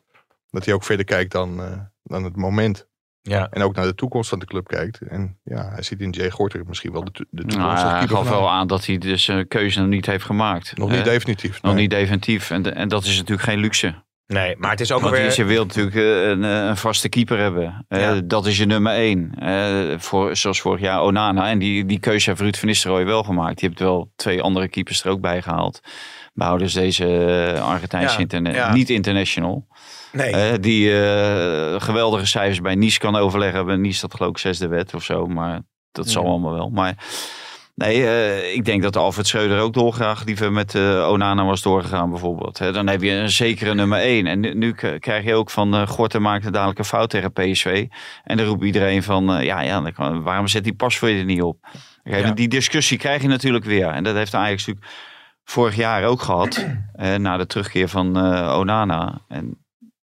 Dat 0.51 0.65
hij 0.65 0.75
ook 0.75 0.85
verder 0.85 1.05
kijkt 1.05 1.33
dan, 1.33 1.57
dan 2.03 2.25
het 2.25 2.37
moment. 2.37 2.89
Ja. 3.23 3.49
En 3.51 3.63
ook 3.63 3.75
naar 3.75 3.85
de 3.85 3.95
toekomst 3.95 4.29
van 4.29 4.39
de 4.39 4.47
club 4.47 4.67
kijkt. 4.67 5.01
En 5.01 5.39
ja, 5.45 5.71
hij 5.71 5.83
ziet 5.83 6.01
in 6.01 6.11
Jay 6.11 6.31
Gorter 6.31 6.63
misschien 6.67 6.93
wel 6.93 7.05
de, 7.05 7.11
de 7.13 7.45
toekomst. 7.45 7.83
Nou, 7.83 7.97
hij 7.97 8.09
gaf 8.09 8.29
wel 8.29 8.51
aan 8.51 8.67
dat 8.67 8.87
hij 8.87 8.99
dus 8.99 9.29
een 9.29 9.49
keuze 9.49 9.81
nog 9.81 9.89
niet 9.89 10.07
heeft 10.07 10.25
gemaakt. 10.25 10.77
Nog 10.77 10.91
niet 10.91 11.05
definitief. 11.05 11.63
Nog 11.63 11.75
niet 11.75 11.91
definitief. 11.91 12.51
En, 12.51 12.75
en 12.75 12.89
dat 12.89 13.05
is 13.05 13.17
natuurlijk 13.17 13.49
geen 13.49 13.59
luxe. 13.59 13.95
Nee, 14.27 14.57
maar 14.59 14.71
het 14.71 14.81
is 14.81 14.93
ook 14.93 15.01
Want 15.01 15.17
weer... 15.17 15.35
je 15.37 15.45
wilt 15.45 15.67
natuurlijk 15.67 15.97
eh, 15.97 16.29
een, 16.29 16.45
eh, 16.45 16.67
een, 16.67 16.77
vaste 16.77 17.09
keeper 17.09 17.39
hebben. 17.39 17.87
Ja. 17.89 18.21
dat 18.25 18.47
is 18.47 18.59
je 18.59 18.67
nummer 18.67 18.93
één. 18.93 19.35
voor, 20.01 20.37
zoals 20.37 20.61
vorig 20.61 20.81
jaar 20.81 21.03
Onana. 21.03 21.49
En 21.49 21.59
die, 21.59 21.87
die 21.87 21.99
keuze 21.99 22.31
heeft 22.31 22.43
Ruud 22.43 22.57
van 22.57 22.69
Nistelrooy 22.69 23.05
wel 23.05 23.23
gemaakt. 23.23 23.61
Je 23.61 23.67
hebt 23.67 23.79
wel 23.79 24.13
twee 24.17 24.43
andere 24.43 24.69
keepers 24.69 25.05
er 25.05 25.11
ook 25.11 25.21
bij 25.21 25.43
gehaald. 25.43 25.81
Behouders 26.35 26.73
deze 26.73 27.07
Argentijnse 27.63 28.19
interna 28.19 28.73
niet 28.73 28.91
international. 28.91 29.67
Nee. 30.12 30.59
die 30.59 30.90
uh, 30.90 31.81
geweldige 31.81 32.27
cijfers 32.27 32.61
bij 32.61 32.75
Nice 32.75 32.98
kan 32.98 33.16
overleggen. 33.16 33.66
Bij 33.66 33.77
Nice 33.77 34.01
dat 34.01 34.14
geloof 34.14 34.31
ik 34.31 34.38
zesde 34.38 34.68
wet 34.68 34.94
of 34.94 35.05
zo. 35.05 35.27
Maar 35.27 35.61
dat 35.92 36.09
zal 36.09 36.27
allemaal 36.27 36.53
wel. 36.53 36.70
Maar 36.70 36.96
nee, 37.75 37.98
uh, 37.98 38.55
ik 38.55 38.64
denk 38.64 38.83
dat 38.83 38.96
Alfred 38.96 39.27
Schreuder 39.27 39.61
ook 39.61 39.72
dolgraag 39.72 40.25
liever 40.25 40.53
met 40.53 40.75
Onana 41.09 41.44
was 41.44 41.62
doorgegaan 41.62 42.11
bijvoorbeeld. 42.11 42.59
dan 42.59 42.87
heb 42.87 43.03
je 43.03 43.11
een 43.11 43.31
zekere 43.31 43.75
nummer 43.75 43.98
één. 43.98 44.27
En 44.27 44.40
nu, 44.40 44.55
nu 44.55 44.72
krijg 44.98 45.25
je 45.25 45.35
ook 45.35 45.51
van 45.51 45.88
Gorten 45.88 46.22
maakte 46.22 46.51
dadelijk 46.51 46.79
een 46.79 46.85
fout 46.85 47.11
tegen 47.11 47.33
PSV. 47.33 47.87
En 48.25 48.37
dan 48.37 48.46
roept 48.46 48.64
iedereen 48.64 49.03
van, 49.03 49.44
ja, 49.44 49.61
ja 49.61 49.90
kan, 49.90 50.22
waarom 50.22 50.46
zet 50.46 50.64
die 50.64 50.75
pas 50.75 50.98
voor 50.98 51.09
je 51.09 51.18
er 51.18 51.25
niet 51.25 51.42
op? 51.42 51.66
Ja. 52.05 52.31
Die 52.31 52.48
discussie 52.48 52.98
krijg 52.98 53.22
je 53.22 53.29
natuurlijk 53.29 53.64
weer. 53.64 53.87
En 53.87 54.05
dat 54.05 54.14
heeft 54.14 54.33
natuurlijk 54.33 54.87
vorig 55.44 55.77
jaar 55.77 56.05
ook 56.05 56.22
gehad. 56.22 56.66
na 57.18 57.37
de 57.37 57.46
terugkeer 57.46 57.88
van 57.88 58.16
Onana. 58.55 59.20
En 59.29 59.62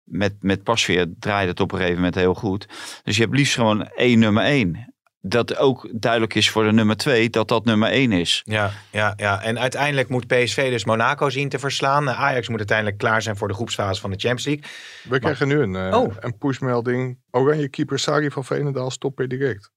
met, 0.04 0.34
met 0.40 0.64
Pasveer 0.64 1.08
draaide 1.20 1.52
het 1.52 1.60
op 1.60 1.72
een 1.72 1.78
gegeven 1.78 1.98
moment 1.98 2.16
heel 2.16 2.34
goed. 2.34 2.68
Dus 3.04 3.16
je 3.16 3.22
hebt 3.22 3.36
liefst 3.36 3.54
gewoon 3.54 3.88
één 3.88 4.20
nummer 4.20 4.44
één. 4.44 4.94
Dat 5.26 5.58
ook 5.58 5.90
duidelijk 5.92 6.36
is 6.36 6.50
voor 6.50 6.64
de 6.64 6.72
nummer 6.72 6.98
twee 6.98 7.30
dat 7.30 7.48
dat 7.48 7.66
nummer 7.66 7.90
één 7.90 8.12
is. 8.12 8.42
Ja, 8.46 8.72
ja, 8.92 9.14
ja. 9.16 9.42
en 9.42 9.60
uiteindelijk 9.60 10.10
moet 10.10 10.28
PSV 10.28 10.70
dus 10.70 10.86
Monaco 10.86 11.30
zien 11.30 11.50
te 11.50 11.60
verslaan. 11.60 12.10
Ajax 12.10 12.48
moet 12.48 12.58
uiteindelijk 12.58 12.98
klaar 12.98 13.22
zijn 13.22 13.38
voor 13.38 13.48
de 13.48 13.54
groepsfase 13.54 14.02
van 14.02 14.10
de 14.10 14.20
Champions 14.20 14.46
League. 14.46 14.64
We 15.10 15.20
krijgen 15.20 15.48
nu 15.48 15.60
een, 15.60 15.74
uh, 15.74 16.00
oh. 16.00 16.16
een 16.20 16.38
pushmelding. 16.38 17.20
Oranje 17.32 17.68
keeper 17.68 18.00
Sari 18.00 18.32
van 18.32 18.46
Veenendaal 18.46 18.92
stopt 18.92 19.16
per 19.16 19.28
direct. 19.28 19.72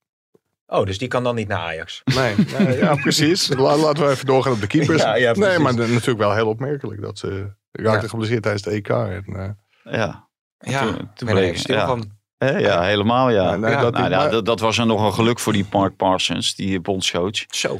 Oh, 0.65 0.85
dus 0.85 0.97
die 0.97 1.07
kan 1.07 1.23
dan 1.23 1.35
niet 1.35 1.47
naar 1.47 1.59
Ajax? 1.59 2.01
Nee, 2.03 2.35
nee 2.57 2.77
ja 2.77 2.95
precies. 3.05 3.47
laten 3.47 4.05
we 4.05 4.11
even 4.11 4.25
doorgaan 4.25 4.53
op 4.53 4.61
de 4.61 4.67
keepers. 4.67 5.01
Ja, 5.01 5.15
ja, 5.15 5.33
nee, 5.33 5.59
maar 5.59 5.75
natuurlijk 5.75 6.17
wel 6.17 6.33
heel 6.33 6.47
opmerkelijk 6.47 7.01
dat 7.01 7.17
ze 7.17 7.51
raakte 7.71 8.01
ja. 8.01 8.09
geblesseerd 8.09 8.41
tijdens 8.41 8.63
de 8.63 8.69
EK. 8.69 8.89
En, 8.89 9.23
uh, 9.27 9.49
ja. 9.91 10.27
Ja, 10.59 10.81
toen, 10.81 11.09
toen 11.13 11.29
bleek 11.29 11.57
stil 11.57 11.85
van. 11.85 12.11
ja, 12.37 12.81
helemaal 12.81 13.29
ja. 13.29 13.53
ja, 13.53 13.81
dat, 13.81 13.93
nou, 13.93 14.09
ja 14.09 14.27
dat, 14.27 14.45
dat, 14.45 14.59
was 14.59 14.77
er 14.77 14.85
nog 14.85 15.05
een 15.05 15.13
geluk 15.13 15.39
voor 15.39 15.53
die 15.53 15.65
Mark 15.71 15.95
Parsons, 15.95 16.55
die 16.55 16.79
bondscoach. 16.79 17.45
Zo. 17.47 17.79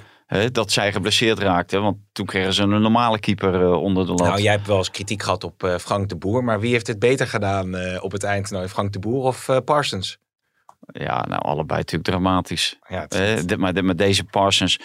dat 0.52 0.72
zij 0.72 0.92
geblesseerd 0.92 1.40
raakte, 1.40 1.80
want 1.80 1.98
toen 2.12 2.26
kregen 2.26 2.54
ze 2.54 2.62
een 2.62 2.82
normale 2.82 3.20
keeper 3.20 3.62
uh, 3.62 3.82
onder 3.82 4.06
de 4.06 4.12
lat. 4.12 4.28
Nou, 4.28 4.42
jij 4.42 4.52
hebt 4.52 4.68
wel 4.68 4.78
eens 4.78 4.92
kritiek 4.92 5.24
gehad 5.24 5.44
op 5.44 5.64
uh, 5.64 5.76
Frank 5.76 6.10
de 6.10 6.16
Boer, 6.16 6.44
maar 6.44 6.60
wie 6.60 6.72
heeft 6.72 6.88
het 6.88 7.00
beter 7.00 7.28
gedaan 7.28 7.76
uh, 7.76 8.04
op 8.04 8.12
het 8.12 8.24
eindtoernooi? 8.24 8.70
Frank 8.70 8.94
de 8.94 9.00
Boer 9.00 9.24
of 9.24 9.50
Parsons? 9.66 10.18
Ja, 10.88 11.26
nou 11.28 11.42
allebei 11.42 11.80
natuurlijk 11.80 12.10
dramatisch. 12.10 12.80
Ja, 12.88 13.08
maar, 13.58 13.74
de, 13.74 13.82
maar 13.82 13.96
deze 13.96 14.24
Parsons, 14.24 14.80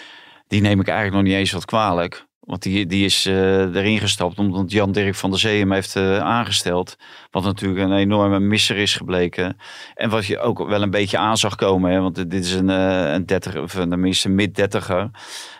die 0.47 0.61
neem 0.61 0.79
ik 0.79 0.87
eigenlijk 0.87 1.17
nog 1.17 1.31
niet 1.31 1.39
eens 1.39 1.51
wat 1.51 1.65
kwalijk. 1.65 2.27
Want 2.45 2.61
die, 2.61 2.85
die 2.85 3.05
is 3.05 3.25
uh, 3.25 3.75
erin 3.75 3.99
gestapt 3.99 4.37
omdat 4.37 4.71
Jan 4.71 4.91
Dirk 4.91 5.15
van 5.15 5.29
der 5.29 5.39
Zee 5.39 5.59
hem 5.59 5.71
heeft 5.71 5.95
uh, 5.95 6.19
aangesteld. 6.19 6.95
Wat 7.31 7.43
natuurlijk 7.43 7.81
een 7.81 7.97
enorme 7.97 8.39
misser 8.39 8.77
is 8.77 8.95
gebleken. 8.95 9.57
En 9.95 10.09
wat 10.09 10.25
je 10.25 10.39
ook 10.39 10.67
wel 10.67 10.81
een 10.81 10.89
beetje 10.89 11.17
aan 11.17 11.37
zag 11.37 11.55
komen. 11.55 11.91
Hè, 11.91 11.99
want 11.99 12.15
dit 12.15 12.33
is 12.33 12.53
een, 12.53 12.69
uh, 12.69 13.11
een 13.11 13.25
dertig, 13.25 13.55
of 13.55 13.71
tenminste 13.71 14.29
mid-dertiger. 14.29 15.09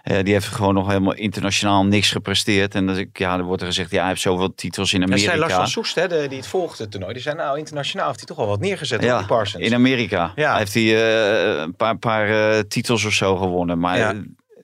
die 0.03 0.33
heeft 0.33 0.47
gewoon 0.47 0.73
nog 0.73 0.87
helemaal 0.87 1.13
internationaal 1.13 1.85
niks 1.85 2.11
gepresteerd. 2.11 2.75
En 2.75 2.87
dat 2.87 2.97
ik, 2.97 3.17
ja, 3.17 3.37
er 3.37 3.43
wordt 3.43 3.61
er 3.61 3.67
gezegd, 3.67 3.91
ja, 3.91 3.99
hij 3.99 4.07
heeft 4.07 4.21
zoveel 4.21 4.55
titels 4.55 4.93
in 4.93 5.03
Amerika. 5.03 5.23
Ja, 5.23 5.29
zei 5.29 5.39
Lars 5.39 5.53
van 5.53 5.67
Soest, 5.67 5.95
hè, 5.95 6.07
de, 6.07 6.25
die 6.27 6.37
het 6.37 6.47
volgt 6.47 6.79
het 6.79 6.91
toernooi. 6.91 7.13
Die 7.13 7.21
zei, 7.21 7.35
nou, 7.35 7.57
internationaal 7.57 8.07
heeft 8.07 8.19
hij 8.19 8.27
toch 8.27 8.37
wel 8.37 8.47
wat 8.47 8.59
neergezet 8.59 9.03
ja, 9.03 9.13
op 9.13 9.19
die 9.19 9.27
Parsons. 9.27 9.63
in 9.63 9.73
Amerika. 9.73 10.31
Ja. 10.35 10.57
Heeft 10.57 10.73
hij 10.73 11.61
een 11.61 11.75
paar, 11.75 11.97
paar 11.97 12.67
titels 12.67 13.05
of 13.05 13.13
zo 13.13 13.35
gewonnen. 13.35 13.79
Maar... 13.79 13.97
Ja 13.97 14.13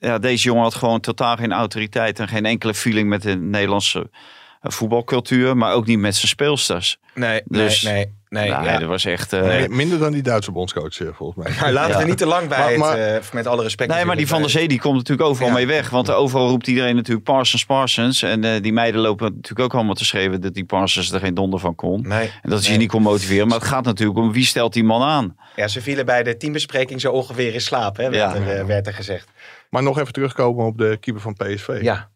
ja, 0.00 0.18
deze 0.18 0.44
jongen 0.44 0.62
had 0.62 0.74
gewoon 0.74 1.00
totaal 1.00 1.36
geen 1.36 1.52
autoriteit 1.52 2.18
en 2.18 2.28
geen 2.28 2.46
enkele 2.46 2.74
feeling 2.74 3.08
met 3.08 3.22
de 3.22 3.36
Nederlandse 3.36 4.10
voetbalcultuur, 4.62 5.56
maar 5.56 5.72
ook 5.74 5.86
niet 5.86 5.98
met 5.98 6.14
zijn 6.16 6.28
speelsters. 6.28 6.98
Nee, 7.14 7.42
Dus- 7.44 7.82
nee, 7.82 7.92
nee. 7.94 8.06
nee, 8.28 8.50
nou, 8.50 8.64
ja. 8.64 8.78
dat 8.78 8.88
was 8.88 9.04
echt... 9.04 9.32
eh, 9.32 9.42
Nee, 9.42 9.68
Minder 9.68 9.98
dan 9.98 10.12
die 10.12 10.22
Duitse 10.22 10.52
bondscoach, 10.52 11.00
eh, 11.00 11.08
volgens 11.12 11.44
mij. 11.46 11.56
Maar 11.60 11.72
laten 11.72 11.94
we 11.96 12.00
Ja. 12.02 12.06
niet 12.08 12.18
te 12.18 12.26
lang 12.26 12.48
bij 12.48 12.76
Maar- 12.76 12.98
het, 12.98 13.24
eh, 13.26 13.32
met 13.32 13.46
alle 13.46 13.62
respect. 13.62 13.90
Nee, 13.92 14.04
maar 14.04 14.16
die 14.16 14.26
Van 14.26 14.40
der 14.40 14.50
Zee 14.50 14.68
die 14.68 14.80
komt 14.80 14.96
natuurlijk 14.96 15.28
overal 15.28 15.48
Ja. 15.48 15.54
mee 15.54 15.66
weg. 15.66 15.90
Want 15.90 16.10
overal 16.10 16.48
roept 16.48 16.66
iedereen 16.66 16.94
natuurlijk 16.96 17.24
Parsons, 17.26 17.64
Parsons. 17.64 18.22
En 18.22 18.44
eh, 18.44 18.62
die 18.62 18.72
meiden 18.72 19.00
lopen 19.00 19.24
natuurlijk 19.34 19.60
ook 19.60 19.74
allemaal 19.74 19.94
te 19.94 20.04
schreeuwen 20.04 20.40
dat 20.40 20.54
die 20.54 20.64
Parsons 20.64 21.12
er 21.12 21.20
geen 21.20 21.34
donder 21.34 21.60
van 21.60 21.74
kon. 21.74 22.02
Nee. 22.08 22.30
En 22.42 22.50
dat 22.50 22.58
is 22.58 22.64
Nee. 22.64 22.72
je 22.74 22.78
niet 22.80 22.90
kon 22.90 23.02
motiveren. 23.02 23.46
Maar 23.48 23.58
het 23.58 23.66
gaat 23.68 23.84
natuurlijk 23.84 24.18
om 24.18 24.32
wie 24.32 24.44
stelt 24.44 24.72
die 24.72 24.84
man 24.84 25.02
aan. 25.02 25.36
Ja, 25.56 25.68
ze 25.68 25.80
vielen 25.80 26.06
bij 26.06 26.22
de 26.22 26.36
teambespreking 26.36 27.00
zo 27.00 27.12
ongeveer 27.12 27.54
in 27.54 27.60
slaap, 27.60 27.96
hè, 27.96 28.10
werd, 28.10 28.14
Ja. 28.14 28.34
er, 28.34 28.58
eh, 28.58 28.64
werd 28.64 28.86
er 28.86 28.94
gezegd. 28.94 29.28
Maar 29.70 29.82
nog 29.82 29.98
even 29.98 30.12
terugkomen 30.12 30.66
op 30.66 30.78
de 30.78 30.96
keeper 31.00 31.22
van 31.22 31.34
PSV. 31.34 31.78
Ja, 31.82 32.10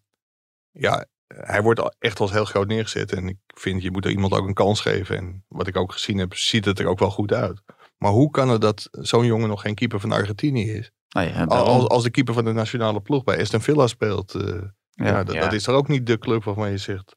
ja, 0.71 1.07
hij 1.27 1.63
wordt 1.63 1.97
echt 1.99 2.21
als 2.21 2.31
heel 2.33 2.45
groot 2.45 2.67
neergezet. 2.67 3.13
En 3.13 3.29
ik 3.29 3.37
vind, 3.47 3.83
je 3.83 3.91
moet 3.91 4.05
er 4.05 4.11
iemand 4.11 4.33
ook 4.33 4.47
een 4.47 4.55
kans 4.55 4.81
geven. 4.81 5.17
En 5.17 5.45
wat 5.49 5.67
ik 5.67 5.77
ook 5.77 5.93
gezien 5.93 6.19
heb, 6.19 6.35
ziet 6.35 6.65
het 6.65 6.79
er 6.79 6.87
ook 6.87 6.99
wel 6.99 7.11
goed 7.11 7.33
uit. 7.33 7.63
Maar 7.99 8.11
hoe 8.11 8.31
kan 8.31 8.49
het 8.49 8.61
dat 8.61 8.89
zo'n 8.91 9.27
jongen 9.27 9.49
nog 9.49 9.61
geen 9.61 9.75
keeper 9.75 10.01
van 10.01 10.13
Argentinië 10.13 10.71
is? 10.71 10.91
Ja, 11.09 11.47
daarom. 11.47 11.69
Als, 11.69 11.89
als 11.89 12.03
de 12.03 12.11
keeper 12.11 12.35
van 12.35 12.45
de 12.45 12.53
nationale 12.53 13.01
ploeg 13.01 13.25
bij 13.25 13.41
Aston 13.41 13.61
Villa 13.61 13.87
speelt. 13.87 14.35
eh, 14.35 14.63
ja, 14.91 15.25
dat, 15.25 15.35
Ja. 15.35 15.41
dat 15.41 15.53
is 15.53 15.67
er 15.67 15.75
ook 15.75 15.89
niet 15.89 16.07
de 16.07 16.19
club 16.19 16.45
waarvan 16.45 16.71
je 16.71 16.79
zegt. 16.79 17.17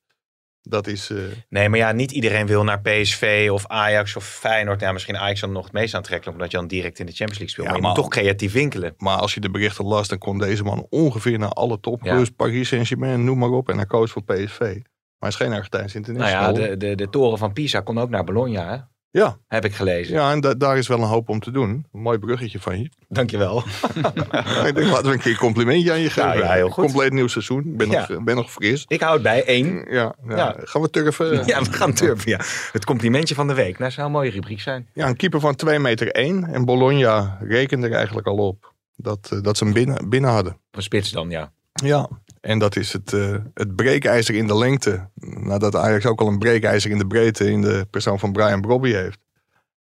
Dat 0.70 0.88
is... 0.88 1.09
eh, 1.09 1.18
nee, 1.49 1.70
maar 1.70 1.80
ja, 1.80 1.91
niet 1.91 2.11
iedereen 2.11 2.47
wil 2.47 2.63
naar 2.63 2.82
PSV 2.82 3.49
of 3.51 3.68
Ajax 3.68 4.15
of 4.15 4.26
Feyenoord. 4.26 4.82
Ja, 4.82 4.91
misschien 4.91 5.18
Ajax 5.18 5.39
dan 5.39 5.51
nog 5.51 5.63
het 5.63 5.74
meest 5.74 5.93
aantrekkelijk, 5.95 6.38
omdat 6.38 6.51
je 6.51 6.57
dan 6.57 6.68
direct 6.68 6.99
in 6.99 7.05
de 7.05 7.11
Champions 7.11 7.39
League 7.39 7.49
speelt. 7.49 7.68
Ja, 7.68 7.74
maar 7.74 7.82
je 7.82 7.88
moet 7.88 7.95
toch 7.95 8.09
creatief 8.09 8.53
winkelen. 8.53 8.93
maar 8.97 9.18
als 9.18 9.34
je 9.34 9.39
de 9.39 9.49
berichten 9.49 9.86
las, 9.86 10.07
dan 10.07 10.18
kon 10.18 10.38
deze 10.38 10.63
man 10.63 10.88
ongeveer 10.89 11.39
naar 11.39 11.49
alle 11.49 11.80
topclubs. 11.80 12.28
Ja. 12.28 12.34
Paris 12.36 12.68
Saint-Germain, 12.68 13.24
noem 13.24 13.38
maar 13.38 13.49
op. 13.49 13.70
En 13.70 13.76
hij 13.76 13.86
koos 13.86 14.11
voor 14.11 14.24
PSV. 14.24 14.59
Maar 14.59 15.30
hij 15.30 15.30
is 15.30 15.36
geen 15.36 15.53
Argentijns 15.53 15.93
Nou 15.93 16.05
international. 16.05 16.59
ja, 16.59 16.68
de, 16.68 16.78
de, 16.78 16.95
de 16.95 17.09
toren 17.09 17.38
van 17.38 17.53
Pisa 17.53 17.80
kon 17.80 17.99
ook 17.99 18.09
naar 18.09 18.24
Bologna, 18.24 18.70
hè? 18.70 18.78
Ja, 19.18 19.38
heb 19.47 19.65
ik 19.65 19.74
gelezen. 19.76 20.13
ja, 20.13 20.32
en 20.32 20.39
da- 20.39 20.53
daar 20.53 20.78
is 20.78 20.88
wel 20.88 20.97
een 20.97 21.07
hoop 21.07 21.30
om 21.30 21.39
te 21.39 21.51
doen. 21.51 21.70
Een 21.93 22.01
mooi 22.01 22.18
bruggetje 22.18 22.59
van 22.59 22.80
je. 22.82 22.89
Dankjewel. 23.09 23.57
ik 24.68 24.76
denk, 24.76 24.78
laten 24.88 25.05
we 25.05 25.11
een 25.11 25.20
keer 25.20 25.32
een 25.32 25.38
complimentje 25.38 25.91
aan 25.91 25.99
je 25.99 26.09
geven. 26.09 26.30
Nou 26.30 26.39
ja, 26.39 26.51
heel 26.51 26.70
goed. 26.70 26.84
Compleet 26.84 27.11
nieuw 27.13 27.28
seizoen. 27.28 27.59
Ik 27.65 27.78
ben, 27.78 27.89
Ja. 27.89 28.05
nog, 28.09 28.24
ben 28.24 28.36
nog 28.36 28.51
fris. 28.51 28.86
Ik 28.88 29.01
houd 29.01 29.22
bij 29.22 29.43
één. 29.45 29.86
Ja, 29.89 30.13
ja. 30.28 30.36
Ja. 30.36 30.55
Gaan 30.59 30.82
we 30.82 30.89
turven? 30.89 31.45
Ja, 31.45 31.61
we 31.61 31.74
gaan 31.74 31.93
turven. 31.93 32.30
Ja. 32.32 32.39
Het 32.72 32.86
complimentje 32.86 33.36
van 33.36 33.47
de 33.47 33.53
week. 33.53 33.80
Nou, 33.80 33.91
zou 33.91 34.05
een 34.07 34.13
mooie 34.13 34.32
rubriek 34.32 34.61
zijn. 34.61 34.88
Ja, 34.93 35.07
een 35.07 35.15
keeper 35.15 35.39
van 35.39 35.55
2 35.55 35.80
meter 35.80 36.11
1. 36.11 36.43
En 36.43 36.65
Bologna 36.65 37.38
rekende 37.41 37.88
er 37.88 37.93
eigenlijk 37.95 38.28
al 38.28 38.38
op 38.38 38.74
dat, 38.95 39.30
eh, 39.32 39.41
dat 39.41 39.57
ze 39.57 39.63
hem 39.63 39.74
binnen, 39.74 40.09
binnen 40.09 40.30
hadden. 40.32 40.57
Een 40.72 40.82
spits 40.82 41.11
dan, 41.11 41.30
ja. 41.30 41.51
Ja, 41.84 42.09
en 42.42 42.60
dat 42.60 42.76
is 42.76 42.94
het, 42.94 43.14
eh, 43.14 43.36
het 43.54 43.76
breekijzer 43.76 44.36
in 44.36 44.48
de 44.48 44.58
lengte. 44.58 45.10
Nadat 45.20 45.76
Ajax 45.76 46.06
ook 46.06 46.22
al 46.22 46.28
een 46.28 46.40
breekijzer 46.40 46.92
in 46.92 46.98
de 46.98 47.08
breedte 47.08 47.52
in 47.52 47.62
de 47.62 47.88
persoon 47.90 48.20
van 48.20 48.32
Brian 48.32 48.62
Brobby 48.62 48.92
heeft. 48.92 49.20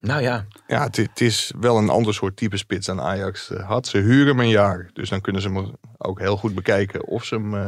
Nou 0.01 0.23
ja. 0.23 0.47
Ja, 0.67 0.89
het, 0.91 1.21
is 1.21 1.53
wel 1.61 1.77
een 1.79 1.89
ander 1.89 2.15
soort 2.15 2.37
type 2.37 2.57
spits 2.57 2.87
dan 2.87 3.01
Ajax 3.01 3.51
eh, 3.51 3.69
had. 3.69 3.87
Ze 3.87 3.99
huren 3.99 4.27
hem 4.27 4.41
een 4.41 4.49
jaar. 4.49 4.91
Dus 4.93 5.09
dan 5.09 5.21
kunnen 5.21 5.43
ze 5.43 5.49
hem 5.53 5.75
ook 5.99 6.19
heel 6.19 6.37
goed 6.37 6.55
bekijken 6.55 7.07
of 7.07 7.25
ze 7.25 7.35
hem, 7.35 7.55
eh, 7.55 7.67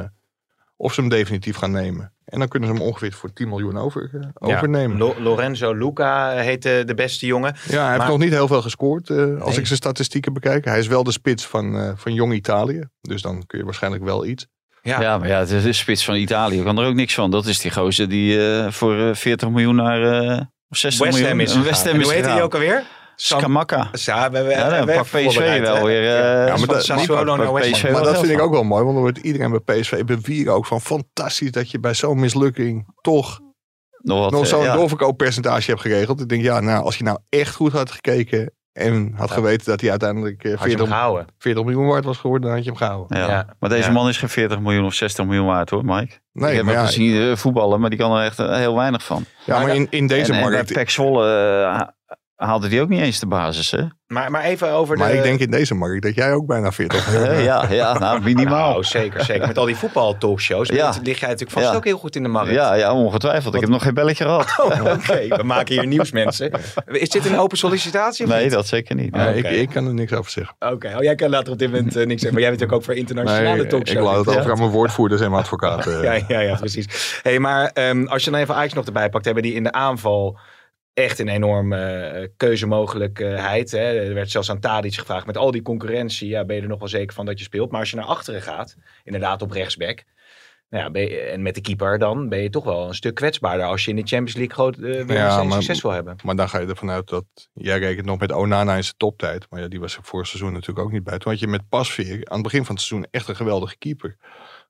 of 0.77 0.95
ze 0.95 1.01
hem 1.01 1.11
definitief 1.11 1.57
gaan 1.57 1.71
nemen. 1.71 2.13
En 2.25 2.39
dan 2.39 2.49
kunnen 2.49 2.69
ze 2.69 2.75
hem 2.75 2.85
ongeveer 2.85 3.13
voor 3.13 3.33
10 3.33 3.49
miljoen 3.49 3.79
over, 3.79 4.31
overnemen. 4.35 4.99
Lo- 4.99 5.15
Lorenzo 5.21 5.73
Luca 5.75 6.31
heet 6.37 6.63
de, 6.63 6.83
de 6.87 6.95
beste 6.95 7.27
jongen. 7.27 7.55
Ja, 7.69 7.85
hij 7.85 7.95
heeft 7.95 8.07
nog 8.09 8.19
niet 8.19 8.31
heel 8.33 8.47
veel 8.49 8.63
gescoord 8.63 9.11
als 9.11 9.19
Nee. 9.19 9.59
ik 9.59 9.67
zijn 9.67 9.79
statistieken 9.79 10.33
bekijk. 10.33 10.65
Hij 10.65 10.79
is 10.79 10.87
wel 10.87 11.05
de 11.05 11.13
spits 11.13 11.47
van, 11.47 11.93
van 11.99 12.15
Jong 12.15 12.33
Italië. 12.33 12.83
Dus 13.01 13.23
dan 13.23 13.47
kun 13.47 13.59
je 13.59 13.65
waarschijnlijk 13.65 14.05
wel 14.05 14.27
iets. 14.27 14.47
Ja. 14.85 15.01
Ja, 15.01 15.19
maar 15.19 15.29
ja, 15.29 15.39
het 15.39 15.51
is 15.51 15.63
de 15.63 15.73
spits 15.73 16.05
van 16.05 16.15
Italië. 16.15 16.63
kan 16.63 16.79
er 16.79 16.87
ook 16.87 16.95
niks 16.95 17.15
van. 17.15 17.31
Dat 17.31 17.47
is 17.47 17.59
die 17.61 17.71
gozer 17.71 18.09
die 18.09 18.49
eh, 18.49 18.71
voor 18.71 18.99
eh, 19.09 19.15
40 19.15 19.49
miljoen 19.51 19.75
naar 19.75 20.03
eh, 20.23 20.41
of 20.69 20.77
60 20.77 21.05
West 21.07 21.19
Ham 21.27 21.37
miljoen. 21.37 21.47
gegaan. 21.49 21.65
West 21.71 21.85
Ham 21.87 22.01
is 22.01 22.05
hoe 22.05 22.13
heet 22.15 22.25
hij 22.27 22.43
ook 22.43 22.55
alweer? 22.55 22.83
Skamaka. 23.17 23.89
Ja, 23.93 24.31
we, 24.31 24.43
we, 24.43 24.51
Ja, 24.51 24.69
dan 24.69 24.87
we 24.87 24.93
pak 24.95 25.03
PSV 25.05 25.61
wel 25.61 25.85
weer, 25.85 26.01
eh, 26.03 26.47
Ja, 26.47 26.57
maar 26.57 26.67
dat- 26.67 26.85
Sassuolo 26.85 27.37
naar 27.37 27.53
PSV 27.53 27.83
Ham. 27.83 27.93
Maar 27.93 28.03
wel 28.03 28.13
dat 28.13 28.21
vind 28.21 28.33
ik 28.33 28.41
ook 28.41 28.53
wel 28.53 28.65
mooi. 28.65 28.83
Want 28.83 28.95
dan 28.95 29.03
wordt 29.03 29.19
iedereen 29.19 29.61
bij 29.65 29.81
PSV 29.81 30.05
bevieren 30.05 30.53
ook 30.55 30.67
van 30.67 30.81
fantastisch 30.81 31.51
dat 31.53 31.71
je 31.71 31.81
bij 31.81 31.95
zo'n 31.95 32.21
mislukking 32.21 32.87
toch 33.01 33.41
Nog, 33.99 34.19
wat, 34.19 34.31
nog 34.31 34.43
eh, 34.43 34.49
zo'n 34.49 34.63
ja. 34.63 34.75
doorverkooppercentage 34.75 35.71
hebt 35.71 35.83
geregeld. 35.83 36.21
Ik 36.21 36.29
denk, 36.29 36.43
ja, 36.43 36.61
nou, 36.61 36.85
als 36.85 36.99
je 36.99 37.05
nou 37.05 37.19
echt 37.29 37.55
goed 37.55 37.73
had 37.73 37.91
gekeken 37.91 38.53
en 38.75 39.13
had 39.17 39.29
Ja. 39.29 39.35
geweten 39.35 39.67
dat 39.67 39.81
hij 39.81 39.91
uiteindelijk 39.91 40.45
eh, 40.45 40.51
Had 40.51 40.61
je 40.61 40.69
hem 40.69 40.77
40, 40.77 40.89
gehouden. 40.97 41.27
40 41.39 41.65
miljoen 41.65 41.87
waard 41.87 42.05
was 42.05 42.19
geworden, 42.19 42.47
dan 42.47 42.57
had 42.57 42.65
je 42.65 42.71
hem 42.71 42.79
gehouden. 42.79 43.19
Ja. 43.19 43.27
Ja. 43.29 43.47
Maar 43.61 43.71
deze 43.71 43.87
Ja. 43.89 43.93
man 43.95 44.09
is 44.09 44.19
geen 44.19 44.29
40 44.29 44.61
miljoen 44.61 44.85
of 44.85 44.95
60 44.95 45.25
miljoen 45.25 45.47
waard 45.47 45.71
hoor, 45.71 45.85
Mike. 45.85 46.03
ik 46.03 46.21
Nee, 46.33 46.55
heb 46.55 46.65
maar 46.65 46.75
hem 46.75 46.83
ja, 46.83 46.89
gezien 46.89 47.31
eh, 47.31 47.37
voetballen, 47.37 47.81
maar 47.81 47.91
die 47.91 47.99
kan 47.99 48.17
er 48.17 48.25
echt 48.25 48.39
eh, 48.39 48.55
heel 48.57 48.75
weinig 48.77 49.05
van. 49.05 49.25
ja, 49.45 49.59
maar 49.59 49.75
in, 49.75 49.87
in 49.91 50.07
deze 50.07 50.33
en, 50.33 50.39
en 50.39 50.45
bij 50.45 50.53
markt... 50.53 50.73
Pek 50.73 50.91
Zwolle 50.91 51.25
eh, 51.27 51.77
ha- 51.77 51.94
haalde 52.37 52.69
die 52.69 52.81
ook 52.81 52.89
niet 52.89 53.01
eens 53.01 53.19
de 53.21 53.27
basis, 53.27 53.71
hè? 53.71 53.83
Maar, 54.07 54.31
maar 54.31 54.43
even 54.43 54.71
over 54.73 54.97
Maar 54.99 55.11
de... 55.11 55.17
ik 55.17 55.23
denk 55.23 55.41
in 55.41 55.51
deze 55.51 55.75
markt 55.75 56.03
dat 56.03 56.15
jij 56.15 56.33
ook 56.33 56.47
bijna 56.47 56.73
40 56.73 57.15
Eh, 57.15 57.45
ja, 57.51 57.67
ja, 57.71 57.99
nou 57.99 58.21
minimaal. 58.23 58.71
Nou, 58.71 58.85
zeker, 58.85 59.25
zeker. 59.25 59.47
Met 59.47 59.59
al 59.59 59.65
die 59.65 59.77
voetbaltalkshows 59.77 60.69
Ja. 60.69 60.93
lig 61.03 61.19
jij 61.21 61.29
natuurlijk 61.29 61.51
vast 61.59 61.71
Ja. 61.71 61.75
ook 61.75 61.85
heel 61.85 61.99
goed 61.99 62.17
in 62.17 62.23
de 62.23 62.29
markt. 62.29 62.51
Ja, 62.51 62.75
ja, 62.75 62.93
ongetwijfeld. 62.93 63.55
Ik 63.55 63.61
heb 63.61 63.71
nog 63.71 63.83
geen 63.83 63.95
belletje 63.95 64.25
gehad. 64.25 64.55
Oh, 64.65 64.93
Oké, 64.93 65.37
we 65.37 65.43
maken 65.43 65.75
hier 65.75 65.87
nieuws, 65.87 66.11
mensen. 66.13 66.51
Is 66.87 67.09
dit 67.09 67.27
een 67.27 67.39
open 67.39 67.59
sollicitatie? 67.59 68.25
Of 68.27 68.31
Nee, 68.33 68.43
niet? 68.43 68.53
dat 68.53 68.67
zeker 68.67 68.95
niet. 68.95 69.15
Nee, 69.15 69.35
ik, 69.37 69.47
ik 69.51 69.69
kan 69.69 69.87
er 69.87 69.95
niks 69.95 70.13
over 70.13 70.31
zeggen. 70.31 70.57
Oké, 70.59 70.93
oh, 70.97 71.03
jij 71.03 71.15
kan 71.15 71.31
later 71.31 71.53
op 71.53 71.59
dit 71.59 71.71
moment 71.71 71.97
eh, 71.97 72.07
niks 72.07 72.21
zeggen. 72.23 72.33
Maar 72.33 72.41
jij 72.41 72.51
bent 72.51 72.61
natuurlijk 72.61 72.73
ook 72.73 72.85
voor 72.85 72.95
internationale 72.95 73.55
Nee, 73.55 73.63
ik 73.65 73.69
talkshows. 73.71 74.05
laat 74.07 74.27
het 74.27 74.37
over 74.39 74.51
aan 74.51 74.59
mijn 74.59 74.71
woordvoerders 74.71 75.21
en 75.21 75.31
mijn 75.31 75.43
advocaten. 75.43 76.03
Ja, 76.03 76.19
ja, 76.29 76.41
ja, 76.41 76.55
precies. 76.57 77.19
Hey, 77.23 77.39
maar 77.39 77.71
ehm, 77.73 78.05
als 78.07 78.25
je 78.25 78.31
dan 78.31 78.41
even 78.41 78.55
Ajax 78.55 78.73
nog 78.73 78.87
erbij 78.87 79.09
pakt, 79.09 79.25
hebben 79.25 79.43
die 79.43 79.55
in 79.55 79.63
de 79.63 79.73
aanval 79.73 80.39
echt 80.95 81.19
een 81.19 81.29
enorme 81.29 81.79
eh, 81.87 82.29
keuzemogelijkheid. 82.37 83.71
Hè. 83.71 83.79
Er 83.79 84.15
werd 84.15 84.31
zelfs 84.31 84.51
aan 84.51 84.61
Tadic 84.61 84.95
gevraagd, 84.95 85.27
met 85.27 85.37
al 85.37 85.51
die 85.51 85.63
concurrentie, 85.63 86.29
ja, 86.29 86.45
ben 86.45 86.57
je 86.57 86.63
er 86.63 86.69
nog 86.69 86.79
wel 86.79 86.89
zeker 86.89 87.15
van 87.15 87.27
dat 87.27 87.39
je 87.39 87.45
speelt. 87.45 87.71
Maar 87.71 87.81
als 87.81 87.91
je 87.91 87.97
naar 87.97 88.05
achteren 88.05 88.43
gaat, 88.43 88.77
inderdaad 89.05 89.43
op 89.43 89.51
rechtsback, 89.51 90.05
nou 90.71 90.93
ja, 90.93 91.01
je- 91.01 91.19
en 91.21 91.43
met 91.43 91.55
de 91.55 91.61
keeper, 91.61 91.99
dan 91.99 92.29
ben 92.29 92.39
je 92.43 92.51
toch 92.51 92.65
wel 92.65 92.89
een 92.89 92.95
stuk 92.95 93.15
kwetsbaarder 93.15 93.67
als 93.67 93.85
je 93.85 93.91
in 93.91 93.97
de 93.97 94.03
Champions 94.07 94.35
League 94.35 94.55
groot, 94.55 94.79
eh, 94.79 95.09
Ja, 95.17 95.43
maar- 95.43 95.53
succes 95.53 95.83
wil 95.83 95.91
hebben. 95.91 96.17
Maar 96.25 96.37
dan 96.37 96.49
ga 96.49 96.59
je 96.59 96.67
ervan 96.67 96.91
uit 96.91 97.09
dat... 97.09 97.25
Jij 97.55 97.79
rekent 97.79 98.07
nog 98.07 98.19
met 98.19 98.33
Onana 98.33 98.77
in 98.77 98.83
zijn 98.85 98.95
toptijd. 98.97 99.47
Maar 99.51 99.61
ja, 99.61 99.69
die 99.69 99.81
was 99.81 99.97
er 99.97 100.03
vorig 100.05 100.27
seizoen 100.27 100.53
natuurlijk 100.53 100.87
ook 100.87 100.93
niet 100.93 101.05
bij. 101.05 101.19
Toen 101.19 101.31
had 101.33 101.41
je 101.41 101.47
met 101.47 101.69
Pasveer 101.69 102.15
aan 102.25 102.35
het 102.35 102.43
begin 102.43 102.65
van 102.65 102.75
het 102.75 102.85
seizoen 102.85 103.09
echt 103.11 103.29
een 103.29 103.37
geweldige 103.37 103.77
keeper. 103.79 104.17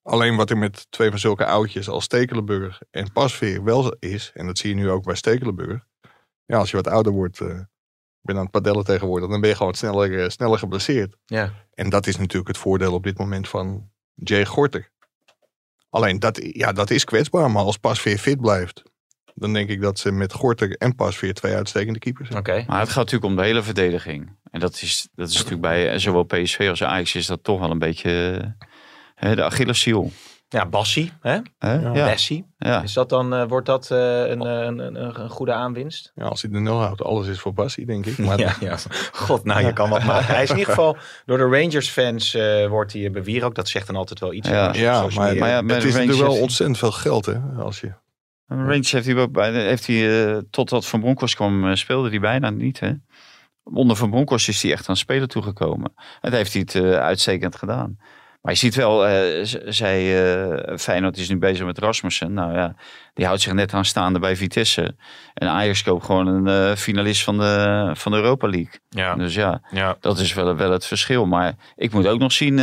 Alleen 0.02 0.36
wat 0.36 0.50
er 0.50 0.58
met 0.58 0.86
twee 0.90 1.10
van 1.10 1.18
zulke 1.18 1.46
oudjes 1.46 1.88
als 1.88 2.04
Stekelenburg 2.04 2.80
en 2.90 3.12
Pasveer 3.12 3.64
wel 3.64 3.96
is... 3.98 4.30
en 4.34 4.46
dat 4.46 4.58
zie 4.58 4.68
je 4.70 4.74
nu 4.76 4.90
ook 4.90 5.04
bij 5.04 5.14
Stekelenburg... 5.14 5.84
Ja, 6.46 6.58
als 6.58 6.70
je 6.70 6.76
wat 6.76 6.88
ouder 6.88 7.12
wordt... 7.12 7.40
eh, 7.40 7.48
ik 7.48 8.30
ben 8.30 8.36
aan 8.36 8.42
het 8.42 8.50
padellen 8.50 8.84
tegenwoordig... 8.84 9.28
dan 9.28 9.40
ben 9.40 9.50
je 9.50 9.56
gewoon 9.56 9.74
sneller, 9.74 10.22
eh, 10.22 10.28
sneller 10.28 10.58
geblesseerd. 10.58 11.16
Ja. 11.24 11.52
En 11.74 11.90
dat 11.90 12.06
is 12.06 12.16
natuurlijk 12.16 12.48
het 12.48 12.58
voordeel 12.58 12.92
op 12.92 13.02
dit 13.02 13.18
moment 13.18 13.48
van 13.48 13.90
Jay 14.14 14.44
Gorter. 14.44 14.92
Alleen 15.90 16.18
dat, 16.18 16.40
ja, 16.42 16.72
dat 16.72 16.90
is 16.90 17.04
kwetsbaar, 17.04 17.50
maar 17.50 17.62
als 17.62 17.76
Pasveer 17.76 18.18
fit 18.18 18.40
blijft, 18.40 18.82
dan 19.34 19.52
denk 19.52 19.68
ik 19.68 19.80
dat 19.80 19.98
ze 19.98 20.12
met 20.12 20.32
Gorter 20.32 20.76
en 20.76 20.94
Pasveer 20.94 21.34
twee 21.34 21.54
uitstekende 21.54 21.98
keepers 21.98 22.28
hebben. 22.28 22.54
Oké. 22.54 22.64
Maar 22.66 22.80
het 22.80 22.88
gaat 22.88 22.96
natuurlijk 22.96 23.24
om 23.24 23.36
de 23.36 23.42
hele 23.42 23.62
verdediging. 23.62 24.36
En 24.50 24.60
dat 24.60 24.74
is, 24.82 25.08
dat 25.14 25.28
is 25.28 25.34
natuurlijk 25.34 25.62
bij 25.62 25.90
eh, 25.90 25.98
zowel 25.98 26.22
PSV 26.22 26.66
als 26.70 26.82
Ajax 26.82 27.14
is 27.14 27.26
dat 27.26 27.44
toch 27.44 27.60
wel 27.60 27.70
een 27.70 27.78
beetje 27.78 28.40
hè, 29.14 29.34
de 29.34 29.44
Achilleshiel. 29.44 30.12
Ja, 30.48 30.66
Bassi, 30.66 31.12
hè? 31.20 31.38
Ja. 31.58 32.16
Ja. 32.58 32.82
Is 32.82 32.92
dat 32.92 33.08
dan, 33.08 33.34
eh, 33.34 33.48
wordt 33.48 33.66
dat 33.66 33.90
eh, 33.90 34.28
een, 34.28 34.42
eh, 34.42 34.60
een, 34.60 34.78
een, 34.78 35.20
een 35.20 35.30
goede 35.30 35.52
aanwinst? 35.52 36.12
Ja, 36.14 36.24
als 36.24 36.42
hij 36.42 36.50
de 36.50 36.58
nul 36.58 36.80
houdt, 36.80 37.02
alles 37.02 37.26
is 37.26 37.40
voor 37.40 37.52
Bassi, 37.52 37.84
denk 37.84 38.06
ik. 38.06 38.18
Maar 38.18 38.38
ja, 38.38 38.54
ja. 38.60 38.76
God, 39.12 39.44
nou, 39.44 39.66
je 39.66 39.72
kan 39.72 39.90
wat 39.90 40.04
maken. 40.14 40.34
Hij 40.34 40.42
is 40.42 40.50
in 40.50 40.58
ieder 40.58 40.74
geval 40.74 40.96
door 41.24 41.38
de 41.38 41.58
Rangers-fans 41.58 42.34
eh, 42.34 42.66
wordt 42.66 42.92
hij 42.92 43.10
bewierookt. 43.10 43.56
Dat 43.56 43.68
zegt 43.68 43.86
dan 43.86 43.96
altijd 43.96 44.20
wel 44.20 44.32
iets. 44.32 44.48
Ja. 44.48 44.72
Maar, 45.14 45.36
maar 45.36 45.48
ja, 45.48 45.62
bij 45.62 45.76
het 45.76 45.84
is 45.84 45.94
natuurlijk 45.94 46.28
wel 46.28 46.40
ontzettend 46.40 46.78
veel 46.78 46.92
geld, 46.92 47.26
hè? 47.26 47.38
Als 47.58 47.80
je, 47.80 47.92
Rangers 48.46 48.92
heeft 48.92 49.06
hij, 49.06 49.16
ook 49.16 49.32
bij, 49.32 49.52
heeft 49.52 49.86
hij 49.86 50.34
eh, 50.34 50.38
totdat 50.50 50.86
Van 50.86 51.00
Bronckhorst 51.00 51.34
kwam, 51.34 51.68
eh, 51.68 51.74
speelde 51.74 52.08
hij 52.08 52.20
bijna 52.20 52.50
niet. 52.50 52.80
Hè? 52.80 52.92
Onder 53.62 53.96
Van 53.96 54.10
Bronckhorst 54.10 54.48
is 54.48 54.62
hij 54.62 54.72
echt 54.72 54.88
aan 54.88 54.96
spelen 54.96 55.28
toegekomen. 55.28 55.92
En 55.96 56.30
dat 56.30 56.32
heeft 56.32 56.52
hij 56.52 56.62
het 56.62 56.74
eh, 56.74 56.98
uitstekend 56.98 57.56
gedaan. 57.56 57.98
Maar 58.44 58.52
je 58.52 58.58
ziet 58.58 58.74
wel, 58.74 59.06
eh, 59.06 59.44
z- 59.44 59.56
zij, 59.64 60.24
eh 60.34 60.76
Feyenoord 60.76 61.16
is 61.16 61.28
nu 61.28 61.38
bezig 61.38 61.66
met 61.66 61.78
Rasmussen. 61.78 62.32
Nou 62.32 62.52
ja, 62.54 62.74
die 63.14 63.26
houdt 63.26 63.40
zich 63.40 63.52
net 63.52 63.72
aanstaande 63.72 64.18
bij 64.18 64.36
Vitesse. 64.36 64.96
En 65.34 65.48
Ajax 65.48 65.82
koopt 65.82 66.04
gewoon 66.04 66.26
een 66.26 66.70
eh, 66.70 66.76
finalist 66.76 67.22
van 67.24 67.38
de, 67.38 67.90
van 67.94 68.12
de 68.12 68.18
Europa 68.18 68.48
League. 68.48 68.72
ja, 68.88 69.14
Dus 69.14 69.34
ja, 69.34 69.60
ja. 69.70 69.96
dat 70.00 70.18
is 70.18 70.34
wel, 70.34 70.56
wel 70.56 70.70
het 70.70 70.86
verschil. 70.86 71.26
Maar 71.26 71.54
ik 71.76 71.92
moet 71.92 72.06
ook 72.06 72.18
nog 72.18 72.32
zien. 72.32 72.56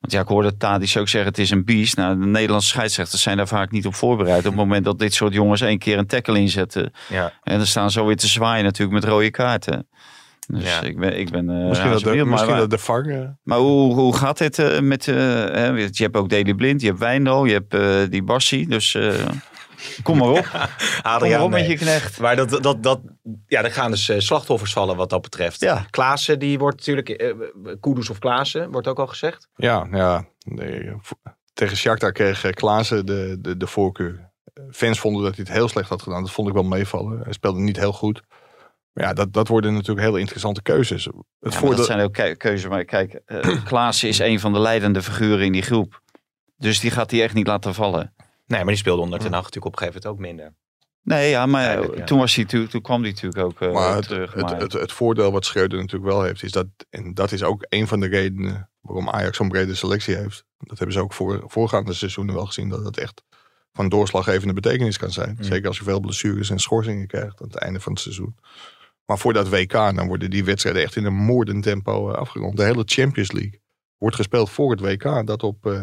want 0.00 0.12
ja, 0.12 0.20
ik 0.20 0.28
hoorde 0.28 0.56
Tadic 0.56 0.96
ook 0.98 1.08
zeggen: 1.08 1.30
het 1.30 1.38
is 1.40 1.50
een 1.50 1.64
beest. 1.64 1.96
Nou, 1.96 2.18
de 2.20 2.26
Nederlandse 2.26 2.68
scheidsrechters 2.68 3.22
zijn 3.22 3.36
daar 3.36 3.48
vaak 3.48 3.70
niet 3.70 3.86
op 3.86 3.94
voorbereid. 3.94 4.38
Op 4.38 4.44
het 4.44 4.54
moment 4.54 4.84
dat 4.84 4.98
dit 4.98 5.14
soort 5.14 5.32
jongens 5.32 5.60
één 5.60 5.78
keer 5.78 5.98
een 5.98 6.06
tackle 6.06 6.38
inzetten. 6.38 6.92
ja. 7.08 7.32
En 7.42 7.56
dan 7.56 7.66
staan 7.66 7.90
ze 7.90 8.00
alweer 8.00 8.16
te 8.16 8.26
zwaaien, 8.26 8.64
natuurlijk 8.64 9.00
met 9.00 9.10
rode 9.12 9.30
kaarten. 9.30 9.88
Dus 10.46 10.64
Ja. 10.64 10.80
ik 10.82 10.98
ben, 10.98 11.18
ik 11.18 11.30
ben 11.30 11.50
eh, 11.50 11.68
misschien 11.68 11.90
dat 11.90 11.98
de, 11.98 12.04
benieuwd. 12.04 12.26
misschien 12.26 12.50
maar, 12.50 12.68
dat 12.68 12.70
de 12.70 13.12
eh, 13.12 13.28
maar 13.42 13.58
hoe, 13.58 13.94
hoe 13.94 14.16
gaat 14.16 14.38
dit 14.38 14.58
eh, 14.58 14.80
met... 14.80 15.08
eh, 15.08 15.14
hè, 15.14 15.66
je 15.66 15.90
hebt 16.02 16.16
ook 16.16 16.28
Deli 16.28 16.54
Blind, 16.54 16.80
je 16.80 16.86
hebt 16.86 16.98
Wijndal, 16.98 17.44
je 17.44 17.52
hebt 17.52 17.74
eh, 17.74 18.10
die 18.10 18.22
Bassi. 18.22 18.66
Dus 18.66 18.94
eh, 18.94 19.12
kom 20.02 20.18
maar 20.18 20.28
op. 20.28 20.34
Kom 20.52 20.60
maar 20.60 21.02
Adriaan, 21.02 21.42
op 21.42 21.50
met 21.50 21.66
je 21.66 21.76
knecht. 21.76 22.20
Maar 22.20 22.36
dat, 22.36 22.62
dat, 22.62 22.82
dat, 22.82 23.00
ja, 23.46 23.62
er 23.64 23.72
gaan 23.72 23.90
dus 23.90 24.12
slachtoffers 24.16 24.72
vallen 24.72 24.96
wat 24.96 25.10
dat 25.10 25.22
betreft. 25.22 25.60
Ja. 25.60 25.86
Klaassen, 25.90 26.38
die 26.38 26.58
wordt 26.58 26.76
natuurlijk... 26.76 27.08
eh, 27.08 27.32
Kudus 27.80 28.10
of 28.10 28.18
Klaassen, 28.18 28.70
wordt 28.70 28.86
ook 28.88 28.98
al 28.98 29.06
gezegd. 29.06 29.48
Ja, 29.56 29.86
ja. 29.90 30.24
Nee, 30.44 30.92
tegen 31.54 31.76
Shakhtar 31.76 32.12
kreeg 32.12 32.40
Klaassen 32.50 33.06
de, 33.06 33.36
de, 33.40 33.56
de 33.56 33.66
voorkeur. 33.66 34.30
Fans 34.70 34.98
vonden 35.00 35.22
dat 35.22 35.34
hij 35.36 35.44
het 35.48 35.54
heel 35.56 35.68
slecht 35.68 35.88
had 35.88 36.02
gedaan. 36.02 36.22
Dat 36.22 36.30
vond 36.32 36.48
ik 36.48 36.54
wel 36.54 36.62
meevallen. 36.62 37.20
Hij 37.22 37.32
speelde 37.32 37.60
niet 37.60 37.76
heel 37.76 37.92
goed. 37.92 38.22
Maar 38.96 39.04
ja, 39.06 39.12
dat, 39.12 39.32
dat 39.32 39.48
worden 39.48 39.72
natuurlijk 39.72 40.06
hele 40.06 40.20
interessante 40.20 40.62
keuzes. 40.62 41.04
Het 41.04 41.14
Ja, 41.40 41.50
voordeel- 41.50 41.76
dat 41.76 41.86
zijn 41.86 42.00
ook 42.00 42.12
ke- 42.12 42.34
keuzes. 42.36 42.68
Maar 42.70 42.84
kijk, 42.84 43.20
eh 43.24 43.64
Klaassen 43.68 44.08
is 44.08 44.18
een 44.18 44.40
van 44.40 44.52
de 44.52 44.58
leidende 44.58 45.02
figuren 45.02 45.44
in 45.44 45.52
die 45.52 45.62
groep. 45.62 46.02
Dus 46.56 46.80
die 46.80 46.90
gaat 46.90 47.10
hij 47.10 47.22
echt 47.22 47.34
niet 47.34 47.46
laten 47.46 47.74
vallen. 47.74 48.14
Nee, 48.46 48.58
maar 48.58 48.68
die 48.68 48.76
speelde 48.76 49.02
onder 49.02 49.18
Ten 49.18 49.32
Hag 49.32 49.42
natuurlijk 49.42 49.66
op 49.66 49.72
een 49.72 49.78
gegeven 49.86 50.02
moment 50.10 50.20
ook 50.22 50.26
minder. 50.36 50.54
Nee, 51.02 51.30
ja, 51.30 51.46
maar 51.46 51.96
ja. 51.96 52.04
toen, 52.04 52.18
was 52.18 52.34
hij, 52.34 52.44
toen, 52.44 52.66
toen 52.66 52.80
kwam 52.82 53.02
hij 53.02 53.10
natuurlijk 53.10 53.44
ook 53.44 53.60
eh, 53.60 53.72
Maar 53.72 53.94
het, 53.94 54.04
terug. 54.08 54.32
het, 54.32 54.42
maar- 54.42 54.60
het, 54.60 54.72
het 54.72 54.92
voordeel 54.92 55.32
wat 55.32 55.44
Schreuder 55.44 55.78
natuurlijk 55.78 56.12
wel 56.12 56.22
heeft, 56.22 56.42
is 56.42 56.52
dat, 56.52 56.66
en 56.90 57.14
dat 57.14 57.32
is 57.32 57.42
ook 57.42 57.66
een 57.68 57.86
van 57.86 58.00
de 58.00 58.06
redenen 58.06 58.70
waarom 58.80 59.08
Ajax 59.10 59.36
zo'n 59.36 59.48
brede 59.48 59.74
selectie 59.74 60.16
heeft. 60.16 60.44
Dat 60.58 60.78
hebben 60.78 60.96
ze 60.96 61.02
ook 61.02 61.12
voor, 61.12 61.42
voorgaande 61.46 61.92
seizoenen 61.92 62.34
wel 62.34 62.46
gezien, 62.46 62.68
dat 62.68 62.84
het 62.84 62.98
echt 62.98 63.22
van 63.72 63.88
doorslaggevende 63.88 64.54
betekenis 64.54 64.98
kan 64.98 65.10
zijn. 65.10 65.36
Mm. 65.38 65.44
Zeker 65.44 65.68
als 65.68 65.78
je 65.78 65.84
veel 65.84 66.00
blessures 66.00 66.50
en 66.50 66.58
schorsingen 66.58 67.06
krijgt 67.06 67.40
aan 67.40 67.46
het 67.48 67.56
einde 67.56 67.80
van 67.80 67.92
het 67.92 68.00
seizoen. 68.00 68.36
Maar 69.06 69.18
voor 69.18 69.32
dat 69.32 69.48
WK, 69.48 69.72
dan 69.72 70.06
worden 70.06 70.30
die 70.30 70.44
wedstrijden 70.44 70.82
echt 70.82 70.96
in 70.96 71.04
een 71.04 71.14
moordend 71.14 71.62
tempo 71.62 72.10
eh, 72.10 72.18
afgerond. 72.18 72.56
De 72.56 72.64
hele 72.64 72.82
Champions 72.84 73.32
League 73.32 73.60
wordt 73.96 74.16
gespeeld 74.16 74.50
voor 74.50 74.70
het 74.70 74.80
WK, 74.80 75.26
dat 75.26 75.42
op 75.42 75.66
eh, 75.66 75.82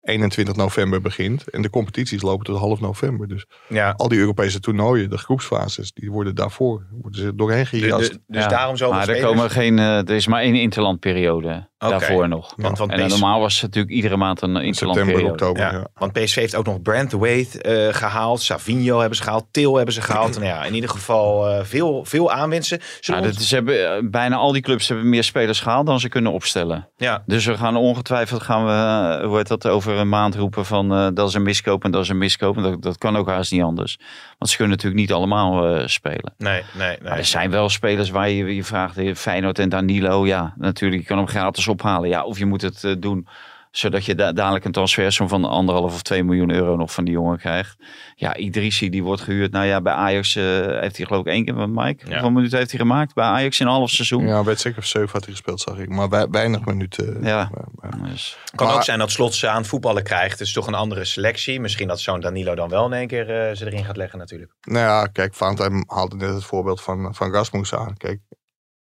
21 0.00 0.56
november 0.56 1.00
begint. 1.00 1.48
En 1.48 1.62
de 1.62 1.70
competities 1.70 2.22
lopen 2.22 2.44
tot 2.44 2.58
half 2.58 2.80
november. 2.80 3.28
Dus 3.28 3.46
Ja. 3.68 3.94
al 3.96 4.08
die 4.08 4.18
Europese 4.18 4.60
toernooien, 4.60 5.10
de 5.10 5.18
groepsfases, 5.18 5.92
die 5.92 6.10
worden 6.10 6.34
daarvoor 6.34 6.86
worden 6.90 7.20
ze 7.20 7.34
doorheen 7.34 7.66
gejast. 7.66 8.08
dus, 8.08 8.18
dus 8.26 8.42
Ja, 8.42 8.48
daarom 8.48 8.76
zo 8.76 8.90
maar 8.90 9.08
er, 9.08 9.22
komen 9.22 9.50
geen, 9.50 9.78
eh, 9.78 9.96
er 9.98 10.10
is 10.10 10.26
maar 10.26 10.42
één 10.42 10.54
interlandperiode 10.54 11.69
Daarvoor 11.88 12.28
nog. 12.28 12.52
Want, 12.56 12.78
want, 12.78 12.90
En 12.92 12.98
PSV, 13.06 13.10
normaal 13.18 13.40
was 13.40 13.54
het 13.54 13.62
natuurlijk 13.62 13.94
iedere 13.94 14.16
maand 14.16 14.42
een 14.42 14.56
In 14.56 14.74
september, 14.74 15.24
oktober. 15.24 15.62
ja, 15.62 15.72
Ja. 15.72 15.86
want 15.94 16.12
PSV 16.12 16.34
heeft 16.34 16.54
ook 16.54 16.66
nog 16.66 16.82
Brand 16.82 17.12
Wade 17.12 17.46
eh, 17.62 17.94
gehaald. 17.94 18.40
Savinho 18.42 18.98
hebben 18.98 19.16
ze 19.16 19.22
gehaald. 19.22 19.46
Til 19.50 19.76
hebben 19.76 19.94
ze 19.94 20.00
gehaald. 20.02 20.36
En 20.36 20.44
ja, 20.44 20.64
in 20.64 20.74
ieder 20.74 20.90
geval 20.90 21.48
eh, 21.48 21.64
veel, 21.64 22.04
veel 22.04 22.32
aanwinsten. 22.32 22.80
Dat 23.00 23.18
ons- 23.26 23.38
is, 23.38 23.48
ze 23.48 23.54
hebben, 23.54 23.94
eh, 23.96 24.02
bijna 24.10 24.36
al 24.36 24.52
die 24.52 24.62
clubs 24.62 24.88
hebben 24.88 25.08
meer 25.08 25.24
spelers 25.24 25.60
gehaald 25.60 25.86
dan 25.86 26.00
ze 26.00 26.08
kunnen 26.08 26.32
opstellen. 26.32 26.88
ja, 26.96 27.22
Dus 27.26 27.44
we 27.46 27.56
gaan 27.56 27.76
ongetwijfeld 27.76 28.42
gaan 28.42 28.64
we, 28.66 29.26
hoe 29.26 29.36
heet 29.36 29.48
dat, 29.48 29.66
over 29.66 29.96
een 29.96 30.08
maand 30.08 30.34
roepen 30.34 30.66
van 30.66 30.92
eh, 30.92 31.08
dat 31.14 31.28
is 31.28 31.34
een 31.34 31.42
miskoop 31.42 31.84
en 31.84 31.90
dat 31.90 32.02
is 32.02 32.08
een 32.08 32.18
miskoop. 32.18 32.56
En 32.56 32.62
dat, 32.62 32.82
dat 32.82 32.98
kan 32.98 33.16
ook 33.16 33.28
haast 33.28 33.52
niet 33.52 33.62
anders. 33.62 33.98
Want 34.38 34.50
ze 34.50 34.56
kunnen 34.56 34.76
natuurlijk 34.76 35.00
niet 35.02 35.12
allemaal 35.12 35.66
eh, 35.76 35.86
spelen. 35.86 36.34
nee, 36.38 36.62
nee, 36.74 36.86
nee. 36.88 36.98
Maar 37.02 37.18
er 37.18 37.24
zijn 37.24 37.50
wel 37.50 37.68
spelers 37.68 38.10
waar 38.10 38.30
je 38.30 38.54
je 38.54 38.64
vraagt, 38.64 38.98
Feyenoord 39.14 39.58
en 39.58 39.68
Danilo. 39.68 40.26
Ja, 40.26 40.54
natuurlijk, 40.58 41.02
je 41.02 41.08
kan 41.08 41.16
hem 41.18 41.26
gratis 41.28 41.68
ophalen. 41.70 42.08
Ja, 42.08 42.24
of 42.24 42.38
je 42.38 42.46
moet 42.46 42.62
het 42.62 42.84
eh, 42.84 42.92
doen 42.98 43.28
zodat 43.70 44.04
je 44.04 44.14
da- 44.14 44.32
dadelijk 44.32 44.64
een 44.64 44.72
transfersom 44.72 45.28
van 45.28 45.44
anderhalf 45.44 45.92
of 45.94 46.02
2 46.02 46.24
miljoen 46.24 46.50
euro 46.50 46.76
nog 46.76 46.92
van 46.92 47.04
die 47.04 47.14
jongen 47.14 47.38
krijgt. 47.38 47.76
Ja, 48.14 48.36
Idrissi 48.36 48.88
die 48.90 49.02
wordt 49.02 49.22
gehuurd. 49.22 49.52
Nou 49.52 49.66
ja, 49.66 49.80
bij 49.80 49.92
Ajax 49.92 50.36
eh, 50.36 50.44
heeft 50.80 50.96
hij 50.96 51.06
geloof 51.06 51.20
ik 51.20 51.26
één 51.32 51.44
keer 51.44 51.54
met 51.54 51.68
Mike. 51.68 52.04
Ja. 52.06 52.10
Hoeveel 52.12 52.30
minuten 52.30 52.58
heeft 52.58 52.70
hij 52.70 52.80
gemaakt 52.80 53.14
bij 53.14 53.24
Ajax 53.24 53.60
in 53.60 53.66
een 53.66 53.72
half 53.72 53.90
seizoen? 53.90 54.26
Ja, 54.26 54.44
wedstrijd 54.44 54.78
of 54.78 54.84
7 54.84 55.08
had 55.12 55.24
hij 55.24 55.30
gespeeld, 55.32 55.60
zag 55.60 55.78
ik. 55.78 55.88
Maar 55.88 56.08
wei- 56.08 56.26
weinig 56.30 56.64
minuten. 56.64 57.18
Ja. 57.22 57.50
Maar- 57.54 57.94
maar- 57.98 58.08
Dus, 58.10 58.38
kan 58.54 58.66
Maar- 58.66 58.76
ook 58.76 58.82
zijn 58.82 58.98
dat 58.98 59.10
Slot 59.10 59.34
ze 59.34 59.48
aan 59.48 59.56
het 59.56 59.66
voetballen 59.66 60.02
krijgt. 60.02 60.38
Dus 60.38 60.52
toch 60.52 60.66
een 60.66 60.74
andere 60.74 61.04
selectie. 61.04 61.60
Misschien 61.60 61.88
dat 61.88 62.00
zo'n 62.00 62.20
Danilo 62.20 62.54
dan 62.54 62.68
wel 62.68 62.86
in 62.86 62.92
één 62.92 63.06
keer 63.06 63.30
eh, 63.48 63.54
ze 63.56 63.66
erin 63.66 63.84
gaat 63.84 63.96
leggen 63.96 64.18
natuurlijk. 64.18 64.52
Nou 64.60 64.78
ja, 64.86 65.06
kijk, 65.06 65.34
Valentijn 65.34 65.84
haalde 65.86 66.16
net 66.16 66.34
het 66.34 66.44
voorbeeld 66.44 66.80
van, 66.82 67.14
van 67.14 67.32
Rasmus 67.32 67.74
aan. 67.74 67.96
Kijk, 67.96 68.20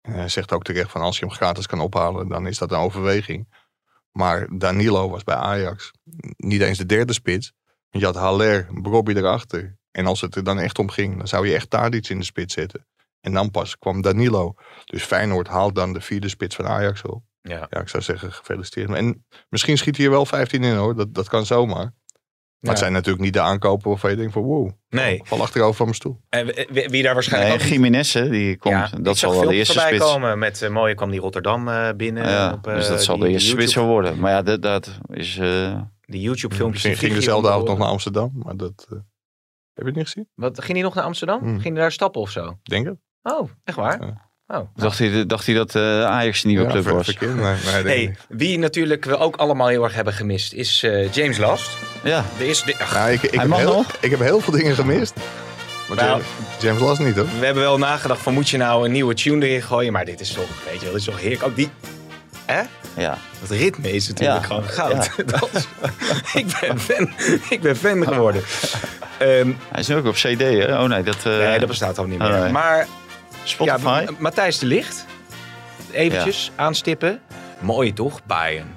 hij 0.03 0.29
zegt 0.29 0.53
ook 0.53 0.65
terecht 0.65 0.91
van 0.91 1.01
als 1.01 1.19
je 1.19 1.25
hem 1.25 1.35
gratis 1.35 1.67
kan 1.67 1.81
ophalen, 1.81 2.29
dan 2.29 2.47
is 2.47 2.59
dat 2.59 2.73
een 2.73 2.79
overweging. 2.79 3.49
Maar 4.13 4.49
Danilo 4.59 5.11
was 5.11 5.25
bij 5.25 5.35
Ajax 5.35 5.93
niet 6.37 6.61
eens 6.61 6.79
de 6.79 6.87
derde 6.87 7.13
spits. 7.13 7.53
Je 7.91 8.05
had 8.05 8.15
Haller, 8.15 8.69
Brobby 8.83 9.13
erachter. 9.13 9.77
En 9.91 10.07
als 10.07 10.21
het 10.21 10.35
er 10.35 10.45
dan 10.45 10.59
echt 10.59 10.79
om 10.79 10.91
ging, 10.91 11.17
dan 11.17 11.29
zou 11.29 11.47
je 11.47 11.55
echt 11.55 11.71
Tadic 11.71 12.09
in 12.09 12.19
de 12.19 12.25
spits 12.25 12.55
zetten. 12.55 12.87
En 13.21 13.33
dan 13.33 13.51
pas 13.51 13.79
kwam 13.79 14.01
Danilo. 14.01 14.55
Dus 14.85 15.05
Feyenoord 15.05 15.49
haalt 15.49 15.75
dan 15.75 15.93
de 15.93 16.01
vierde 16.01 16.29
spits 16.29 16.57
van 16.57 16.67
Ajax 16.67 17.03
op. 17.03 17.23
Ja. 17.41 17.67
Ja, 17.71 17.81
ik 17.81 17.89
zou 17.89 18.03
zeggen 18.03 18.33
gefeliciteerd. 18.33 18.91
En 18.91 19.27
misschien 19.49 19.79
schiet 19.79 19.97
hij 19.97 20.05
er 20.05 20.11
wel 20.11 20.27
15 20.27 20.65
in 20.65 20.77
hoor. 20.77 20.97
Dat, 20.97 21.15
dat 21.15 21.29
kan 21.29 21.47
zomaar. 21.47 21.93
Maar 22.63 22.71
het 22.71 22.81
zijn 22.81 22.93
natuurlijk 22.93 23.25
niet 23.25 23.33
de 23.33 23.41
aankopen 23.41 23.89
waarvan 23.91 24.11
je 24.11 24.17
denkt 24.17 24.33
van 24.33 24.43
wow. 24.43 24.71
Nee. 24.89 25.21
Val 25.25 25.41
achterover 25.43 25.75
van 25.75 25.85
mijn 25.85 25.97
stoel. 25.97 26.21
En 26.29 26.47
wie- 26.91 27.03
daar 27.03 27.15
waarschijnlijk 27.15 27.55
nee, 27.55 27.63
ook 27.67 27.73
Jiménez, 27.73 28.13
die 28.13 28.57
komt. 28.59 28.75
Ja, 28.75 28.91
dat 29.01 29.19
zal 29.19 29.31
wel 29.33 29.49
de 29.49 29.55
eerste 29.55 29.73
voorbij 29.75 29.97
spits. 29.97 30.13
komen 30.13 30.39
met 30.39 30.63
eh, 30.63 30.71
mooie 30.71 30.95
kwam 30.95 31.11
die 31.11 31.21
Rotterdam 31.21 31.69
eh, 31.69 31.89
binnen. 31.97 32.29
Ja, 32.29 32.53
op, 32.53 32.67
eh, 32.67 32.75
dus 32.75 32.89
dat 32.89 33.03
zal 33.03 33.17
die- 33.17 33.25
de 33.27 33.31
eerste 33.33 33.49
spits 33.51 33.75
worden. 33.75 34.19
Maar 34.19 34.31
ja, 34.31 34.43
dat, 34.43 34.63
dat 34.63 34.99
is... 35.07 35.39
eh, 35.39 35.81
Die 36.07 36.21
YouTube 36.21 36.55
filmpjes. 36.55 36.83
Misschien 36.85 37.09
ging 37.09 37.19
dezelfde 37.21 37.51
avond 37.51 37.69
nog 37.69 37.79
naar 37.79 37.89
Amsterdam. 37.89 38.31
Maar 38.35 38.57
dat 38.57 38.87
eh, 38.91 38.97
heb 39.73 39.85
je 39.85 39.85
het 39.85 39.95
niet 39.95 40.05
gezien? 40.05 40.29
Wat, 40.35 40.61
ging 40.61 40.73
hij 40.73 40.83
nog 40.83 40.95
naar 40.95 41.05
Amsterdam? 41.05 41.41
Hmm. 41.41 41.61
Ging 41.61 41.75
hij 41.75 41.83
daar 41.83 41.93
stappen 41.93 42.21
of 42.21 42.31
zo? 42.31 42.59
Denk 42.63 42.87
het. 42.87 42.97
Oh, 43.23 43.51
echt 43.65 43.77
waar? 43.77 44.01
Ja. 44.07 44.31
Oh. 44.53 44.69
dacht, 44.77 44.99
hij, 44.99 45.27
dacht 45.27 45.47
hij 45.47 45.55
dat 45.55 45.75
eh, 45.75 46.05
Ajax 46.05 46.43
een 46.43 46.49
nieuwe 46.49 46.65
Ja, 46.65 46.71
club 46.71 46.85
was? 46.85 47.05
verkeerd. 47.07 47.35
Nee, 47.37 47.55
Hey, 47.85 48.17
wie 48.29 48.59
natuurlijk 48.59 49.05
we 49.05 49.19
ook 49.19 49.37
allemaal 49.37 49.69
heel 49.69 49.85
erg 49.85 49.95
hebben 49.95 50.13
gemist, 50.13 50.53
is 50.53 50.83
eh, 50.83 51.13
James 51.13 51.39
Last. 51.39 51.71
Ja, 52.03 52.25
Er 52.39 52.47
is, 52.49 52.63
de- 52.63 52.75
ach, 52.79 52.95
Nou, 52.95 53.11
ik, 53.11 53.23
ik, 53.23 53.35
heb 53.41 53.49
mag 53.49 53.59
heel, 53.59 53.73
nog? 53.75 53.87
ik 54.01 54.11
heb 54.11 54.21
heel 54.21 54.41
veel 54.41 54.53
dingen 54.53 54.75
gemist. 54.75 55.15
Maar 55.89 55.97
Nou. 55.97 56.09
James, 56.11 56.25
James 56.61 56.81
Last 56.81 57.01
niet 57.01 57.17
hoor. 57.17 57.27
we 57.39 57.45
hebben 57.45 57.63
wel 57.63 57.79
nagedacht 57.79 58.21
van 58.23 58.35
moet 58.35 58.49
je 58.49 58.57
nou 58.57 58.85
een 58.85 58.93
nieuwe 58.93 59.15
tune 59.15 59.47
erin 59.47 59.63
gooien, 59.63 59.93
maar 59.93 60.05
dit 60.05 60.21
is 60.21 60.33
toch, 60.33 60.45
weet 60.65 60.75
je 60.75 60.81
wel, 60.81 60.91
dit 60.93 61.01
is 61.01 61.05
toch 61.05 61.21
heerlijk. 61.21 61.43
Ook 61.43 61.57
die, 61.57 61.71
hè? 62.47 62.61
ja. 62.97 63.19
Dat 63.41 63.51
ritme 63.51 63.93
is 63.93 64.09
natuurlijk 64.09 64.41
Ja. 64.41 64.47
gewoon 64.47 64.65
goud. 64.65 65.11
Dat 65.27 65.49
is- 65.53 65.67
ik, 66.35 66.47
ben 66.61 66.81
fan, 66.81 67.11
ik 67.49 67.61
ben 67.61 67.77
fan 67.77 68.05
geworden. 68.07 68.43
Ehm, 69.19 69.51
Hij 69.71 69.81
is 69.81 69.89
nu 69.89 69.97
ook 69.97 70.07
op 70.07 70.15
CD, 70.15 70.41
hè? 70.41 70.83
Oh 70.83 70.89
nee, 70.89 71.03
dat... 71.03 71.17
eh, 71.25 71.37
nee, 71.39 71.59
dat 71.59 71.69
bestaat 71.69 71.99
al 71.99 72.05
niet 72.05 72.19
meer. 72.19 72.29
Oh, 72.35 72.41
nee. 72.43 72.53
Maar 72.53 72.87
Spotify? 73.45 74.07
Matthijs 74.19 74.59
de 74.59 74.67
Licht, 74.67 75.07
eventjes 75.93 76.51
aanstippen. 76.57 77.21
Mooi 77.61 77.93
toch, 77.93 78.25
Bayern. 78.25 78.77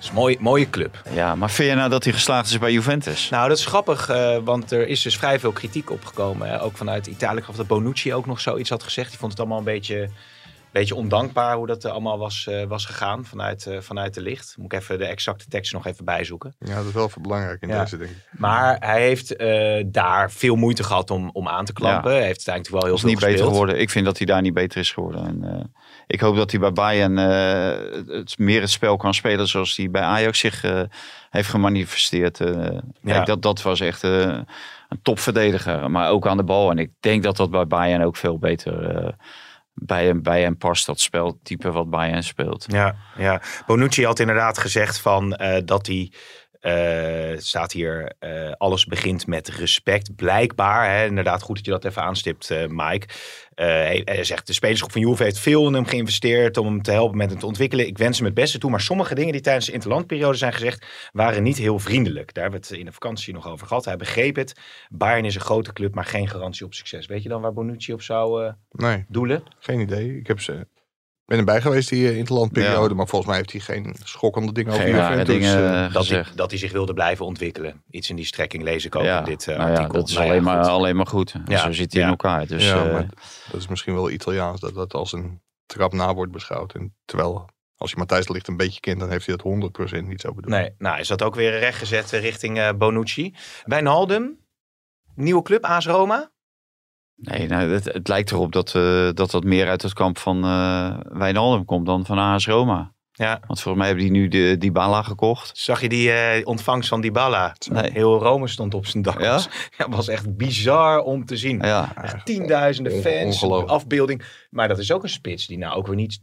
Is 0.00 0.08
een 0.08 0.14
mooie, 0.14 0.36
mooie 0.40 0.70
club. 0.70 1.02
Ja, 1.12 1.34
maar 1.34 1.50
vind 1.50 1.68
je 1.68 1.74
nou 1.74 1.90
dat 1.90 2.04
hij 2.04 2.12
geslaagd 2.12 2.50
is 2.50 2.58
bij 2.58 2.72
Juventus? 2.72 3.28
Nou, 3.28 3.48
dat 3.48 3.58
is 3.58 3.66
grappig, 3.66 4.08
eh, 4.08 4.36
want 4.44 4.70
er 4.70 4.88
is 4.88 5.02
dus 5.02 5.16
vrij 5.16 5.40
veel 5.40 5.52
kritiek 5.52 5.90
opgekomen. 5.90 6.48
Hè? 6.48 6.62
Ook 6.62 6.76
vanuit 6.76 7.06
Italië. 7.06 7.36
Ik 7.36 7.42
geloof 7.42 7.56
dat 7.58 7.66
Bonucci 7.66 8.14
ook 8.14 8.26
nog 8.26 8.40
zoiets 8.40 8.70
had 8.70 8.82
gezegd. 8.82 9.08
Die 9.10 9.18
vond 9.18 9.30
het 9.30 9.40
allemaal 9.40 9.58
een 9.58 9.64
beetje, 9.64 10.08
beetje 10.80 10.94
ondankbaar 10.94 11.56
hoe 11.56 11.66
dat 11.66 11.84
allemaal 11.84 12.18
was, 12.18 12.46
eh, 12.46 12.64
was 12.64 12.84
gegaan 12.84 13.24
vanuit, 13.24 13.66
eh, 13.66 13.80
vanuit 13.80 14.14
de 14.14 14.20
licht. 14.20 14.54
Moet 14.58 14.72
ik 14.72 14.80
even 14.80 14.98
de 14.98 15.04
exacte 15.06 15.48
tekst 15.48 15.72
nog 15.72 15.86
even 15.86 16.04
bijzoeken. 16.04 16.54
Ja, 16.58 16.74
dat 16.74 16.84
is 16.84 16.92
wel 16.92 17.10
belangrijk 17.20 17.62
in 17.62 17.68
Ja. 17.68 17.80
deze 17.80 17.96
denk 17.96 18.10
ik. 18.10 18.16
Maar 18.30 18.76
hij 18.80 19.00
heeft 19.02 19.36
eh, 19.36 19.84
daar 19.86 20.30
veel 20.30 20.56
moeite 20.56 20.84
gehad 20.84 21.10
om, 21.10 21.30
om 21.32 21.48
aan 21.48 21.64
te 21.64 21.72
klampen. 21.72 22.10
Hij 22.10 22.24
heeft 22.24 22.48
uiteindelijk 22.48 22.74
wel 22.74 22.84
heel 22.84 22.94
is 22.94 23.00
veel 23.00 23.10
niet 23.10 23.20
beter 23.20 23.44
geworden. 23.46 23.80
Ik 23.80 23.90
vind 23.90 24.04
dat 24.04 24.16
hij 24.18 24.26
daar 24.26 24.42
niet 24.42 24.54
beter 24.54 24.80
is 24.80 24.92
geworden. 24.92 25.26
En, 25.26 25.44
eh, 25.58 25.64
ik 26.06 26.20
hoop 26.20 26.36
dat 26.36 26.50
hij 26.50 26.60
bij 26.60 26.72
Bayern 26.72 27.18
eh, 27.18 28.14
het- 28.16 28.38
meer 28.38 28.60
het 28.60 28.70
spel 28.70 28.96
kan 28.96 29.14
spelen 29.14 29.48
zoals 29.48 29.76
hij 29.76 29.90
bij 29.90 30.02
Ajax 30.02 30.38
zich 30.38 30.64
eh, 30.64 30.80
heeft 31.30 31.48
gemanifesteerd. 31.48 32.40
Eh, 32.40 32.52
Ja. 32.52 32.80
kijk, 33.12 33.26
dat, 33.26 33.42
dat 33.42 33.62
was 33.62 33.80
echt 33.80 34.04
eh, 34.04 34.20
een 34.88 35.02
topverdediger. 35.02 35.90
Maar 35.90 36.10
ook 36.10 36.26
aan 36.26 36.36
de 36.36 36.44
bal. 36.44 36.70
En 36.70 36.78
ik 36.78 36.90
denk 37.00 37.22
dat 37.22 37.36
dat 37.36 37.50
bij 37.50 37.66
Bayern 37.66 38.02
ook 38.04 38.16
veel 38.16 38.38
beter 38.38 38.96
eh, 38.96 39.12
bij, 39.74 40.06
hem, 40.06 40.22
bij 40.22 40.42
hem 40.42 40.56
past. 40.56 40.86
Dat 40.86 41.00
speltype 41.00 41.72
wat 41.72 41.90
Bayern 41.90 42.22
speelt. 42.22 42.64
Ja, 42.68 42.96
ja. 43.16 43.42
Bonucci 43.66 44.04
had 44.04 44.18
inderdaad 44.18 44.58
gezegd 44.58 44.98
van 44.98 45.34
eh, 45.34 45.62
dat 45.64 45.86
hij. 45.86 46.12
Eh, 46.64 47.38
staat 47.38 47.72
hier, 47.72 48.12
eh, 48.18 48.52
alles 48.58 48.86
begint 48.86 49.26
met 49.26 49.48
respect. 49.48 50.16
Blijkbaar, 50.16 50.90
hè, 50.96 51.06
inderdaad, 51.06 51.42
goed 51.42 51.56
dat 51.56 51.64
je 51.64 51.70
dat 51.70 51.84
even 51.84 52.02
aanstipt, 52.02 52.50
eh, 52.50 52.66
Mike. 52.68 53.06
Hij, 53.54 54.02
hij 54.04 54.24
zegt, 54.24 54.46
de 54.46 54.52
spelersgroep 54.52 54.92
van 54.92 55.00
Juve 55.00 55.22
heeft 55.22 55.38
veel 55.38 55.66
in 55.66 55.74
hem 55.74 55.84
geïnvesteerd 55.86 56.56
om 56.56 56.66
hem 56.66 56.82
te 56.82 56.90
helpen 56.90 57.16
met 57.16 57.30
hem 57.30 57.38
te 57.38 57.46
ontwikkelen. 57.46 57.86
Ik 57.86 57.98
wens 57.98 58.16
hem 58.16 58.26
het 58.26 58.34
beste 58.34 58.58
toe, 58.58 58.70
maar 58.70 58.80
sommige 58.80 59.14
dingen 59.14 59.32
die 59.32 59.40
tijdens 59.40 59.66
de 59.66 59.72
interlandperiode 59.72 60.36
zijn 60.36 60.52
gezegd, 60.52 60.86
waren 61.12 61.42
niet 61.42 61.58
heel 61.58 61.78
vriendelijk. 61.78 62.34
Daar 62.34 62.42
hebben 62.42 62.60
we 62.62 62.66
het 62.68 62.78
in 62.78 62.84
de 62.86 62.92
vakantie 62.92 63.34
nog 63.34 63.48
over 63.48 63.66
gehad. 63.66 63.84
Hij 63.84 63.96
begreep 63.96 64.36
het. 64.36 64.52
Bayern 64.90 65.24
is 65.24 65.34
een 65.34 65.40
grote 65.40 65.72
club, 65.72 65.94
maar 65.94 66.04
geen 66.04 66.28
garantie 66.28 66.66
op 66.66 66.74
succes. 66.74 67.06
Weet 67.06 67.22
je 67.22 67.28
dan 67.28 67.40
waar 67.40 67.52
Bonucci 67.52 67.92
op 67.92 68.02
zou 68.02 68.52
Nee, 68.70 69.04
doelen? 69.08 69.42
geen 69.58 69.80
idee. 69.80 70.18
Ik 70.18 70.26
heb 70.26 70.40
ze, 70.40 70.66
ben 71.24 71.38
erbij 71.38 71.60
geweest 71.60 71.88
die 71.88 72.08
eh, 72.08 72.16
interlandperiode. 72.16 72.94
Maar 72.94 73.06
volgens 73.06 73.30
mij 73.30 73.36
heeft 73.38 73.52
hij 73.52 73.60
geen 73.60 73.96
schokkende 74.04 74.52
dingen 74.52 74.72
over 74.72 74.88
Juventus. 74.88 75.26
dingen 75.26 75.56
eh, 75.56 75.84
eh, 75.84 75.92
Dat 75.92 76.08
hij, 76.08 76.24
dat 76.34 76.50
hij 76.50 76.58
zich 76.58 76.72
wilde 76.72 76.94
blijven 76.94 77.24
ontwikkelen. 77.24 77.82
Iets 77.90 78.10
in 78.10 78.16
die 78.16 78.24
strekking 78.24 78.62
lees 78.62 78.84
ik 78.84 78.96
ook 78.96 79.02
ja, 79.02 79.18
in 79.18 79.24
dit 79.24 79.46
nou 79.46 79.58
ja, 79.58 79.66
artikel. 79.66 79.92
dat 79.92 80.08
is 80.08 80.14
Nou 80.14 80.26
ja, 80.26 80.30
alleen, 80.32 80.44
maar, 80.44 80.64
goed. 80.64 80.72
alleen 80.72 80.96
maar 80.96 81.06
goed. 81.06 81.34
Ja, 81.44 81.58
Zo 81.58 81.72
zit 81.72 81.92
hij 81.92 82.00
ja. 82.00 82.06
in 82.06 82.12
elkaar. 82.12 82.46
Dus, 82.46 82.64
ja, 82.64 82.84
maar 82.84 83.08
dat 83.50 83.60
is 83.60 83.68
misschien 83.68 83.94
wel 83.94 84.10
Italiaans. 84.10 84.60
Dat 84.60 84.74
dat 84.74 84.94
als 84.94 85.12
een 85.12 85.42
trap 85.66 85.92
na 85.92 86.14
wordt 86.14 86.32
beschouwd. 86.32 86.74
En 86.74 86.96
terwijl 87.04 87.48
als 87.76 87.90
je 87.90 87.96
Matthijs 87.96 88.28
Ligt 88.28 88.48
een 88.48 88.56
beetje 88.56 88.80
kent, 88.80 89.00
dan 89.00 89.10
heeft 89.10 89.26
hij 89.26 89.36
dat 89.36 89.72
100% 90.02 90.04
niet 90.06 90.20
zo 90.20 90.34
bedoeld. 90.34 90.54
Nee, 90.54 90.74
nou 90.78 90.98
is 90.98 91.08
dat 91.08 91.22
ook 91.22 91.34
weer 91.34 91.58
rechtgezet 91.58 92.10
richting 92.10 92.58
eh, 92.58 92.72
Bonucci. 92.72 93.34
Wijnaldum, 93.64 94.38
nieuwe 95.14 95.42
club, 95.42 95.64
AS 95.64 95.86
Roma. 95.86 96.32
Nee, 97.16 97.46
nou, 97.48 97.70
het, 97.70 97.84
het 97.84 98.08
lijkt 98.08 98.30
erop 98.30 98.52
dat, 98.52 98.74
eh, 98.74 99.08
dat 99.12 99.30
dat 99.30 99.44
meer 99.44 99.68
uit 99.68 99.82
het 99.82 99.92
kamp 99.92 100.18
van 100.18 100.44
eh 100.44 100.96
Wijnaldum 101.08 101.64
komt 101.64 101.86
dan 101.86 102.06
van 102.06 102.18
AS 102.18 102.46
Roma. 102.46 102.92
Ja, 103.16 103.40
Want 103.46 103.60
volgens 103.60 103.76
mij 103.76 103.86
hebben 103.86 104.04
die 104.04 104.12
nu 104.12 104.28
de 104.28 104.56
Dybala 104.58 105.02
gekocht. 105.02 105.50
zag 105.58 105.80
je 105.80 105.88
die 105.88 106.10
eh, 106.12 106.46
ontvangst 106.46 106.88
van 106.88 107.00
Dybala? 107.00 107.54
Nee. 107.70 107.90
Heel 107.92 108.18
Rome 108.18 108.48
stond 108.48 108.74
op 108.74 108.86
zijn 108.86 109.02
dak. 109.02 109.20
Ja? 109.20 109.40
Ja, 109.78 109.88
was 109.88 110.08
echt 110.08 110.36
bizar 110.36 111.00
om 111.00 111.24
te 111.24 111.36
zien. 111.36 111.58
Ja, 111.58 111.92
Echt 112.02 112.26
tienduizenden 112.26 112.92
fans, 112.92 113.34
ongelooflijk. 113.42 113.70
afbeelding. 113.70 114.46
Maar 114.50 114.68
dat 114.68 114.78
is 114.78 114.92
ook 114.92 115.02
een 115.02 115.08
spits 115.08 115.46
die 115.46 115.58
nou 115.58 115.74
ook 115.76 115.86
weer 115.86 115.96
niet 115.96 116.20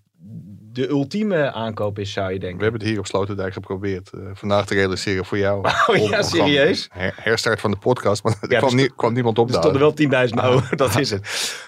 de 0.71 0.89
ultieme 0.89 1.51
aankoop 1.51 1.99
is, 1.99 2.11
zou 2.11 2.27
je 2.27 2.33
We 2.33 2.39
denken. 2.39 2.61
hebben 2.61 2.79
het 2.79 2.89
hier 2.89 2.99
op 2.99 3.05
Sloterdijk 3.07 3.53
geprobeerd. 3.53 4.09
eh, 4.13 4.19
vandaag 4.33 4.65
te 4.65 4.73
realiseren 4.73 5.25
voor 5.25 5.37
jou. 5.37 5.67
Oh 5.87 5.97
ja, 6.09 6.21
serieus? 6.21 6.87
Her, 6.91 7.13
herstart 7.17 7.59
van 7.59 7.71
de 7.71 7.77
podcast, 7.77 8.23
maar 8.23 8.35
er 8.41 8.47
dus 8.49 8.57
kwam, 8.57 8.75
nie- 8.75 8.91
kwam 8.95 9.13
niemand 9.13 9.39
op 9.39 9.47
Er 9.49 9.55
stonden 9.55 9.81
wel 9.81 9.93
10.000 10.27 10.33
euro, 10.43 10.61
dat 10.75 10.99
is 10.99 11.09
het. 11.09 11.21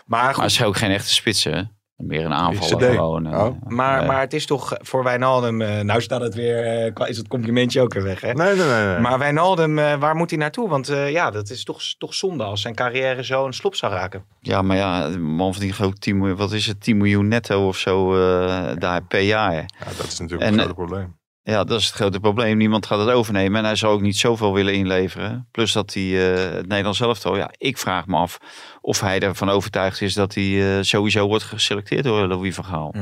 Maar 0.05 0.23
maar 0.23 0.33
goed, 0.33 0.43
het 0.43 0.51
is 0.51 0.63
ook 0.63 0.77
geen 0.77 0.91
echte 0.91 1.13
spits, 1.13 1.43
hè? 1.43 1.61
Meer 2.07 2.25
een 2.25 2.33
aanvaller 2.33 2.77
CD. 2.77 2.83
gewoon. 2.95 3.27
eh, 3.27 3.43
Oh. 3.43 3.55
maar, 3.67 4.01
eh, 4.01 4.07
maar 4.07 4.19
het 4.19 4.33
is 4.33 4.45
toch 4.45 4.73
voor 4.81 5.03
Wijnaldum... 5.03 5.61
eh, 5.61 5.79
nou 5.79 6.01
staat 6.01 6.21
het 6.21 6.33
weer... 6.35 6.65
eh, 6.95 7.07
is 7.09 7.17
het 7.17 7.27
complimentje 7.27 7.81
ook 7.81 7.93
weer 7.93 8.03
weg, 8.03 8.21
hè? 8.21 8.33
Nee, 8.33 8.55
nee, 8.55 8.65
nee. 8.67 8.85
nee. 8.85 8.99
Maar 8.99 9.19
Wijnaldum, 9.19 9.79
eh, 9.79 9.93
waar 9.93 10.15
moet 10.15 10.29
hij 10.29 10.39
naartoe? 10.39 10.69
Want 10.69 10.89
eh, 10.89 11.11
ja, 11.11 11.31
dat 11.31 11.49
is 11.49 11.63
toch, 11.63 11.81
toch 11.97 12.13
zonde 12.13 12.43
als 12.43 12.61
zijn 12.61 12.75
carrière 12.75 13.23
zo 13.23 13.45
een 13.45 13.53
slop 13.53 13.75
zou 13.75 13.93
raken. 13.93 14.25
Ja, 14.39 14.61
maar 14.61 14.77
ja, 14.77 15.07
man 15.19 15.51
verdient 15.53 15.73
gewoon 15.75 15.93
10 15.93 16.17
miljoen, 16.17 16.37
wat 16.37 16.51
is 16.51 16.67
het, 16.67 16.81
10 16.81 16.97
miljoen 16.97 17.27
netto 17.27 17.67
of 17.67 17.77
zo 17.77 18.13
eh, 18.15 18.71
daar 18.77 19.03
per 19.03 19.21
jaar. 19.21 19.53
ja, 19.53 19.65
dat 19.97 20.05
is 20.07 20.19
natuurlijk 20.19 20.49
En, 20.51 20.53
een 20.57 20.63
groot 20.63 20.75
probleem. 20.75 21.15
Ja, 21.43 21.63
dat 21.63 21.79
is 21.79 21.85
het 21.85 21.95
grote 21.95 22.19
probleem. 22.19 22.57
Niemand 22.57 22.85
gaat 22.85 22.99
het 22.99 23.09
overnemen 23.09 23.59
en 23.59 23.65
hij 23.65 23.75
zal 23.75 23.91
ook 23.91 24.01
niet 24.01 24.17
zoveel 24.17 24.53
willen 24.53 24.73
inleveren. 24.73 25.47
Plus 25.51 25.71
dat 25.71 25.93
hij 25.93 26.03
eh, 26.03 26.53
het 26.55 26.67
Nederlands 26.67 26.99
elftal, 26.99 27.37
ja, 27.37 27.51
ik 27.57 27.77
vraag 27.77 28.07
me 28.07 28.17
af 28.17 28.39
of 28.81 28.99
hij 28.99 29.19
ervan 29.19 29.49
overtuigd 29.49 30.01
is 30.01 30.13
dat 30.13 30.33
hij 30.33 30.77
eh, 30.77 30.83
sowieso 30.83 31.27
wordt 31.27 31.43
geselecteerd 31.43 32.03
door 32.03 32.27
Louis 32.27 32.55
van 32.55 32.65
Gaal. 32.65 32.95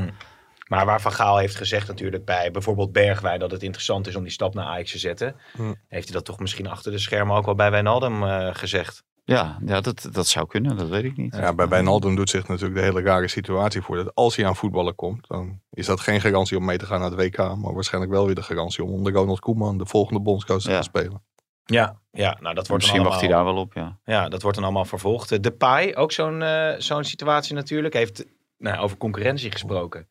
Maar 0.71 0.85
waar 0.85 1.01
Van 1.01 1.11
Gaal 1.11 1.37
heeft 1.37 1.55
gezegd 1.55 1.87
natuurlijk 1.87 2.25
bij 2.25 2.51
bijvoorbeeld 2.51 2.91
Bergwijn... 2.91 3.39
dat 3.39 3.51
het 3.51 3.63
interessant 3.63 4.07
is 4.07 4.15
om 4.15 4.23
die 4.23 4.31
stap 4.31 4.53
naar 4.53 4.65
Ajax 4.65 4.91
te 4.91 4.99
zetten... 4.99 5.35
Hm. 5.55 5.73
heeft 5.87 6.03
hij 6.03 6.13
dat 6.13 6.25
toch 6.25 6.39
misschien 6.39 6.67
achter 6.67 6.91
de 6.91 6.99
schermen 6.99 7.35
ook 7.35 7.45
wel 7.45 7.55
bij 7.55 7.71
Wijnaldum 7.71 8.23
eh, 8.23 8.49
gezegd. 8.53 9.03
Ja, 9.23 9.57
ja 9.65 9.81
dat, 9.81 10.09
dat 10.11 10.27
zou 10.27 10.47
kunnen, 10.47 10.77
dat 10.77 10.89
weet 10.89 11.03
ik 11.03 11.17
niet. 11.17 11.35
Ja, 11.35 11.53
bij 11.53 11.67
Wijnaldum 11.67 12.15
doet 12.15 12.29
zich 12.29 12.47
natuurlijk 12.47 12.75
de 12.79 12.85
hele 12.85 13.01
rare 13.01 13.27
situatie 13.27 13.81
voor. 13.81 13.95
Dat 13.95 14.15
als 14.15 14.35
hij 14.35 14.45
aan 14.45 14.55
voetballen 14.55 14.95
komt, 14.95 15.27
dan 15.27 15.59
is 15.69 15.85
dat 15.85 15.99
geen 15.99 16.21
garantie 16.21 16.57
om 16.57 16.65
mee 16.65 16.77
te 16.77 16.85
gaan 16.85 16.99
naar 16.99 17.11
het 17.11 17.19
WK. 17.19 17.37
Maar 17.37 17.73
waarschijnlijk 17.73 18.13
wel 18.13 18.25
weer 18.25 18.35
de 18.35 18.43
garantie 18.43 18.83
om 18.83 18.89
onder 18.89 19.13
Ronald 19.13 19.39
Koeman 19.39 19.77
de 19.77 19.85
volgende 19.85 20.19
bondscoach 20.21 20.61
te 20.61 20.71
Ja. 20.71 20.81
spelen. 20.81 21.23
Ja, 21.65 21.99
ja 22.11 22.37
nou 22.39 22.55
dat 22.55 22.67
wordt 22.67 22.67
dan 22.67 22.77
Misschien 22.77 23.03
wacht 23.03 23.19
hij 23.19 23.29
daar 23.29 23.43
wel 23.43 23.55
op, 23.57 23.73
ja. 23.73 23.99
Ja, 24.05 24.29
dat 24.29 24.41
wordt 24.41 24.57
dan 24.57 24.65
allemaal 24.65 24.85
vervolgd. 24.85 25.31
Eh, 25.31 25.39
Depay, 25.39 25.93
ook 25.95 26.11
zo'n 26.11 26.41
eh, 26.41 26.73
zo'n 26.77 27.03
situatie 27.03 27.55
natuurlijk. 27.55 27.93
Heeft 27.93 28.25
nou, 28.57 28.77
over 28.77 28.97
concurrentie 28.97 29.51
gesproken. 29.51 30.07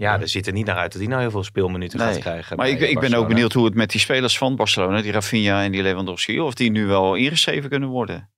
Ja, 0.00 0.20
er 0.20 0.28
ziet 0.28 0.46
er 0.46 0.52
niet 0.52 0.66
naar 0.66 0.76
uit 0.76 0.92
dat 0.92 1.00
hij 1.00 1.10
nou 1.10 1.20
heel 1.20 1.30
veel 1.30 1.44
speelminuten 1.44 1.98
gaat 1.98 2.18
krijgen. 2.18 2.56
Maar 2.56 2.68
ik, 2.68 2.80
ik 2.80 3.00
ben 3.00 3.14
ook 3.14 3.28
benieuwd 3.28 3.52
hoe 3.52 3.64
het 3.64 3.74
met 3.74 3.90
die 3.90 4.00
spelers 4.00 4.38
van 4.38 4.56
Barcelona, 4.56 5.02
die 5.02 5.12
Rafinha 5.12 5.62
en 5.62 5.72
die 5.72 5.82
Lewandowski, 5.82 6.40
of 6.40 6.54
die 6.54 6.70
nu 6.70 6.86
wel 6.86 7.14
ingeschreven 7.14 7.70
kunnen 7.70 7.88
worden. 7.88 8.30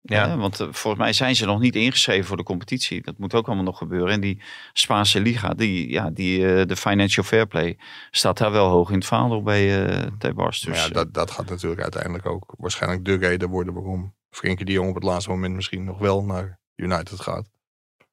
Ja. 0.00 0.26
Ja, 0.26 0.36
want 0.36 0.60
eh, 0.60 0.66
volgens 0.70 1.02
mij 1.02 1.12
zijn 1.12 1.36
ze 1.36 1.46
nog 1.46 1.60
niet 1.60 1.76
ingeschreven 1.76 2.24
voor 2.24 2.36
de 2.36 2.42
competitie. 2.42 3.02
Dat 3.02 3.18
moet 3.18 3.34
ook 3.34 3.46
allemaal 3.46 3.64
nog 3.64 3.78
gebeuren. 3.78 4.12
En 4.12 4.20
die 4.20 4.42
Spaanse 4.72 5.20
liga, 5.20 5.48
die, 5.48 5.90
ja, 5.90 6.10
die, 6.10 6.54
eh, 6.54 6.66
de 6.66 6.76
financial 6.76 7.24
fair 7.24 7.46
play, 7.46 7.78
staat 8.10 8.38
daar 8.38 8.52
wel 8.52 8.68
hoog 8.68 8.88
in 8.88 8.98
het 8.98 9.06
vaandel 9.06 9.42
bij 9.42 9.86
eh 9.86 10.34
Bars. 10.34 10.60
Dus, 10.60 10.84
ja, 10.84 10.88
dat, 10.88 11.14
dat 11.14 11.30
gaat 11.30 11.48
natuurlijk 11.48 11.82
uiteindelijk 11.82 12.26
ook 12.26 12.54
waarschijnlijk 12.58 13.04
de 13.04 13.14
reden 13.14 13.48
worden 13.48 13.74
waarom 13.74 14.14
Frenkie 14.30 14.64
de 14.64 14.72
Jong 14.72 14.88
op 14.88 14.94
het 14.94 15.04
laatste 15.04 15.30
moment 15.30 15.54
misschien 15.54 15.84
nog 15.84 15.98
wel 15.98 16.24
naar 16.24 16.58
United 16.76 17.20
gaat. 17.20 17.50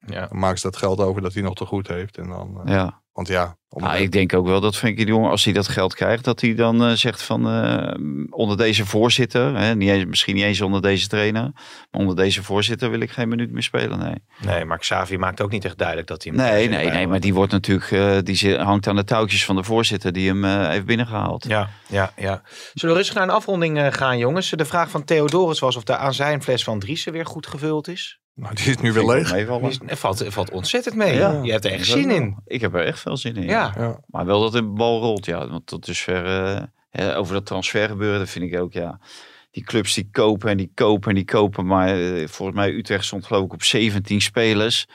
Ja. 0.06 0.26
Dan 0.26 0.38
maken 0.38 0.58
ze 0.58 0.70
dat 0.70 0.76
geld 0.76 1.00
over 1.00 1.22
dat 1.22 1.34
hij 1.34 1.42
nog 1.42 1.54
te 1.54 1.64
goed 1.64 1.88
heeft. 1.88 2.16
En 2.18 2.28
dan, 2.28 2.60
eh, 2.64 2.72
ja. 2.72 3.02
Want 3.12 3.30
ja, 3.30 3.56
om 3.68 3.82
Ah, 3.82 4.00
ik 4.00 4.12
denk 4.12 4.34
ook 4.34 4.46
wel 4.46 4.60
dat 4.60 4.76
Frenkie 4.76 5.04
de 5.04 5.10
Jong, 5.10 5.26
als 5.26 5.44
hij 5.44 5.52
dat 5.52 5.68
geld 5.68 5.94
krijgt, 5.94 6.24
dat 6.24 6.40
hij 6.40 6.54
dan 6.54 6.84
eh, 6.84 6.92
zegt 6.92 7.22
van 7.22 7.48
eh, 7.48 7.94
onder 8.30 8.56
deze 8.56 8.86
voorzitter, 8.86 9.56
hè, 9.56 9.74
niet 9.74 9.88
eens, 9.88 10.04
misschien 10.04 10.34
niet 10.34 10.44
eens 10.44 10.60
onder 10.60 10.82
deze 10.82 11.08
trainer, 11.08 11.42
maar 11.90 12.00
onder 12.00 12.16
deze 12.16 12.42
voorzitter 12.42 12.90
wil 12.90 13.00
ik 13.00 13.10
geen 13.10 13.28
minuut 13.28 13.50
meer 13.50 13.62
spelen. 13.62 13.98
Nee, 13.98 14.14
Nee, 14.40 14.64
maar 14.64 14.78
Xavi 14.78 15.18
maakt 15.18 15.40
ook 15.40 15.50
niet 15.50 15.64
echt 15.64 15.78
duidelijk 15.78 16.08
dat 16.08 16.22
hij 16.22 16.32
hem 16.32 16.42
nee, 16.42 16.68
nee, 16.68 16.90
nee 16.90 17.06
maar 17.06 17.20
die 17.20 17.34
wordt 17.34 17.52
natuurlijk, 17.52 17.90
eh, 17.90 18.18
die 18.22 18.56
hangt 18.56 18.86
aan 18.86 18.96
de 18.96 19.04
touwtjes 19.04 19.44
van 19.44 19.56
de 19.56 19.62
voorzitter 19.62 20.12
die 20.12 20.28
hem 20.28 20.44
eh, 20.44 20.68
heeft 20.68 20.84
binnengehaald. 20.84 21.44
Ja, 21.44 21.68
ja, 21.86 22.12
ja. 22.16 22.42
Zullen 22.74 22.94
we 22.94 23.00
rustig 23.00 23.14
naar 23.16 23.28
een 23.28 23.34
afronding 23.34 23.78
eh, 23.78 23.92
gaan, 23.92 24.18
jongens? 24.18 24.50
De 24.50 24.64
vraag 24.64 24.90
van 24.90 25.04
Theodorus 25.04 25.58
was 25.58 25.76
of 25.76 25.84
de 25.84 25.96
azijnfles 25.96 26.64
van 26.64 26.78
Driessen 26.78 27.12
weer 27.12 27.26
goed 27.26 27.46
gevuld 27.46 27.88
is. 27.88 28.20
Nou, 28.38 28.54
die 28.54 28.66
is 28.66 28.76
nu 28.76 28.92
weer 28.92 29.06
leeg. 29.06 29.30
Het 29.86 29.98
valt, 29.98 30.24
valt 30.28 30.50
ontzettend 30.50 30.94
mee. 30.94 31.14
Ja. 31.14 31.40
Je 31.42 31.50
hebt 31.52 31.64
er 31.64 31.70
echt 31.72 31.86
zin 31.86 32.10
in. 32.10 32.36
Ik 32.44 32.60
heb 32.60 32.74
er 32.74 32.84
echt 32.84 33.00
veel 33.00 33.16
zin 33.16 33.36
in. 33.36 33.42
Ja. 33.42 33.74
Ja. 33.76 34.00
Maar 34.06 34.26
wel 34.26 34.40
dat 34.40 34.52
de 34.52 34.62
bal 34.62 35.00
rolt, 35.00 35.24
ja. 35.26 35.48
Want 35.48 35.66
tot 35.66 35.86
dusver, 35.86 36.24
eh, 36.56 36.62
hè, 36.90 37.16
over 37.16 37.34
dat 37.34 37.46
transfer 37.46 37.88
gebeuren, 37.88 38.18
dat 38.18 38.28
vind 38.28 38.52
ik 38.52 38.60
ook, 38.60 38.72
ja. 38.72 39.00
Die 39.50 39.64
clubs 39.64 39.94
die 39.94 40.08
kopen 40.12 40.50
en 40.50 40.56
die 40.56 40.70
kopen 40.74 41.08
en 41.08 41.14
die 41.14 41.24
kopen. 41.24 41.66
Maar 41.66 41.88
eh, 41.88 42.28
volgens 42.28 42.58
mij 42.58 42.72
Utrecht 42.72 43.04
stond 43.04 43.26
geloof 43.26 43.44
ik 43.44 43.52
op 43.52 43.62
17 43.62 44.20
spelers. 44.20 44.86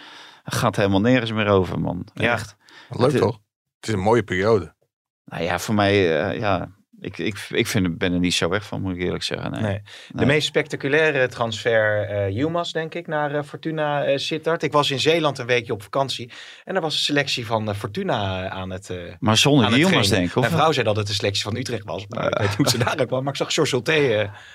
Gaat 0.44 0.76
helemaal 0.76 1.02
nergens 1.02 1.32
meer 1.32 1.48
over, 1.48 1.80
man. 1.80 2.08
Ja. 2.14 2.32
Echt. 2.34 2.56
Leuk 2.90 3.12
Het- 3.12 3.22
toch? 3.22 3.40
Het 3.80 3.88
is 3.88 3.94
een 3.94 4.00
mooie 4.00 4.24
periode. 4.24 4.76
Nou 5.26 5.44
ja, 5.44 5.60
voor 5.60 5.76
mij, 5.76 6.22
eh, 6.22 6.40
ja. 6.40 6.72
Ik, 7.04 7.18
ik, 7.18 7.46
ik 7.50 7.68
vind, 7.68 7.98
ben 7.98 8.14
er 8.14 8.20
niet 8.20 8.34
zo 8.34 8.50
weg 8.50 8.66
van, 8.66 8.82
moet 8.82 8.96
ik 8.96 9.02
eerlijk 9.02 9.24
zeggen. 9.24 9.52
Nee. 9.52 9.62
Nee. 9.62 9.82
De 10.08 10.14
Nee. 10.14 10.26
meest 10.26 10.48
spectaculaire 10.48 11.28
transfer, 11.28 12.02
eh 12.10 12.30
Yilmaz, 12.30 12.72
denk 12.72 12.94
ik, 12.94 13.08
naar 13.08 13.36
eh, 13.36 13.44
Fortuna 13.44 14.04
eh 14.04 14.18
Sittard. 14.18 14.64
Ik 14.64 14.72
was 14.72 14.92
in 14.92 15.00
Zeeland 15.00 15.38
een 15.38 15.46
weekje 15.46 15.74
op 15.74 15.84
vakantie. 15.84 16.32
En 16.64 16.74
daar 16.74 16.82
was 16.82 16.94
een 16.94 17.00
selectie 17.00 17.46
van 17.46 17.76
Fortuna 17.76 18.50
aan 18.50 18.70
het. 18.70 18.90
Maar 19.20 19.38
zonder 19.38 19.68
trainen. 19.70 20.10
denk 20.10 20.28
ik. 20.30 20.36
Mijn 20.36 20.52
vrouw 20.52 20.72
zei 20.72 20.86
dat 20.86 20.96
het 20.96 21.08
een 21.10 21.14
selectie 21.14 21.44
van 21.44 21.56
Utrecht 21.56 21.84
was. 21.86 22.06
Maar 22.08 22.26
ik 22.32 22.38
weet 22.38 22.48
niet 22.48 22.58
hoe 22.58 22.70
ze 22.70 22.78
daar 22.96 23.06
kwam. 23.06 23.24
Maar 23.24 23.34
ik 23.34 23.40
zag 23.40 23.54
George 23.54 23.72
Solté, 23.76 23.94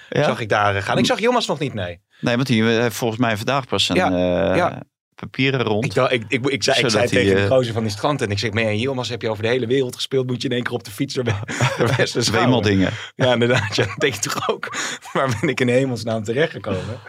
Ja? 0.09 0.24
zag 0.24 0.40
ik 0.40 0.49
daar 0.49 0.82
gaan. 0.82 0.99
Ik 0.99 1.07
zag 1.07 1.18
Yilmaz 1.18 1.46
nog 1.46 1.59
niet, 1.59 1.74
nee. 1.74 2.01
Nee, 2.20 2.34
want 2.34 2.46
die 2.46 2.62
heeft 2.64 2.96
volgens 2.96 3.20
mij 3.20 3.36
vandaag 3.36 3.66
pas 3.66 3.88
een 3.88 3.96
Ja, 3.96 4.55
ja. 4.55 4.82
Papieren 5.21 5.62
rond. 5.62 5.85
Ik, 5.85 5.95
dacht- 5.95 6.12
ik, 6.12 6.25
ik, 6.29 6.47
ik, 6.47 6.62
zei, 6.62 6.79
ik 6.81 6.91
zei 6.91 7.09
tegen 7.09 7.35
de 7.37 7.43
eh, 7.43 7.47
gozer 7.51 7.73
van 7.73 7.83
die 7.83 7.93
strand. 7.93 8.23
En 8.23 8.31
ik 8.31 8.39
zeg, 8.39 8.51
man, 8.53 8.77
Yilmaz 8.79 9.09
heb 9.11 9.23
je 9.23 9.31
over 9.31 9.43
de 9.43 9.49
hele 9.49 9.66
wereld 9.66 9.95
gespeeld. 9.95 10.27
Moet 10.27 10.43
je 10.43 10.49
in 10.49 10.55
één 10.55 10.62
keer 10.64 10.73
op 10.73 10.85
de 10.85 10.91
fiets 10.91 11.14
door, 11.14 11.25
door 11.79 11.95
Westerschouwen. 11.97 12.49
Wemeldingen. 12.51 12.93
Ja, 13.14 13.33
inderdaad. 13.33 13.77
Ja, 13.77 13.85
dat 13.87 13.97
denk 13.99 14.14
je 14.14 14.21
toch 14.21 14.49
ook. 14.51 14.77
Waar 15.12 15.37
ben 15.41 15.49
ik 15.49 15.61
in 15.61 15.69
hemelsnaam 15.69 16.25
terechtgekomen? 16.25 17.01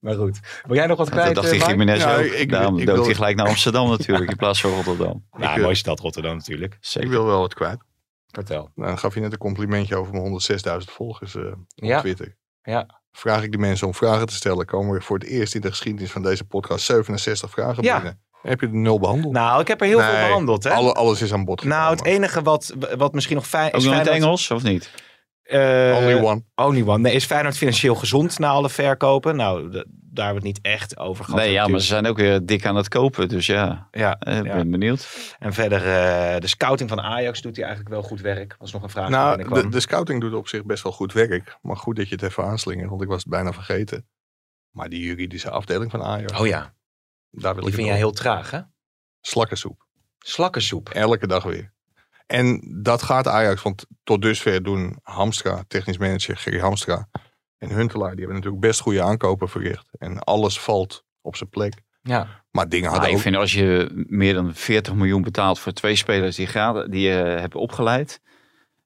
Maar 0.00 0.14
goed. 0.14 0.40
Wil 0.66 0.76
jij 0.76 0.86
nog 0.86 0.96
wat 0.98 1.06
Dat 1.06 1.16
kwijt, 1.18 1.34
dacht 1.34 1.50
eh, 1.50 1.58
die? 1.60 1.68
Jiménez 1.68 1.98
Ja, 2.02 2.16
ook. 2.16 2.24
ik- 2.24 2.32
ik- 2.32 2.50
Daarom 2.50 2.78
ik 2.78 2.86
dook 2.86 2.94
wil- 2.96 3.04
hij 3.04 3.14
gelijk 3.14 3.36
naar 3.36 3.46
Amsterdam 3.46 3.88
natuurlijk, 3.88 4.30
in 4.30 4.36
plaats 4.36 4.60
van 4.60 4.70
Rotterdam. 4.70 5.24
Nou, 5.38 5.56
Ik, 5.56 5.62
mooie 5.62 5.74
stad 5.74 6.00
Rotterdam 6.00 6.36
natuurlijk. 6.36 6.78
Ik 6.94 7.08
wil 7.08 7.24
wel 7.24 7.40
wat 7.40 7.54
kwijt. 7.54 7.78
Vertel. 8.30 8.70
Nou, 8.74 8.88
dan 8.88 8.98
gaf 8.98 9.14
je 9.14 9.20
net 9.20 9.32
een 9.32 9.38
complimentje 9.38 9.96
over 9.96 10.12
mijn 10.12 10.40
106.000 10.80 10.92
volgers 10.92 11.34
eh, 11.36 11.42
op 11.44 11.56
Ja. 11.74 12.00
Twitter. 12.00 12.36
Ja. 12.62 13.01
Vraag 13.12 13.42
ik 13.42 13.52
de 13.52 13.58
mensen 13.58 13.86
om 13.86 13.94
vragen 13.94 14.26
te 14.26 14.34
stellen, 14.34 14.66
komen 14.66 14.94
er 14.96 15.02
voor 15.02 15.18
het 15.18 15.26
eerst 15.28 15.54
in 15.54 15.60
de 15.60 15.68
geschiedenis 15.68 16.10
van 16.10 16.22
deze 16.22 16.44
podcast 16.44 16.84
67 16.84 17.50
vragen 17.50 17.82
Ja. 17.82 17.94
binnen. 17.94 18.20
Heb 18.42 18.60
je 18.60 18.70
de 18.70 18.76
nul 18.76 18.98
behandeld? 19.00 19.32
Nou, 19.32 19.60
ik 19.60 19.68
heb 19.68 19.80
er 19.80 19.86
heel 19.86 20.00
veel 20.00 20.26
behandeld, 20.26 20.64
hè? 20.64 20.70
Alle, 20.70 20.92
alles 20.92 21.22
is 21.22 21.32
aan 21.32 21.44
bod 21.44 21.64
Nou, 21.64 21.90
het 21.90 21.98
gekomen. 21.98 22.18
enige 22.18 22.42
wat, 22.42 22.74
wat 22.96 23.12
misschien 23.12 23.36
nog 23.36 23.46
fijn 23.46 23.68
Ook 23.72 23.74
is... 23.80 23.84
nog 23.84 23.92
in 23.92 23.98
het 23.98 24.08
Engels, 24.08 24.50
of 24.50 24.62
niet? 24.62 24.90
Eh, 25.42 25.96
Only 26.00 26.14
one. 26.20 26.42
Only 26.54 26.82
one. 26.82 26.98
Nee, 26.98 27.14
is 27.14 27.24
Feyenoord 27.24 27.56
financieel 27.56 27.94
gezond 27.94 28.38
na 28.38 28.48
alle 28.48 28.70
verkopen? 28.70 29.36
Nou, 29.36 29.70
daar 29.70 30.24
hebben 30.24 30.42
we 30.42 30.48
het 30.48 30.56
niet 30.56 30.60
echt 30.62 30.98
over 30.98 31.24
gehad. 31.24 31.40
Nee, 31.40 31.52
ja, 31.52 31.66
maar 31.66 31.80
ze 31.80 31.86
zijn 31.86 32.06
ook 32.06 32.16
weer 32.16 32.46
dik 32.46 32.66
aan 32.66 32.76
het 32.76 32.88
kopen. 32.88 33.28
Dus 33.28 33.46
ja, 33.46 33.88
Ja, 33.90 34.18
eh, 34.18 34.38
ik 34.38 34.44
ja. 34.44 34.54
ben 34.54 34.70
benieuwd. 34.70 35.34
En 35.38 35.52
verder, 35.52 35.78
eh, 35.78 36.40
de 36.40 36.46
scouting 36.46 36.88
van 36.88 37.00
Ajax 37.00 37.40
doet 37.42 37.56
hij 37.56 37.64
eigenlijk 37.64 37.94
wel 37.94 38.02
goed 38.04 38.20
werk. 38.20 38.56
Was 38.58 38.72
nog 38.72 38.82
een 38.82 38.90
vraag 38.90 39.06
die 39.06 39.16
Nou, 39.16 39.28
binnenkwam. 39.36 39.62
de, 39.62 39.68
de 39.68 39.80
scouting 39.80 40.20
doet 40.20 40.34
op 40.34 40.48
zich 40.48 40.64
best 40.64 40.82
wel 40.82 40.92
goed 40.92 41.12
werk. 41.12 41.58
Maar 41.62 41.76
goed 41.76 41.96
dat 41.96 42.08
je 42.08 42.14
het 42.14 42.24
even 42.24 42.44
aanslingert, 42.44 42.88
want 42.90 43.02
ik 43.02 43.08
was 43.08 43.22
het 43.22 43.28
bijna 43.32 43.52
vergeten. 43.52 44.06
Maar 44.70 44.88
die 44.88 45.00
juridische 45.04 45.50
afdeling 45.50 45.90
van 45.90 46.02
Ajax, 46.02 46.40
Oh 46.40 46.46
ja, 46.46 46.74
daar 47.30 47.52
wil 47.54 47.60
die 47.62 47.68
ik 47.70 47.74
vind 47.76 47.86
jij 47.88 47.96
heel 47.96 48.12
traag, 48.12 48.50
hè? 48.50 48.60
Slakkensoep. 49.20 49.86
Slakkensoep. 50.18 50.88
Elke 50.88 51.26
dag 51.26 51.42
weer. 51.42 51.72
En 52.26 52.78
dat 52.82 53.02
gaat 53.02 53.28
Ajax, 53.28 53.62
want 53.62 53.86
tot 54.04 54.22
dusver 54.22 54.62
doen 54.62 54.98
Hamstra, 55.02 55.64
technisch 55.68 55.98
manager 55.98 56.36
Gerry 56.36 56.60
Hamstra 56.60 57.08
en 57.58 57.70
Huntelaar, 57.70 58.10
die 58.10 58.18
hebben 58.18 58.36
natuurlijk 58.36 58.62
best 58.62 58.80
goede 58.80 59.02
aankopen 59.02 59.48
verricht. 59.48 59.88
En 59.98 60.18
alles 60.18 60.60
valt 60.60 61.04
op 61.20 61.36
zijn 61.36 61.48
plek. 61.48 61.82
Ja. 62.02 62.44
Maar 62.50 62.68
dingen 62.68 62.90
Maar 62.90 62.92
hadden 62.92 63.10
ik 63.10 63.16
ook... 63.16 63.22
vind 63.22 63.36
als 63.36 63.52
je 63.52 64.04
meer 64.08 64.34
dan 64.34 64.54
40 64.54 64.94
miljoen 64.94 65.22
betaalt 65.22 65.58
voor 65.58 65.72
twee 65.72 65.96
spelers 65.96 66.36
die, 66.36 66.46
gratis, 66.46 66.90
die 66.90 67.00
je 67.08 67.14
hebt 67.14 67.54
opgeleid. 67.54 68.20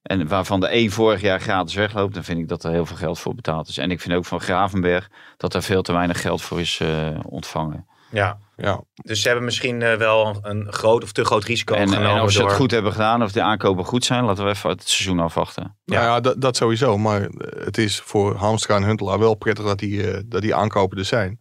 En 0.01 0.27
waarvan 0.27 0.59
de 0.59 0.67
één 0.67 0.91
vorig 0.91 1.21
jaar 1.21 1.39
gratis 1.39 1.75
wegloopt, 1.75 2.13
dan 2.13 2.23
vind 2.23 2.39
ik 2.39 2.47
dat 2.47 2.63
er 2.63 2.71
heel 2.71 2.85
veel 2.85 2.95
geld 2.95 3.19
voor 3.19 3.35
betaald 3.35 3.67
is. 3.67 3.77
En 3.77 3.91
ik 3.91 4.01
vind 4.01 4.13
ook 4.15 4.25
van 4.25 4.41
Gravenberg 4.41 5.09
dat 5.37 5.53
er 5.53 5.63
veel 5.63 5.81
te 5.81 5.93
weinig 5.93 6.21
geld 6.21 6.41
voor 6.41 6.59
is 6.59 6.79
eh, 6.79 7.19
ontvangen. 7.25 7.87
Ja. 8.11 8.39
Ja, 8.59 8.83
Dus 8.93 9.21
ze 9.21 9.27
hebben 9.27 9.45
misschien 9.45 9.81
eh, 9.81 9.95
wel 9.97 10.39
een 10.41 10.73
groot 10.73 11.03
of 11.03 11.11
te 11.11 11.25
groot 11.25 11.43
risico 11.43 11.73
En, 11.73 11.89
genomen. 11.89 12.15
en 12.15 12.21
of 12.21 12.31
ze 12.31 12.39
door... 12.39 12.47
het 12.47 12.57
goed 12.57 12.71
hebben 12.71 12.91
gedaan, 12.91 13.23
of 13.23 13.31
de 13.31 13.41
aankopen 13.41 13.85
goed 13.85 14.05
zijn, 14.05 14.23
laten 14.23 14.43
we 14.43 14.49
even 14.49 14.69
het 14.69 14.89
seizoen 14.89 15.19
afwachten. 15.19 15.77
Ja. 15.83 15.93
Nou 15.93 16.05
ja, 16.05 16.19
dat, 16.19 16.41
dat 16.41 16.55
sowieso. 16.55 16.97
Maar 16.97 17.21
eh, 17.21 17.65
het 17.65 17.77
is 17.77 17.99
voor 17.99 18.35
Hamstra 18.35 18.75
en 18.75 18.83
Huntelaar 18.83 19.19
wel 19.19 19.35
prettig 19.35 19.65
dat 19.65 19.79
die, 19.79 20.11
eh, 20.11 20.21
dat 20.25 20.41
die 20.41 20.55
aankopen 20.55 20.97
er 20.97 21.05
zijn. 21.05 21.39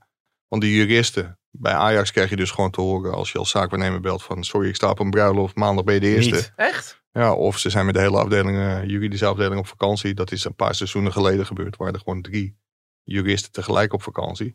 Want 0.48 0.62
die 0.62 0.76
juristen, 0.76 1.38
bij 1.50 1.72
Ajax 1.72 2.12
krijg 2.12 2.30
je 2.30 2.36
dus 2.36 2.50
gewoon 2.50 2.70
te 2.70 2.80
horen 2.80 3.14
als 3.14 3.32
je 3.32 3.38
als 3.38 3.50
zaakwaarnemer 3.50 4.00
belt 4.00 4.22
van 4.22 4.44
sorry, 4.44 4.68
ik 4.68 4.74
sta 4.74 4.90
op 4.90 4.98
een 4.98 5.10
bruiloft, 5.10 5.56
maandag 5.56 5.84
ben 5.84 5.94
je 5.94 6.00
de 6.00 6.14
eerste. 6.14 6.34
Niet. 6.34 6.52
Echt? 6.56 7.02
Ja, 7.12 7.32
of 7.32 7.58
ze 7.58 7.70
zijn 7.70 7.86
met 7.86 7.94
de 7.94 8.00
hele 8.00 8.18
afdeling, 8.18 8.58
eh, 8.58 8.84
juridische 8.84 9.26
afdeling 9.26 9.58
op 9.58 9.66
vakantie. 9.66 10.14
Dat 10.14 10.32
is 10.32 10.44
een 10.44 10.54
paar 10.54 10.74
seizoenen 10.74 11.12
geleden 11.12 11.46
gebeurd. 11.46 11.76
Waar 11.76 11.92
er 11.92 11.98
gewoon 11.98 12.22
drie 12.22 12.56
juristen 13.02 13.52
tegelijk 13.52 13.92
op 13.92 14.02
vakantie. 14.02 14.54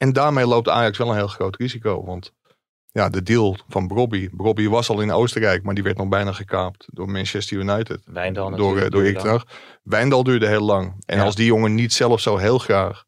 En 0.00 0.12
daarmee 0.12 0.46
loopt 0.46 0.68
Ajax 0.68 0.98
wel 0.98 1.08
een 1.10 1.16
heel 1.16 1.26
groot 1.26 1.56
risico. 1.56 2.04
Want 2.04 2.32
ja, 2.92 3.08
de 3.08 3.22
deal 3.22 3.56
van 3.68 3.86
Brobby. 3.86 4.28
Brobby 4.28 4.68
was 4.68 4.88
al 4.88 5.00
in 5.00 5.12
Oostenrijk, 5.12 5.62
maar 5.62 5.74
die 5.74 5.82
werd 5.84 5.96
nog 5.96 6.08
bijna 6.08 6.32
gekaapt 6.32 6.86
door 6.92 7.10
Manchester 7.10 7.56
United. 7.58 8.00
Wijndal 8.04 8.50
door, 8.50 8.74
natuurlijk 8.74 9.16
eh, 9.16 9.22
door 9.22 9.30
Hag. 9.30 9.44
Wijndal 9.82 10.22
duurde 10.22 10.46
heel 10.46 10.60
lang. 10.64 10.94
En 11.06 11.16
Ja. 11.16 11.24
als 11.24 11.34
die 11.34 11.46
jongen 11.46 11.74
niet 11.74 11.92
zelf 11.92 12.20
zo 12.20 12.36
heel 12.36 12.58
graag 12.58 13.04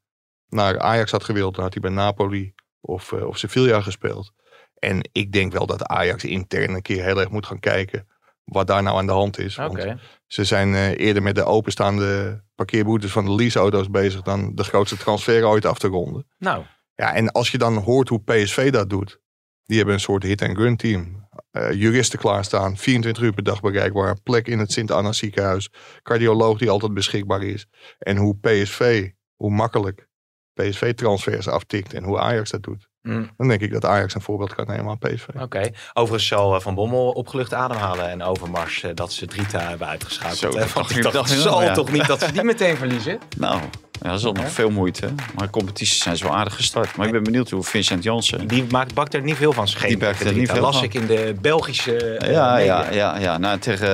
naar 0.49 0.79
Ajax 0.79 1.11
had 1.11 1.25
gewild, 1.25 1.55
dan 1.55 1.65
had 1.65 1.73
hij 1.73 1.83
bij 1.83 1.91
Napoli 1.91 2.55
of, 2.81 3.13
eh, 3.13 3.27
of 3.27 3.39
Sevilla 3.39 3.81
gespeeld. 3.81 4.33
En 4.79 5.09
ik 5.13 5.33
denk 5.33 5.53
wel 5.53 5.67
dat 5.67 5.85
Ajax 5.87 6.25
intern 6.25 6.75
een 6.75 6.83
keer 6.83 7.05
heel 7.05 7.21
erg 7.21 7.31
moet 7.31 7.47
gaan 7.47 7.61
kijken 7.61 8.07
wat 8.45 8.67
daar 8.67 8.83
nou 8.83 8.97
aan 8.99 9.07
de 9.07 9.13
hand 9.13 9.39
is. 9.39 9.57
Want 9.57 9.85
ze 10.27 10.45
zijn 10.45 10.75
eh, 10.75 10.99
eerder 10.99 11.23
met 11.23 11.35
de 11.35 11.45
openstaande 11.45 12.43
parkeerboetes 12.55 13.13
van 13.13 13.25
de 13.25 13.35
leaseauto's 13.35 13.91
bezig 13.91 14.23
dan 14.23 14.55
de 14.55 14.65
grootste 14.65 14.97
transfer 14.97 15.45
ooit 15.47 15.67
af 15.67 15.79
te 15.79 15.89
ronden. 15.89 16.27
Nou, 16.39 16.65
Ja, 17.03 17.15
en 17.15 17.33
als 17.33 17.51
je 17.51 17.59
dan 17.59 17.77
hoort 17.77 18.09
hoe 18.09 18.23
PSV 18.23 18.71
dat 18.71 18.91
doet. 18.91 19.21
Die 19.65 19.77
hebben 19.77 19.95
een 19.95 20.01
soort 20.01 20.23
hit-and-run 20.23 20.77
team. 20.77 21.29
Eh, 21.51 21.73
juristen 21.73 22.19
klaarstaan, 22.19 22.77
24 22.77 23.23
uur 23.23 23.33
per 23.33 23.43
dag 23.43 23.61
bereikbaar. 23.61 24.21
Plek 24.21 24.49
in 24.49 24.59
het 24.59 24.73
Sint-Anna 24.73 25.13
ziekenhuis. 25.13 25.71
Cardioloog 26.03 26.59
die 26.59 26.71
altijd 26.71 26.95
beschikbaar 26.95 27.43
is. 27.43 27.67
En 27.99 28.17
hoe 28.17 28.39
PSV, 28.39 29.11
hoe 29.37 29.51
makkelijk 29.51 30.09
PSV 30.53 30.95
transfers 30.95 31.49
aftikt 31.49 31.95
en 31.95 32.05
hoe 32.05 32.19
Ajax 32.19 32.51
dat 32.51 32.63
doet. 32.63 32.92
Mm, 33.03 33.31
Dan 33.37 33.49
denk 33.49 33.61
ik 33.61 33.73
dat 33.73 33.85
Ajax 33.85 34.15
een 34.15 34.21
voorbeeld 34.21 34.55
kan 34.55 34.67
nemen 34.67 34.89
aan 34.91 34.99
PSV. 34.99 35.27
oké. 35.41 35.71
Overigens 35.93 36.27
zal 36.29 36.55
eh, 36.55 36.61
Van 36.61 36.75
Bommel 36.75 37.11
opgelucht 37.11 37.55
ademhalen 37.55 38.11
en 38.11 38.23
Overmars 38.23 38.83
eh, 38.83 38.91
dat 38.95 39.13
ze 39.13 39.27
Drita 39.27 39.59
hebben 39.61 39.87
uitgeschakeld. 39.89 40.39
Zo, 40.39 40.51
dat 40.51 40.73
Want 40.73 40.91
ik 40.91 41.37
zal 41.39 41.59
wel, 41.59 41.69
ja. 41.69 41.75
toch 41.75 41.93
niet 41.93 42.07
dat 42.07 42.21
ze 42.23 42.33
die 42.33 42.43
meteen 42.45 42.77
verliezen? 42.77 43.19
Nou, 43.39 43.61
ja, 44.01 44.09
dat 44.11 44.19
is 44.19 44.25
al 44.25 44.33
nog 44.33 44.51
veel 44.51 44.71
moeite. 44.71 45.07
Maar 45.35 45.45
de 45.47 45.51
competities 45.53 45.99
zijn 46.03 46.17
zo 46.17 46.29
aardig 46.29 46.55
gestart. 46.55 46.97
Maar 46.97 47.07
ik 47.07 47.13
ben 47.13 47.23
benieuwd 47.23 47.51
hoe 47.51 47.63
Vincent 47.63 48.03
Janssen... 48.03 48.49
Die 48.49 48.65
maakt, 48.71 48.95
bakt 48.95 49.15
er 49.15 49.23
niet 49.23 49.37
veel 49.37 49.53
van. 49.53 49.69
Geen 49.69 49.89
Die 49.89 49.99
bakt 49.99 50.21
er 50.21 50.33
niet 50.33 50.51
veel 50.51 50.61
las 50.61 50.75
van. 50.77 50.85
ik 50.85 50.95
in 50.95 51.07
de 51.07 51.35
Belgische 51.41 51.97
eh, 52.17 52.33
Ja, 52.33 52.57
ja, 52.57 52.91
ja, 52.91 53.19
ja. 53.19 53.39
Nou, 53.39 53.59
tegen 53.59 53.87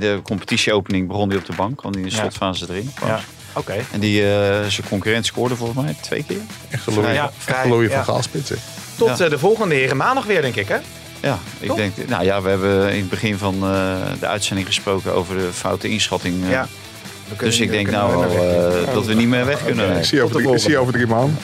de 0.00 0.20
competitieopening 0.22 1.08
begon 1.08 1.28
hij 1.28 1.38
op 1.38 1.44
de 1.44 1.52
bank. 1.56 1.76
kwam 1.76 1.92
hij 1.92 2.00
in 2.02 2.08
de 2.08 2.14
Ja. 2.14 2.20
slotfase 2.20 2.66
erin. 2.68 2.90
Ja. 3.04 3.20
Oké. 3.52 3.74
En 3.92 4.00
die, 4.00 4.22
eh, 4.22 4.28
zijn 4.68 4.88
concurrent 4.88 5.26
scoorde 5.26 5.56
volgens 5.56 5.84
mij 5.84 5.94
twee 6.00 6.24
keer. 6.28 6.40
Echt 6.70 6.86
een 6.86 6.94
Louis, 6.94 7.14
Ja, 7.14 7.30
vrij, 7.38 7.88
van 7.90 8.04
Gaalspitsen. 8.04 8.56
Tot 8.96 9.18
Ja. 9.18 9.24
eh, 9.24 9.30
de 9.30 9.38
volgende 9.38 9.74
heren 9.74 9.96
maandag 9.96 10.24
weer, 10.24 10.42
denk 10.42 10.56
ik, 10.56 10.68
hè? 10.68 10.76
Ja, 11.20 11.38
ik 11.58 11.74
denk... 11.74 11.92
Nou 12.08 12.24
ja, 12.24 12.42
we 12.42 12.48
hebben 12.48 12.92
in 12.92 12.98
het 13.00 13.08
begin 13.10 13.38
van 13.38 13.54
eh, 13.54 13.96
de 14.20 14.26
uitzending 14.26 14.66
gesproken 14.66 15.14
over 15.14 15.36
de 15.36 15.48
foute 15.52 15.88
inschatting. 15.88 16.44
eh. 16.44 16.50
Ja. 16.50 16.68
Dus 17.38 17.60
ik 17.60 17.70
denk 17.70 17.90
nou 17.90 18.14
al 18.26 18.92
dat 18.94 19.06
we 19.06 19.14
niet 19.14 19.28
meer 19.28 19.46
weg 19.46 19.64
kunnen. 19.64 19.96
Ik 19.98 20.04
zie 20.04 20.18
de 20.18 20.24
over, 20.24 20.36
drie- 20.36 20.52
ik 20.52 20.58
zie 20.58 20.70
je 20.70 20.76
volgende. 20.76 20.80
over 20.80 20.92
drie 20.92 21.06
maanden. 21.06 21.38